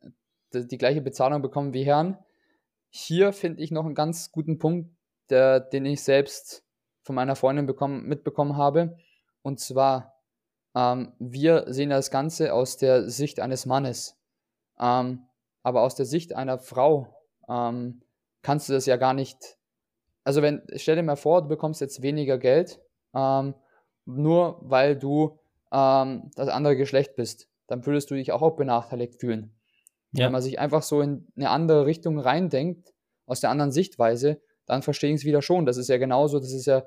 die, 0.52 0.78
gleiche 0.78 1.00
Bezahlung 1.00 1.42
bekommen 1.42 1.74
wie 1.74 1.84
Herren 1.84 2.18
hier 2.90 3.32
finde 3.32 3.62
ich 3.62 3.70
noch 3.70 3.86
einen 3.86 3.94
ganz 3.94 4.32
guten 4.32 4.58
Punkt, 4.58 4.90
der, 5.30 5.60
den 5.60 5.86
ich 5.86 6.02
selbst 6.02 6.64
von 7.02 7.14
meiner 7.14 7.36
Freundin 7.36 7.66
bekommen, 7.66 8.06
mitbekommen 8.06 8.56
habe. 8.56 8.98
Und 9.42 9.60
zwar, 9.60 10.14
ähm, 10.74 11.12
wir 11.18 11.72
sehen 11.72 11.90
das 11.90 12.10
Ganze 12.10 12.52
aus 12.52 12.76
der 12.76 13.08
Sicht 13.08 13.40
eines 13.40 13.64
Mannes. 13.64 14.18
Ähm, 14.78 15.26
aber 15.62 15.82
aus 15.82 15.94
der 15.94 16.06
Sicht 16.06 16.34
einer 16.34 16.58
Frau 16.58 17.14
ähm, 17.48 18.02
kannst 18.42 18.68
du 18.68 18.72
das 18.72 18.86
ja 18.86 18.96
gar 18.96 19.14
nicht. 19.14 19.56
Also 20.24 20.42
wenn, 20.42 20.62
stell 20.74 20.96
dir 20.96 21.02
mal 21.02 21.16
vor, 21.16 21.42
du 21.42 21.48
bekommst 21.48 21.80
jetzt 21.80 22.02
weniger 22.02 22.38
Geld, 22.38 22.80
ähm, 23.14 23.54
nur 24.04 24.58
weil 24.62 24.96
du 24.96 25.38
ähm, 25.72 26.30
das 26.34 26.48
andere 26.48 26.76
Geschlecht 26.76 27.16
bist. 27.16 27.48
Dann 27.66 27.84
würdest 27.86 28.10
du 28.10 28.14
dich 28.14 28.32
auch, 28.32 28.42
auch 28.42 28.56
benachteiligt 28.56 29.20
fühlen. 29.20 29.56
Ja. 30.12 30.26
Wenn 30.26 30.32
man 30.32 30.42
sich 30.42 30.58
einfach 30.58 30.82
so 30.82 31.00
in 31.00 31.28
eine 31.36 31.50
andere 31.50 31.86
Richtung 31.86 32.18
reindenkt, 32.18 32.92
aus 33.26 33.40
der 33.40 33.50
anderen 33.50 33.70
Sichtweise, 33.70 34.40
dann 34.66 34.82
verstehen 34.82 35.14
es 35.14 35.24
wieder 35.24 35.40
schon. 35.40 35.66
Das 35.66 35.76
ist 35.76 35.88
ja 35.88 35.98
genauso, 35.98 36.40
das 36.40 36.52
ist 36.52 36.66
ja 36.66 36.84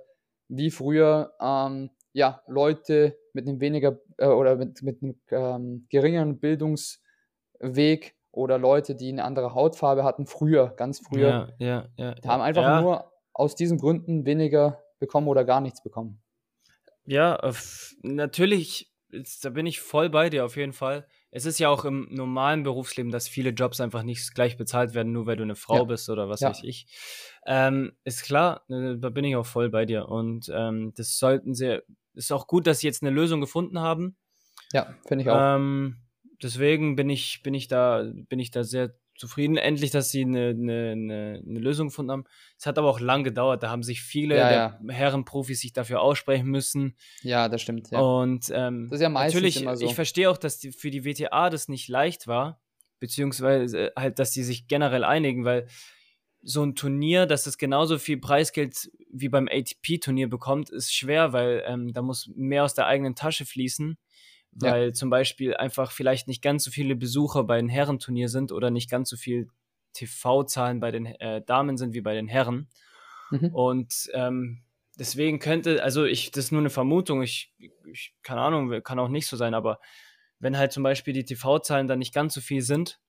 wie 0.50 0.72
früher, 0.72 1.34
ähm, 1.42 1.90
ja, 2.12 2.42
Leute 2.48 3.18
mit 3.34 3.48
einem 3.48 3.60
weniger 3.60 4.00
äh, 4.18 4.28
oder 4.28 4.56
mit, 4.56 4.82
mit 4.84 5.02
einem 5.02 5.20
ähm, 5.32 5.88
geringeren 5.90 6.40
Bildungsweg 6.40 8.16
oder 8.32 8.58
Leute, 8.58 8.96
die 8.96 9.10
eine 9.10 9.24
andere 9.24 9.54
Hautfarbe 9.54 10.04
hatten, 10.04 10.28
früher, 10.28 10.74
ganz 10.76 11.00
früher, 11.00 11.54
ja, 11.60 11.88
ja, 11.98 12.14
ja, 12.14 12.30
haben 12.30 12.42
einfach 12.42 12.82
nur 12.82 13.12
aus 13.34 13.56
diesen 13.56 13.78
Gründen 13.78 14.26
weniger 14.26 14.84
bekommen 15.00 15.28
oder 15.28 15.44
gar 15.44 15.62
nichts 15.62 15.82
bekommen. 15.84 16.23
Ja, 17.06 17.52
natürlich, 18.02 18.92
da 19.42 19.50
bin 19.50 19.66
ich 19.66 19.80
voll 19.82 20.10
bei 20.10 20.30
dir 20.30 20.46
auf 20.46 20.56
jeden 20.56 20.74
Fall 20.74 21.08
es 21.36 21.46
ist 21.48 21.60
ja 21.60 21.70
auch 21.70 21.84
im 21.84 22.08
normalen 22.12 22.62
Berufsleben, 22.62 23.12
dass 23.12 23.28
viele 23.28 23.50
Jobs 23.50 23.82
einfach 23.82 24.04
nicht 24.04 24.36
gleich 24.36 24.56
bezahlt 24.56 24.94
werden, 24.94 25.12
nur 25.12 25.26
weil 25.26 25.36
du 25.36 25.42
eine 25.42 25.56
Frau 25.56 25.78
ja. 25.78 25.84
bist 25.86 26.08
oder 26.10 26.30
was 26.30 26.42
ja. 26.42 26.50
weiß 26.50 26.62
ich. 26.64 26.86
Ähm, 27.48 27.94
ist 28.04 28.24
klar, 28.24 28.64
äh, 28.70 28.98
da 29.00 29.10
bin 29.10 29.26
ich 29.26 29.36
auch 29.36 29.46
voll 29.46 29.72
bei 29.72 29.86
dir. 29.86 30.10
Und 30.10 30.52
ähm, 30.54 30.94
das 30.96 31.18
sollten 31.18 31.56
sie, 31.56 31.82
ist 32.14 32.32
auch 32.32 32.46
gut, 32.46 32.68
dass 32.68 32.80
sie 32.80 32.88
jetzt 32.88 33.02
eine 33.02 33.10
Lösung 33.10 33.42
gefunden 33.42 33.80
haben. 33.80 34.16
Ja, 34.74 34.94
finde 35.08 35.24
ich 35.24 35.30
auch. 35.32 35.56
Ähm, 35.56 36.04
deswegen 36.42 36.96
bin 36.96 37.10
ich, 37.10 37.42
bin 37.42 37.56
ich 37.56 37.68
da, 37.68 38.06
bin 38.14 38.38
ich 38.38 38.52
da 38.52 38.64
sehr 38.64 38.94
zufrieden, 39.16 39.58
endlich, 39.58 39.92
dass 39.92 40.10
sie 40.10 40.22
eine, 40.22 40.50
eine, 40.50 40.92
eine, 40.92 41.44
eine, 41.48 41.60
Lösung 41.60 41.88
gefunden 41.88 42.12
haben. 42.12 42.24
Es 42.58 42.66
hat 42.66 42.78
aber 42.78 42.90
auch 42.90 43.00
lang 43.00 43.24
gedauert. 43.24 43.64
Da 43.64 43.70
haben 43.70 43.84
sich 43.84 44.02
viele 44.02 44.38
ja, 44.38 44.52
ja. 44.52 44.80
Herrenprofis 44.90 45.62
sich 45.62 45.74
dafür 45.74 46.02
aussprechen 46.02 46.48
müssen. 46.48 46.96
Ja, 47.22 47.50
das 47.50 47.62
stimmt. 47.62 47.92
Ja. 47.92 48.00
Und 48.00 48.52
ähm, 48.54 48.88
das 48.90 49.00
ist 49.00 49.04
ja 49.04 49.10
meistens 49.10 49.36
natürlich, 49.36 49.62
immer 49.62 49.78
so. 49.78 49.86
ich 49.86 49.96
verstehe 49.96 50.30
auch, 50.30 50.38
dass 50.38 50.60
die, 50.60 50.72
für 50.72 50.90
die 50.90 51.06
WTA 51.06 51.50
das 51.50 51.68
nicht 51.68 51.88
leicht 51.90 52.28
war, 52.28 52.62
beziehungsweise 53.00 53.92
halt, 53.96 54.20
dass 54.20 54.34
sie 54.34 54.44
sich 54.44 54.68
generell 54.68 55.04
einigen, 55.04 55.46
weil 55.46 55.68
so 56.42 56.64
ein 56.64 56.76
Turnier, 56.76 57.26
dass 57.26 57.48
es 57.48 57.58
genauso 57.58 57.98
viel 57.98 58.18
Preisgeld 58.18 58.92
wie 59.10 59.30
beim 59.30 59.48
ATP-Turnier 59.48 60.30
bekommt, 60.30 60.70
ist 60.70 60.94
schwer, 60.94 61.32
weil 61.32 61.64
ähm, 61.66 61.94
da 61.94 62.02
muss 62.02 62.30
mehr 62.36 62.66
aus 62.66 62.74
der 62.74 62.88
eigenen 62.88 63.16
Tasche 63.16 63.46
fließen 63.46 63.98
weil 64.56 64.88
ja. 64.88 64.94
zum 64.94 65.10
Beispiel 65.10 65.56
einfach 65.56 65.92
vielleicht 65.92 66.28
nicht 66.28 66.42
ganz 66.42 66.64
so 66.64 66.72
viele 66.72 66.96
Besucher 66.96 67.44
bei 67.44 67.58
den 67.58 67.70
Herrenturnier 67.70 68.30
sind 68.30 68.52
oder 68.52 68.72
nicht 68.72 68.90
ganz 68.90 69.10
so 69.10 69.18
viel 69.18 69.48
TV-Zahlen 69.94 70.80
bei 70.80 70.92
den 70.92 71.06
äh, 71.06 71.42
Damen 71.42 71.78
sind 71.78 71.94
wie 71.94 72.02
bei 72.02 72.14
den 72.14 72.28
Herren. 72.28 72.68
Mhm. 73.32 73.50
Und 73.54 74.10
ähm, 74.14 74.64
deswegen 74.98 75.40
könnte, 75.40 75.84
also 75.84 76.06
ich, 76.06 76.32
das 76.32 76.46
ist 76.46 76.52
nur 76.52 76.62
eine 76.62 76.70
Vermutung, 76.70 77.22
ich, 77.22 77.54
ich, 77.92 78.14
keine 78.22 78.42
Ahnung, 78.42 78.82
kann 78.84 79.00
auch 79.00 79.10
nicht 79.10 79.28
so 79.28 79.38
sein, 79.38 79.54
aber 79.54 79.80
wenn 80.40 80.58
halt 80.58 80.72
zum 80.72 80.84
Beispiel 80.84 81.14
die 81.14 81.26
TV-Zahlen 81.26 81.88
dann 81.88 82.00
nicht 82.00 82.14
ganz 82.14 82.34
so 82.34 82.42
viel 82.42 82.62
sind, 82.62 83.00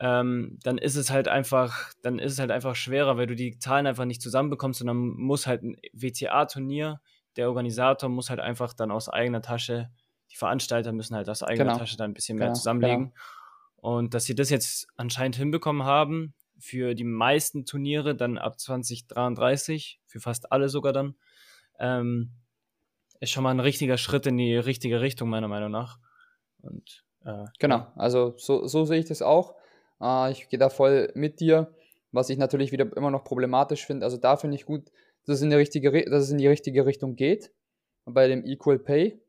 ähm, 0.00 0.58
dann 0.62 0.78
ist 0.78 0.96
es 0.96 1.10
halt 1.10 1.28
einfach, 1.28 1.92
dann 2.02 2.18
ist 2.18 2.32
es 2.32 2.38
halt 2.38 2.50
einfach 2.50 2.74
schwerer, 2.74 3.16
weil 3.16 3.26
du 3.26 3.36
die 3.36 3.58
Zahlen 3.58 3.86
einfach 3.86 4.06
nicht 4.06 4.22
zusammenbekommst 4.22 4.80
und 4.80 4.86
dann 4.86 4.96
muss 4.96 5.46
halt 5.46 5.62
ein 5.62 5.76
WTA-Turnier, 5.92 7.00
der 7.36 7.48
Organisator 7.48 8.08
muss 8.08 8.30
halt 8.30 8.40
einfach 8.40 8.72
dann 8.72 8.90
aus 8.90 9.08
eigener 9.08 9.42
Tasche 9.42 9.90
die 10.32 10.36
Veranstalter 10.36 10.92
müssen 10.92 11.14
halt 11.14 11.28
aus 11.28 11.42
eigener 11.42 11.72
genau. 11.72 11.78
Tasche 11.78 11.96
da 11.96 12.04
ein 12.04 12.14
bisschen 12.14 12.38
mehr 12.38 12.48
genau. 12.48 12.58
zusammenlegen. 12.58 13.12
Genau. 13.12 13.96
Und 13.96 14.14
dass 14.14 14.24
sie 14.24 14.34
das 14.34 14.48
jetzt 14.50 14.86
anscheinend 14.96 15.36
hinbekommen 15.36 15.84
haben, 15.84 16.34
für 16.58 16.94
die 16.94 17.04
meisten 17.04 17.66
Turniere 17.66 18.14
dann 18.14 18.38
ab 18.38 18.58
2033, 18.58 20.00
für 20.06 20.20
fast 20.20 20.52
alle 20.52 20.68
sogar 20.68 20.92
dann, 20.92 21.16
ähm, 21.80 22.30
ist 23.20 23.30
schon 23.30 23.42
mal 23.42 23.50
ein 23.50 23.60
richtiger 23.60 23.98
Schritt 23.98 24.26
in 24.26 24.36
die 24.36 24.56
richtige 24.56 25.00
Richtung, 25.00 25.28
meiner 25.28 25.48
Meinung 25.48 25.70
nach. 25.70 25.98
Und, 26.62 27.04
äh, 27.24 27.44
genau, 27.58 27.88
also 27.96 28.34
so, 28.36 28.66
so 28.66 28.84
sehe 28.84 29.00
ich 29.00 29.06
das 29.06 29.22
auch. 29.22 29.56
Äh, 30.00 30.30
ich 30.32 30.48
gehe 30.48 30.58
da 30.58 30.70
voll 30.70 31.10
mit 31.14 31.40
dir. 31.40 31.74
Was 32.12 32.28
ich 32.28 32.38
natürlich 32.38 32.72
wieder 32.72 32.94
immer 32.96 33.10
noch 33.10 33.24
problematisch 33.24 33.86
finde, 33.86 34.04
also 34.04 34.18
da 34.18 34.36
finde 34.36 34.56
ich 34.56 34.66
gut, 34.66 34.90
dass 35.24 35.36
es, 35.36 35.42
in 35.42 35.50
die 35.50 35.56
richtige, 35.56 35.90
dass 36.10 36.24
es 36.24 36.30
in 36.30 36.38
die 36.38 36.48
richtige 36.48 36.84
Richtung 36.86 37.16
geht. 37.16 37.50
Bei 38.04 38.28
dem 38.28 38.44
Equal 38.44 38.78
Pay, 38.78 39.20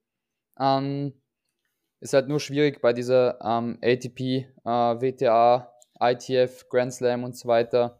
ähm, 0.59 1.13
ist 1.99 2.13
halt 2.13 2.27
nur 2.27 2.39
schwierig 2.39 2.81
bei 2.81 2.93
dieser 2.93 3.39
ähm, 3.41 3.79
ATP, 3.81 4.19
äh, 4.19 4.45
WTA, 4.65 5.73
ITF, 5.99 6.67
Grand 6.69 6.93
Slam 6.93 7.23
und 7.23 7.37
so 7.37 7.47
weiter. 7.47 7.99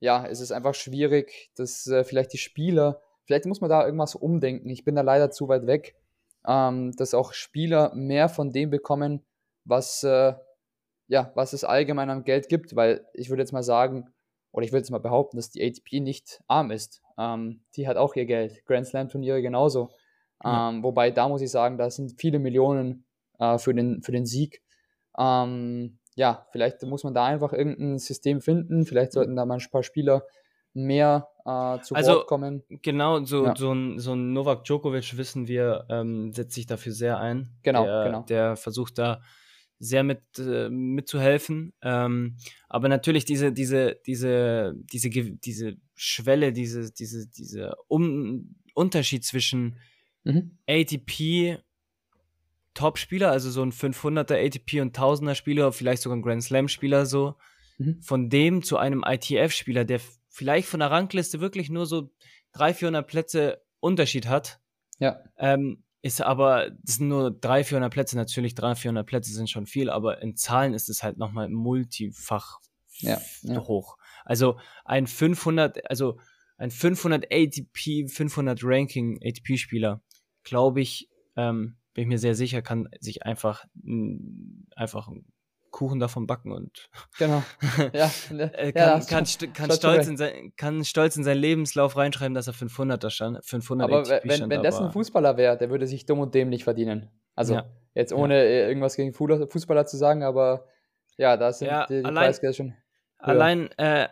Ja, 0.00 0.26
es 0.26 0.40
ist 0.40 0.52
einfach 0.52 0.74
schwierig, 0.74 1.50
dass 1.56 1.86
äh, 1.86 2.04
vielleicht 2.04 2.32
die 2.32 2.38
Spieler, 2.38 3.00
vielleicht 3.24 3.46
muss 3.46 3.60
man 3.60 3.70
da 3.70 3.84
irgendwas 3.84 4.14
umdenken. 4.14 4.70
Ich 4.70 4.84
bin 4.84 4.94
da 4.94 5.02
leider 5.02 5.30
zu 5.30 5.48
weit 5.48 5.66
weg, 5.66 5.94
ähm, 6.46 6.92
dass 6.96 7.14
auch 7.14 7.32
Spieler 7.32 7.94
mehr 7.94 8.28
von 8.28 8.52
dem 8.52 8.70
bekommen, 8.70 9.24
was, 9.64 10.02
äh, 10.02 10.34
ja, 11.08 11.32
was 11.34 11.52
es 11.52 11.64
allgemein 11.64 12.10
an 12.10 12.24
Geld 12.24 12.48
gibt, 12.48 12.76
weil 12.76 13.06
ich 13.12 13.28
würde 13.28 13.42
jetzt 13.42 13.52
mal 13.52 13.62
sagen, 13.62 14.12
oder 14.52 14.64
ich 14.64 14.72
würde 14.72 14.82
jetzt 14.82 14.90
mal 14.90 14.98
behaupten, 14.98 15.36
dass 15.36 15.50
die 15.50 15.62
ATP 15.62 16.00
nicht 16.00 16.42
arm 16.46 16.70
ist. 16.70 17.02
Ähm, 17.18 17.60
die 17.76 17.88
hat 17.88 17.96
auch 17.96 18.14
ihr 18.14 18.24
Geld. 18.24 18.64
Grand 18.66 18.86
Slam 18.86 19.08
Turniere 19.08 19.42
genauso. 19.42 19.90
Ja. 20.44 20.70
Ähm, 20.70 20.82
wobei 20.82 21.10
da 21.10 21.28
muss 21.28 21.42
ich 21.42 21.50
sagen, 21.50 21.78
da 21.78 21.90
sind 21.90 22.20
viele 22.20 22.38
Millionen 22.38 23.04
äh, 23.38 23.58
für, 23.58 23.74
den, 23.74 24.02
für 24.02 24.12
den 24.12 24.26
Sieg. 24.26 24.62
Ähm, 25.18 25.98
ja, 26.16 26.46
vielleicht 26.52 26.82
muss 26.82 27.04
man 27.04 27.14
da 27.14 27.24
einfach 27.24 27.52
irgendein 27.52 27.98
System 27.98 28.40
finden. 28.40 28.84
Vielleicht 28.86 29.12
sollten 29.12 29.36
da 29.36 29.46
mal 29.46 29.58
ein 29.58 29.70
paar 29.70 29.82
Spieler 29.82 30.24
mehr 30.74 31.28
äh, 31.44 31.80
zu 31.80 31.94
also, 31.94 32.12
Wort 32.12 32.26
kommen. 32.26 32.62
Genau, 32.68 33.24
so, 33.24 33.46
ja. 33.46 33.54
so, 33.56 33.72
ein, 33.72 33.98
so 33.98 34.12
ein 34.12 34.32
Novak 34.32 34.64
Djokovic, 34.64 35.16
wissen 35.16 35.48
wir, 35.48 35.86
ähm, 35.88 36.32
setzt 36.32 36.54
sich 36.54 36.66
dafür 36.66 36.92
sehr 36.92 37.18
ein. 37.18 37.50
Genau, 37.62 37.84
der, 37.84 38.04
genau. 38.04 38.22
Der 38.22 38.56
versucht 38.56 38.98
da 38.98 39.20
sehr 39.78 40.02
mit, 40.02 40.22
äh, 40.38 40.68
mitzuhelfen. 40.68 41.72
Ähm, 41.82 42.36
aber 42.68 42.88
natürlich 42.88 43.24
diese, 43.24 43.52
diese, 43.52 43.96
diese, 44.06 44.74
diese, 44.92 45.10
diese 45.10 45.76
Schwelle, 45.94 46.52
diese, 46.52 46.92
diese, 46.92 47.28
diese 47.28 47.74
um 47.88 48.56
Unterschied 48.74 49.24
zwischen 49.24 49.78
Mhm. 50.24 50.58
ATP 50.68 51.58
Top-Spieler, 52.74 53.30
also 53.30 53.50
so 53.50 53.62
ein 53.62 53.72
500er 53.72 54.44
ATP 54.44 54.80
und 54.80 54.98
1000er 54.98 55.34
Spieler, 55.34 55.72
vielleicht 55.72 56.02
sogar 56.02 56.18
ein 56.18 56.22
Grand 56.22 56.42
Slam-Spieler 56.42 57.06
so, 57.06 57.36
mhm. 57.78 58.02
von 58.02 58.28
dem 58.30 58.62
zu 58.62 58.76
einem 58.76 59.04
ITF-Spieler, 59.06 59.84
der 59.84 60.00
vielleicht 60.28 60.68
von 60.68 60.80
der 60.80 60.90
Rangliste 60.90 61.40
wirklich 61.40 61.70
nur 61.70 61.86
so 61.86 62.10
300, 62.52 62.76
400 62.76 63.06
Plätze 63.06 63.62
Unterschied 63.80 64.26
hat, 64.26 64.60
ja. 64.98 65.20
ähm, 65.38 65.84
ist 66.02 66.20
aber, 66.20 66.70
das 66.82 66.96
sind 66.96 67.08
nur 67.08 67.30
300, 67.30 67.66
400 67.66 67.92
Plätze. 67.92 68.16
Natürlich, 68.16 68.54
300, 68.54 68.78
400 68.78 69.06
Plätze 69.06 69.32
sind 69.32 69.48
schon 69.48 69.66
viel, 69.66 69.88
aber 69.88 70.20
in 70.20 70.36
Zahlen 70.36 70.74
ist 70.74 70.90
es 70.90 71.02
halt 71.02 71.16
nochmal 71.16 71.48
multifach 71.48 72.58
ja, 72.98 73.20
ja. 73.42 73.60
hoch. 73.66 73.96
Also 74.24 74.58
ein 74.84 75.06
500, 75.06 75.88
also 75.90 76.18
ein 76.58 76.70
500 76.70 77.32
ATP, 77.32 78.08
500 78.08 78.60
Ranking 78.62 79.18
ATP-Spieler, 79.22 80.02
glaube 80.44 80.80
ich, 80.80 81.10
ähm, 81.36 81.76
bin 81.94 82.02
ich 82.02 82.08
mir 82.08 82.18
sehr 82.18 82.34
sicher, 82.34 82.62
kann 82.62 82.88
sich 83.00 83.24
einfach, 83.24 83.64
einfach 84.76 85.08
Kuchen 85.74 85.98
davon 85.98 86.28
backen 86.28 86.52
und 86.52 86.88
genau. 87.18 87.42
ja, 87.92 88.08
ne, 88.30 88.48
kann, 88.50 88.72
ja, 88.74 89.00
kann, 89.00 89.24
kann, 89.52 89.70
stolz 89.72 90.06
in 90.06 90.16
sein, 90.16 90.52
kann 90.56 90.84
stolz 90.84 91.16
in 91.16 91.24
seinen 91.24 91.40
Lebenslauf 91.40 91.96
reinschreiben, 91.96 92.32
dass 92.32 92.46
er 92.46 92.54
500er 92.54 93.10
stand. 93.10 93.44
500 93.44 93.84
aber 93.90 94.08
wenn, 94.08 94.30
stand, 94.30 94.52
wenn 94.52 94.62
das 94.62 94.80
ein 94.80 94.92
Fußballer 94.92 95.36
wäre, 95.36 95.58
der 95.58 95.70
würde 95.70 95.88
sich 95.88 96.06
dumm 96.06 96.20
und 96.20 96.32
dämlich 96.34 96.62
verdienen. 96.62 97.10
Also 97.34 97.54
ja. 97.54 97.64
jetzt 97.94 98.12
ohne 98.12 98.36
ja. 98.36 98.68
irgendwas 98.68 98.94
gegen 98.94 99.12
Fußballer 99.12 99.84
zu 99.86 99.96
sagen, 99.96 100.22
aber 100.22 100.68
ja, 101.16 101.36
da 101.36 101.52
sind 101.52 101.68
ja, 101.68 101.86
die, 101.86 101.98
die 101.98 102.04
allein, 102.04 102.26
Preisgelder 102.26 102.54
schon. 102.54 102.68
Höher. 102.68 103.28
Allein, 103.28 103.70
äh, 103.76 104.08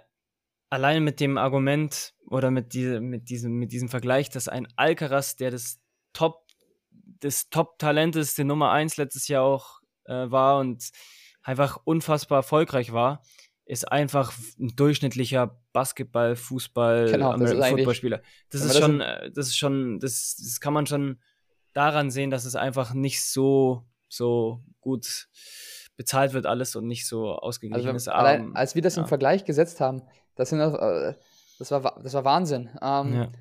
allein 0.69 1.05
mit 1.05 1.21
dem 1.21 1.39
Argument 1.39 2.13
oder 2.27 2.51
mit, 2.51 2.73
diese, 2.75 3.01
mit, 3.01 3.29
diesem, 3.29 3.53
mit 3.53 3.71
diesem 3.71 3.89
Vergleich, 3.89 4.31
dass 4.31 4.49
ein 4.49 4.67
Alcaraz, 4.75 5.37
der 5.37 5.53
das 5.53 5.82
Top, 6.13 6.47
des 6.91 7.51
Top-Talentes, 7.51 8.35
der 8.35 8.45
Nummer 8.45 8.71
1 8.73 8.97
letztes 8.97 9.29
Jahr 9.29 9.45
auch 9.45 9.81
äh, 10.05 10.31
war 10.31 10.59
und 10.59 10.91
einfach 11.43 11.79
unfassbar 11.85 12.39
erfolgreich 12.39 12.93
war, 12.93 13.23
ist 13.65 13.91
einfach 13.91 14.33
ein 14.59 14.75
durchschnittlicher 14.77 15.59
Basketball, 15.73 16.37
Fußball, 16.37 17.11
genau, 17.11 17.33
Football-Spieler. 17.39 18.21
Das, 18.51 18.63
ist 18.63 18.79
schon, 18.79 19.01
äh, 19.01 19.31
das 19.31 19.49
ist 19.49 19.57
schon, 19.57 19.99
das, 20.01 20.37
das 20.37 20.61
kann 20.61 20.73
man 20.73 20.87
schon 20.87 21.21
daran 21.73 22.11
sehen, 22.11 22.31
dass 22.31 22.45
es 22.45 22.57
einfach 22.57 22.93
nicht 22.93 23.25
so, 23.25 23.85
so 24.09 24.63
gut 24.81 25.29
bezahlt 25.97 26.33
wird 26.33 26.47
alles 26.47 26.77
und 26.77 26.87
nicht 26.87 27.07
so 27.07 27.35
ausgeglichen 27.35 27.87
also, 27.87 27.97
ist. 27.97 28.09
Allein, 28.09 28.55
als 28.57 28.75
wir 28.75 28.83
das 28.83 28.97
ja. 28.97 29.03
im 29.03 29.09
Vergleich 29.09 29.45
gesetzt 29.45 29.81
haben, 29.81 30.03
das, 30.35 30.51
sind, 30.51 30.61
äh, 30.61 31.15
das, 31.59 31.71
war, 31.71 32.01
das 32.03 32.15
war 32.15 32.25
Wahnsinn. 32.25 32.71
Ähm, 32.83 33.15
ja. 33.15 33.33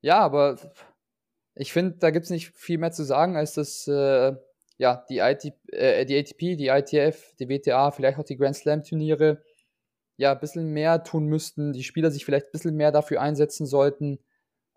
ja. 0.00 0.18
aber 0.20 0.58
ich 1.58 1.72
finde, 1.72 1.96
da 1.98 2.10
gibt 2.10 2.24
es 2.24 2.30
nicht 2.30 2.52
viel 2.56 2.78
mehr 2.78 2.92
zu 2.92 3.04
sagen, 3.04 3.36
als 3.36 3.54
dass 3.54 3.86
äh, 3.88 4.34
ja, 4.78 5.04
die, 5.10 5.18
IT, 5.18 5.44
äh, 5.72 6.06
die 6.06 6.16
ATP, 6.16 6.56
die 6.56 6.68
ITF, 6.68 7.34
die 7.38 7.48
WTA, 7.48 7.90
vielleicht 7.90 8.18
auch 8.18 8.24
die 8.24 8.36
Grand 8.36 8.56
Slam 8.56 8.84
Turniere 8.84 9.42
ja 10.16 10.32
ein 10.32 10.40
bisschen 10.40 10.72
mehr 10.72 11.02
tun 11.02 11.26
müssten, 11.26 11.72
die 11.72 11.82
Spieler 11.82 12.10
sich 12.10 12.24
vielleicht 12.24 12.46
ein 12.46 12.52
bisschen 12.52 12.76
mehr 12.76 12.92
dafür 12.92 13.20
einsetzen 13.20 13.66
sollten. 13.66 14.18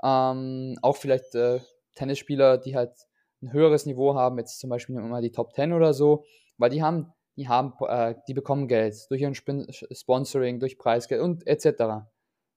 Ähm, 0.03 0.77
auch 0.81 0.97
vielleicht 0.97 1.35
äh, 1.35 1.59
Tennisspieler, 1.95 2.57
die 2.57 2.75
halt 2.75 2.93
ein 3.43 3.53
höheres 3.53 3.85
Niveau 3.85 4.15
haben, 4.15 4.37
jetzt 4.39 4.59
zum 4.59 4.69
Beispiel 4.69 4.95
immer 4.95 5.21
die 5.21 5.31
Top 5.31 5.53
10 5.53 5.73
oder 5.73 5.93
so, 5.93 6.25
weil 6.57 6.69
die 6.69 6.81
haben, 6.81 7.13
die 7.37 7.47
haben, 7.47 7.73
äh, 7.87 8.15
die 8.27 8.33
bekommen 8.33 8.67
Geld 8.67 8.95
durch 9.09 9.21
ihren 9.21 9.35
Spin 9.35 9.67
Sponsoring, 9.91 10.59
durch 10.59 10.77
Preisgeld 10.77 11.21
und 11.21 11.45
etc. 11.45 12.05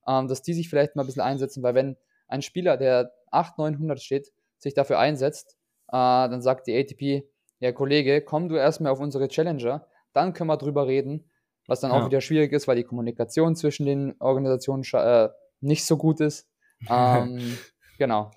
Ähm, 0.07 0.27
dass 0.27 0.41
die 0.41 0.53
sich 0.53 0.69
vielleicht 0.69 0.95
mal 0.95 1.03
ein 1.03 1.07
bisschen 1.07 1.21
einsetzen, 1.21 1.61
weil 1.63 1.75
wenn 1.75 1.97
ein 2.27 2.41
Spieler, 2.41 2.77
der 2.77 3.13
800, 3.35 3.73
900 3.73 4.01
steht, 4.01 4.31
sich 4.57 4.73
dafür 4.73 4.99
einsetzt, 4.99 5.57
äh, 5.89 5.91
dann 5.91 6.41
sagt 6.41 6.67
die 6.67 6.77
ATP, 6.77 7.27
ja 7.59 7.71
Kollege, 7.71 8.21
komm 8.21 8.49
du 8.49 8.55
erstmal 8.55 8.91
auf 8.91 8.99
unsere 8.99 9.27
Challenger, 9.27 9.87
dann 10.13 10.33
können 10.33 10.49
wir 10.49 10.57
drüber 10.57 10.87
reden, 10.87 11.29
was 11.67 11.79
dann 11.79 11.91
ja. 11.91 11.97
auch 11.97 12.05
wieder 12.07 12.21
schwierig 12.21 12.51
ist, 12.53 12.67
weil 12.67 12.75
die 12.75 12.83
Kommunikation 12.83 13.55
zwischen 13.55 13.85
den 13.85 14.15
Organisationen 14.19 14.83
äh, 14.93 15.29
nicht 15.61 15.85
so 15.85 15.97
gut 15.97 16.19
ist. 16.19 16.49
Ähm, 16.89 17.57
genau. 17.97 18.31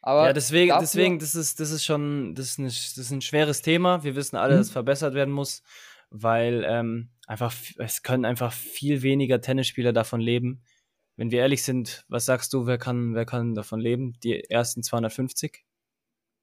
Aber 0.00 0.26
ja, 0.26 0.32
deswegen, 0.32 0.70
dafür, 0.70 0.80
deswegen, 0.80 1.18
das 1.18 1.34
ist, 1.34 1.60
das 1.60 1.70
ist 1.70 1.84
schon, 1.84 2.34
das 2.34 2.46
ist, 2.46 2.58
ein, 2.58 2.64
das 2.64 2.96
ist 2.96 3.10
ein 3.10 3.20
schweres 3.20 3.62
Thema. 3.62 4.02
Wir 4.02 4.16
wissen 4.16 4.36
alle, 4.36 4.54
mhm. 4.54 4.58
dass 4.58 4.68
es 4.68 4.72
verbessert 4.72 5.14
werden 5.14 5.32
muss, 5.32 5.62
weil 6.10 6.64
ähm, 6.66 7.10
einfach, 7.26 7.54
es 7.78 8.02
können 8.02 8.24
einfach 8.24 8.52
viel 8.52 9.02
weniger 9.02 9.40
Tennisspieler 9.40 9.92
davon 9.92 10.20
leben. 10.20 10.64
Wenn 11.16 11.30
wir 11.30 11.40
ehrlich 11.40 11.62
sind, 11.62 12.04
was 12.08 12.24
sagst 12.24 12.52
du, 12.52 12.66
wer 12.66 12.78
kann, 12.78 13.14
wer 13.14 13.26
kann 13.26 13.54
davon 13.54 13.80
leben? 13.80 14.14
Die 14.22 14.48
ersten 14.50 14.82
250? 14.82 15.64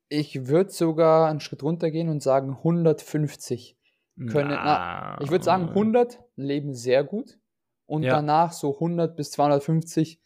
Ich 0.09 0.47
würde 0.47 0.71
sogar 0.71 1.29
einen 1.29 1.39
Schritt 1.39 1.63
runtergehen 1.63 2.09
und 2.09 2.21
sagen 2.21 2.51
150 2.51 3.77
können. 4.27 4.49
Na, 4.49 5.19
ich 5.21 5.31
würde 5.31 5.45
sagen 5.45 5.69
100 5.69 6.19
leben 6.35 6.73
sehr 6.73 7.03
gut 7.03 7.37
und 7.85 8.03
ja. 8.03 8.15
danach 8.15 8.51
so 8.51 8.73
100 8.73 9.15
bis 9.15 9.31
250, 9.31 10.19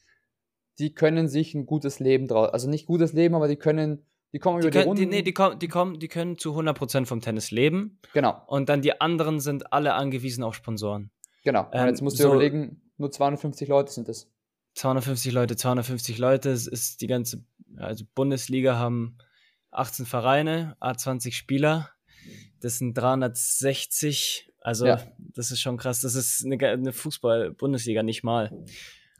die 0.79 0.93
können 0.93 1.27
sich 1.27 1.53
ein 1.53 1.65
gutes 1.65 1.99
Leben 1.99 2.27
draus, 2.27 2.49
also 2.49 2.69
nicht 2.69 2.87
gutes 2.87 3.13
Leben, 3.13 3.35
aber 3.35 3.47
die 3.47 3.55
können, 3.55 4.05
die 4.33 4.39
kommen 4.39 4.61
die 4.61 4.67
über 4.67 4.71
können, 4.71 4.83
die 4.83 4.87
Runden. 4.87 5.11
Die, 5.11 5.17
nee, 5.17 5.21
die 5.21 5.33
kommen, 5.33 5.59
die 5.59 5.67
kommen, 5.67 5.99
die 5.99 6.07
können 6.07 6.37
zu 6.37 6.57
100% 6.57 7.05
vom 7.05 7.21
Tennis 7.21 7.51
leben. 7.51 7.99
Genau. 8.13 8.41
Und 8.47 8.69
dann 8.69 8.81
die 8.81 8.99
anderen 8.99 9.39
sind 9.39 9.71
alle 9.71 9.93
angewiesen 9.93 10.43
auf 10.43 10.55
Sponsoren. 10.55 11.11
Genau. 11.43 11.65
Und 11.65 11.73
ähm, 11.73 11.87
jetzt 11.87 12.01
musst 12.01 12.19
du 12.19 12.23
so 12.23 12.29
überlegen, 12.29 12.81
nur 12.97 13.11
250 13.11 13.67
Leute 13.67 13.91
sind 13.91 14.09
es. 14.09 14.32
250 14.75 15.31
Leute, 15.33 15.55
250 15.55 16.17
Leute, 16.17 16.51
es 16.51 16.67
ist 16.67 17.01
die 17.01 17.07
ganze, 17.07 17.43
also 17.77 18.05
Bundesliga 18.15 18.77
haben 18.77 19.17
18 19.73 20.05
Vereine, 20.05 20.75
A20 20.79 21.33
Spieler. 21.33 21.89
Das 22.59 22.77
sind 22.77 22.97
360. 22.97 24.51
Also, 24.61 24.85
ja. 24.85 25.01
das 25.17 25.51
ist 25.51 25.59
schon 25.59 25.77
krass. 25.77 26.01
Das 26.01 26.15
ist 26.15 26.45
eine, 26.45 26.57
eine 26.65 26.93
Fußball-Bundesliga 26.93 28.03
nicht 28.03 28.23
mal. 28.23 28.51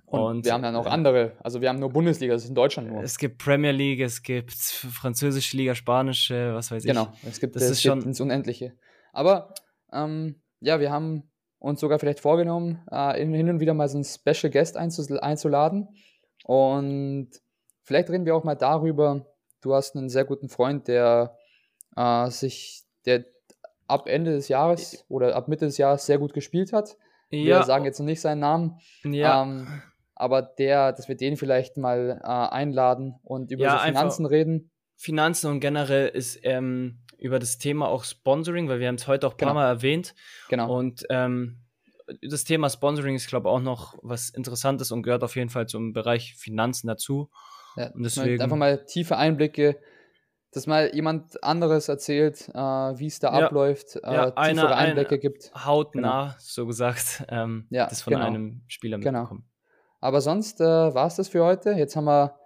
Und, 0.05 0.21
und, 0.21 0.45
wir 0.45 0.53
haben 0.53 0.63
ja 0.63 0.71
noch 0.71 0.85
andere. 0.85 1.33
Also, 1.43 1.59
wir 1.59 1.69
haben 1.69 1.79
nur 1.79 1.89
Bundesliga, 1.89 2.33
das 2.33 2.43
ist 2.43 2.49
in 2.49 2.55
Deutschland 2.55 2.89
nur. 2.89 3.03
Es 3.03 3.17
gibt 3.17 3.39
Premier 3.39 3.71
League, 3.71 3.99
es 3.99 4.21
gibt 4.21 4.53
französische 4.53 5.57
Liga, 5.57 5.75
spanische, 5.75 6.53
was 6.53 6.71
weiß 6.71 6.83
ich. 6.85 6.89
Genau, 6.89 7.11
es 7.27 7.39
gibt, 7.39 7.55
das 7.55 7.63
es 7.63 7.71
ist 7.71 7.81
gibt 7.81 7.93
schon 7.93 8.03
ins 8.03 8.21
Unendliche. 8.21 8.77
Aber, 9.11 9.53
ähm, 9.91 10.41
ja, 10.61 10.79
wir 10.79 10.91
haben 10.91 11.29
uns 11.63 11.79
sogar 11.79 11.97
vielleicht 11.97 12.19
vorgenommen, 12.19 12.83
äh, 12.91 13.17
hin 13.17 13.49
und 13.49 13.61
wieder 13.61 13.73
mal 13.73 13.87
so 13.87 13.97
einen 13.97 14.03
Special 14.03 14.51
Guest 14.51 14.75
einzuladen. 14.75 15.87
Und 16.43 17.29
vielleicht 17.83 18.09
reden 18.09 18.25
wir 18.25 18.35
auch 18.35 18.43
mal 18.43 18.55
darüber, 18.55 19.25
du 19.61 19.73
hast 19.73 19.95
einen 19.95 20.09
sehr 20.09 20.25
guten 20.25 20.49
Freund, 20.49 20.89
der 20.89 21.37
äh, 21.95 22.29
sich, 22.29 22.83
der 23.05 23.23
ab 23.87 24.07
Ende 24.07 24.31
des 24.31 24.49
Jahres 24.49 25.05
oder 25.07 25.37
ab 25.37 25.47
Mitte 25.47 25.65
des 25.65 25.77
Jahres 25.77 26.05
sehr 26.05 26.17
gut 26.17 26.33
gespielt 26.33 26.73
hat. 26.73 26.97
Ja. 27.29 27.59
Wir 27.59 27.63
sagen 27.63 27.85
jetzt 27.85 27.97
noch 27.97 28.05
nicht 28.05 28.21
seinen 28.21 28.39
Namen. 28.39 28.79
Ja. 29.05 29.43
Ähm, 29.43 29.81
aber 30.15 30.41
der, 30.41 30.91
dass 30.91 31.07
wir 31.07 31.15
den 31.15 31.37
vielleicht 31.37 31.77
mal 31.77 32.19
äh, 32.21 32.27
einladen 32.27 33.15
und 33.23 33.51
über 33.51 33.63
ja, 33.63 33.77
Finanzen 33.79 34.25
reden. 34.25 34.69
Finanzen 34.97 35.49
und 35.49 35.61
generell 35.61 36.09
ist 36.09 36.39
ähm, 36.43 37.02
über 37.23 37.39
das 37.39 37.57
Thema 37.57 37.87
auch 37.87 38.03
Sponsoring, 38.03 38.67
weil 38.67 38.79
wir 38.79 38.87
haben 38.87 38.95
es 38.95 39.07
heute 39.07 39.27
auch 39.27 39.33
ein 39.33 39.37
genau. 39.37 39.53
paar 39.53 39.61
Mal 39.61 39.67
erwähnt. 39.67 40.13
Genau. 40.49 40.77
Und 40.77 41.05
ähm, 41.09 41.63
das 42.21 42.43
Thema 42.43 42.69
Sponsoring 42.69 43.15
ist, 43.15 43.27
glaube 43.27 43.47
ich, 43.47 43.53
auch 43.53 43.61
noch 43.61 43.97
was 44.01 44.29
Interessantes 44.29 44.91
und 44.91 45.03
gehört 45.03 45.23
auf 45.23 45.35
jeden 45.35 45.49
Fall 45.49 45.67
zum 45.67 45.93
Bereich 45.93 46.35
Finanzen 46.35 46.87
dazu. 46.87 47.29
Ja, 47.77 47.91
und 47.91 48.03
deswegen 48.03 48.41
einfach 48.41 48.57
mal 48.57 48.85
tiefe 48.85 49.17
Einblicke, 49.17 49.79
dass 50.51 50.67
mal 50.67 50.93
jemand 50.93 51.41
anderes 51.43 51.87
erzählt, 51.87 52.49
äh, 52.49 52.59
wie 52.59 53.07
es 53.07 53.19
da 53.19 53.39
ja, 53.39 53.45
abläuft, 53.45 53.95
äh, 53.95 54.13
ja, 54.13 54.31
tiefere 54.31 54.75
Einblicke 54.75 55.17
gibt. 55.17 55.51
Hautnah, 55.55 56.23
genau. 56.23 56.35
so 56.39 56.65
gesagt, 56.67 57.25
ähm, 57.29 57.67
ja, 57.69 57.87
das 57.87 58.01
von 58.01 58.13
genau. 58.13 58.25
einem 58.27 58.63
Spieler 58.67 58.99
genau. 58.99 59.21
mitbekommen. 59.21 59.41
Genau. 59.41 59.53
Aber 60.01 60.19
sonst 60.19 60.59
äh, 60.59 60.65
war 60.65 61.07
es 61.07 61.15
das 61.15 61.29
für 61.29 61.43
heute. 61.43 61.71
Jetzt 61.71 61.95
haben 61.95 62.05
wir 62.05 62.37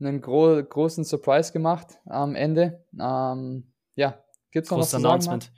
einen 0.00 0.20
gro 0.20 0.62
großen 0.62 1.04
Surprise 1.04 1.52
gemacht 1.52 2.00
am 2.06 2.34
Ende. 2.34 2.84
Ähm, 3.00 3.72
ja, 3.98 4.22
gibt 4.50 4.64
es 4.64 4.70
noch 4.70 4.78
Großes 4.78 4.94
was 4.94 5.00
zu 5.00 5.06
Announcement. 5.06 5.42
Sagen, 5.44 5.56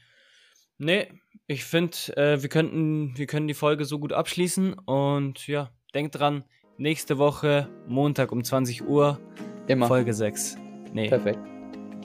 nee, 0.78 1.08
ich 1.46 1.64
finde, 1.64 1.96
äh, 2.16 2.42
wir 2.42 2.48
könnten, 2.48 3.16
wir 3.16 3.26
können 3.26 3.46
die 3.46 3.54
Folge 3.54 3.84
so 3.84 3.98
gut 3.98 4.12
abschließen 4.12 4.72
und 4.72 5.46
ja, 5.46 5.70
denkt 5.94 6.18
dran, 6.18 6.44
nächste 6.78 7.18
Woche, 7.18 7.68
Montag 7.86 8.32
um 8.32 8.42
20 8.42 8.86
Uhr, 8.86 9.20
Immer. 9.66 9.86
Folge 9.86 10.14
6. 10.14 10.56
Nee. 10.92 11.08
Perfekt. 11.08 11.38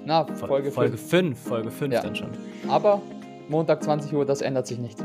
Na, 0.05 0.25
Folge 0.25 0.65
5. 0.71 0.75
Folge 0.75 0.97
5, 0.97 1.39
Folge 1.39 1.71
5 1.71 1.93
ja. 1.93 2.01
dann 2.01 2.15
schon. 2.15 2.29
Aber 2.67 3.01
Montag 3.49 3.81
20 3.83 4.13
Uhr, 4.13 4.25
das 4.25 4.41
ändert 4.41 4.67
sich 4.67 4.77
nicht. 4.77 4.99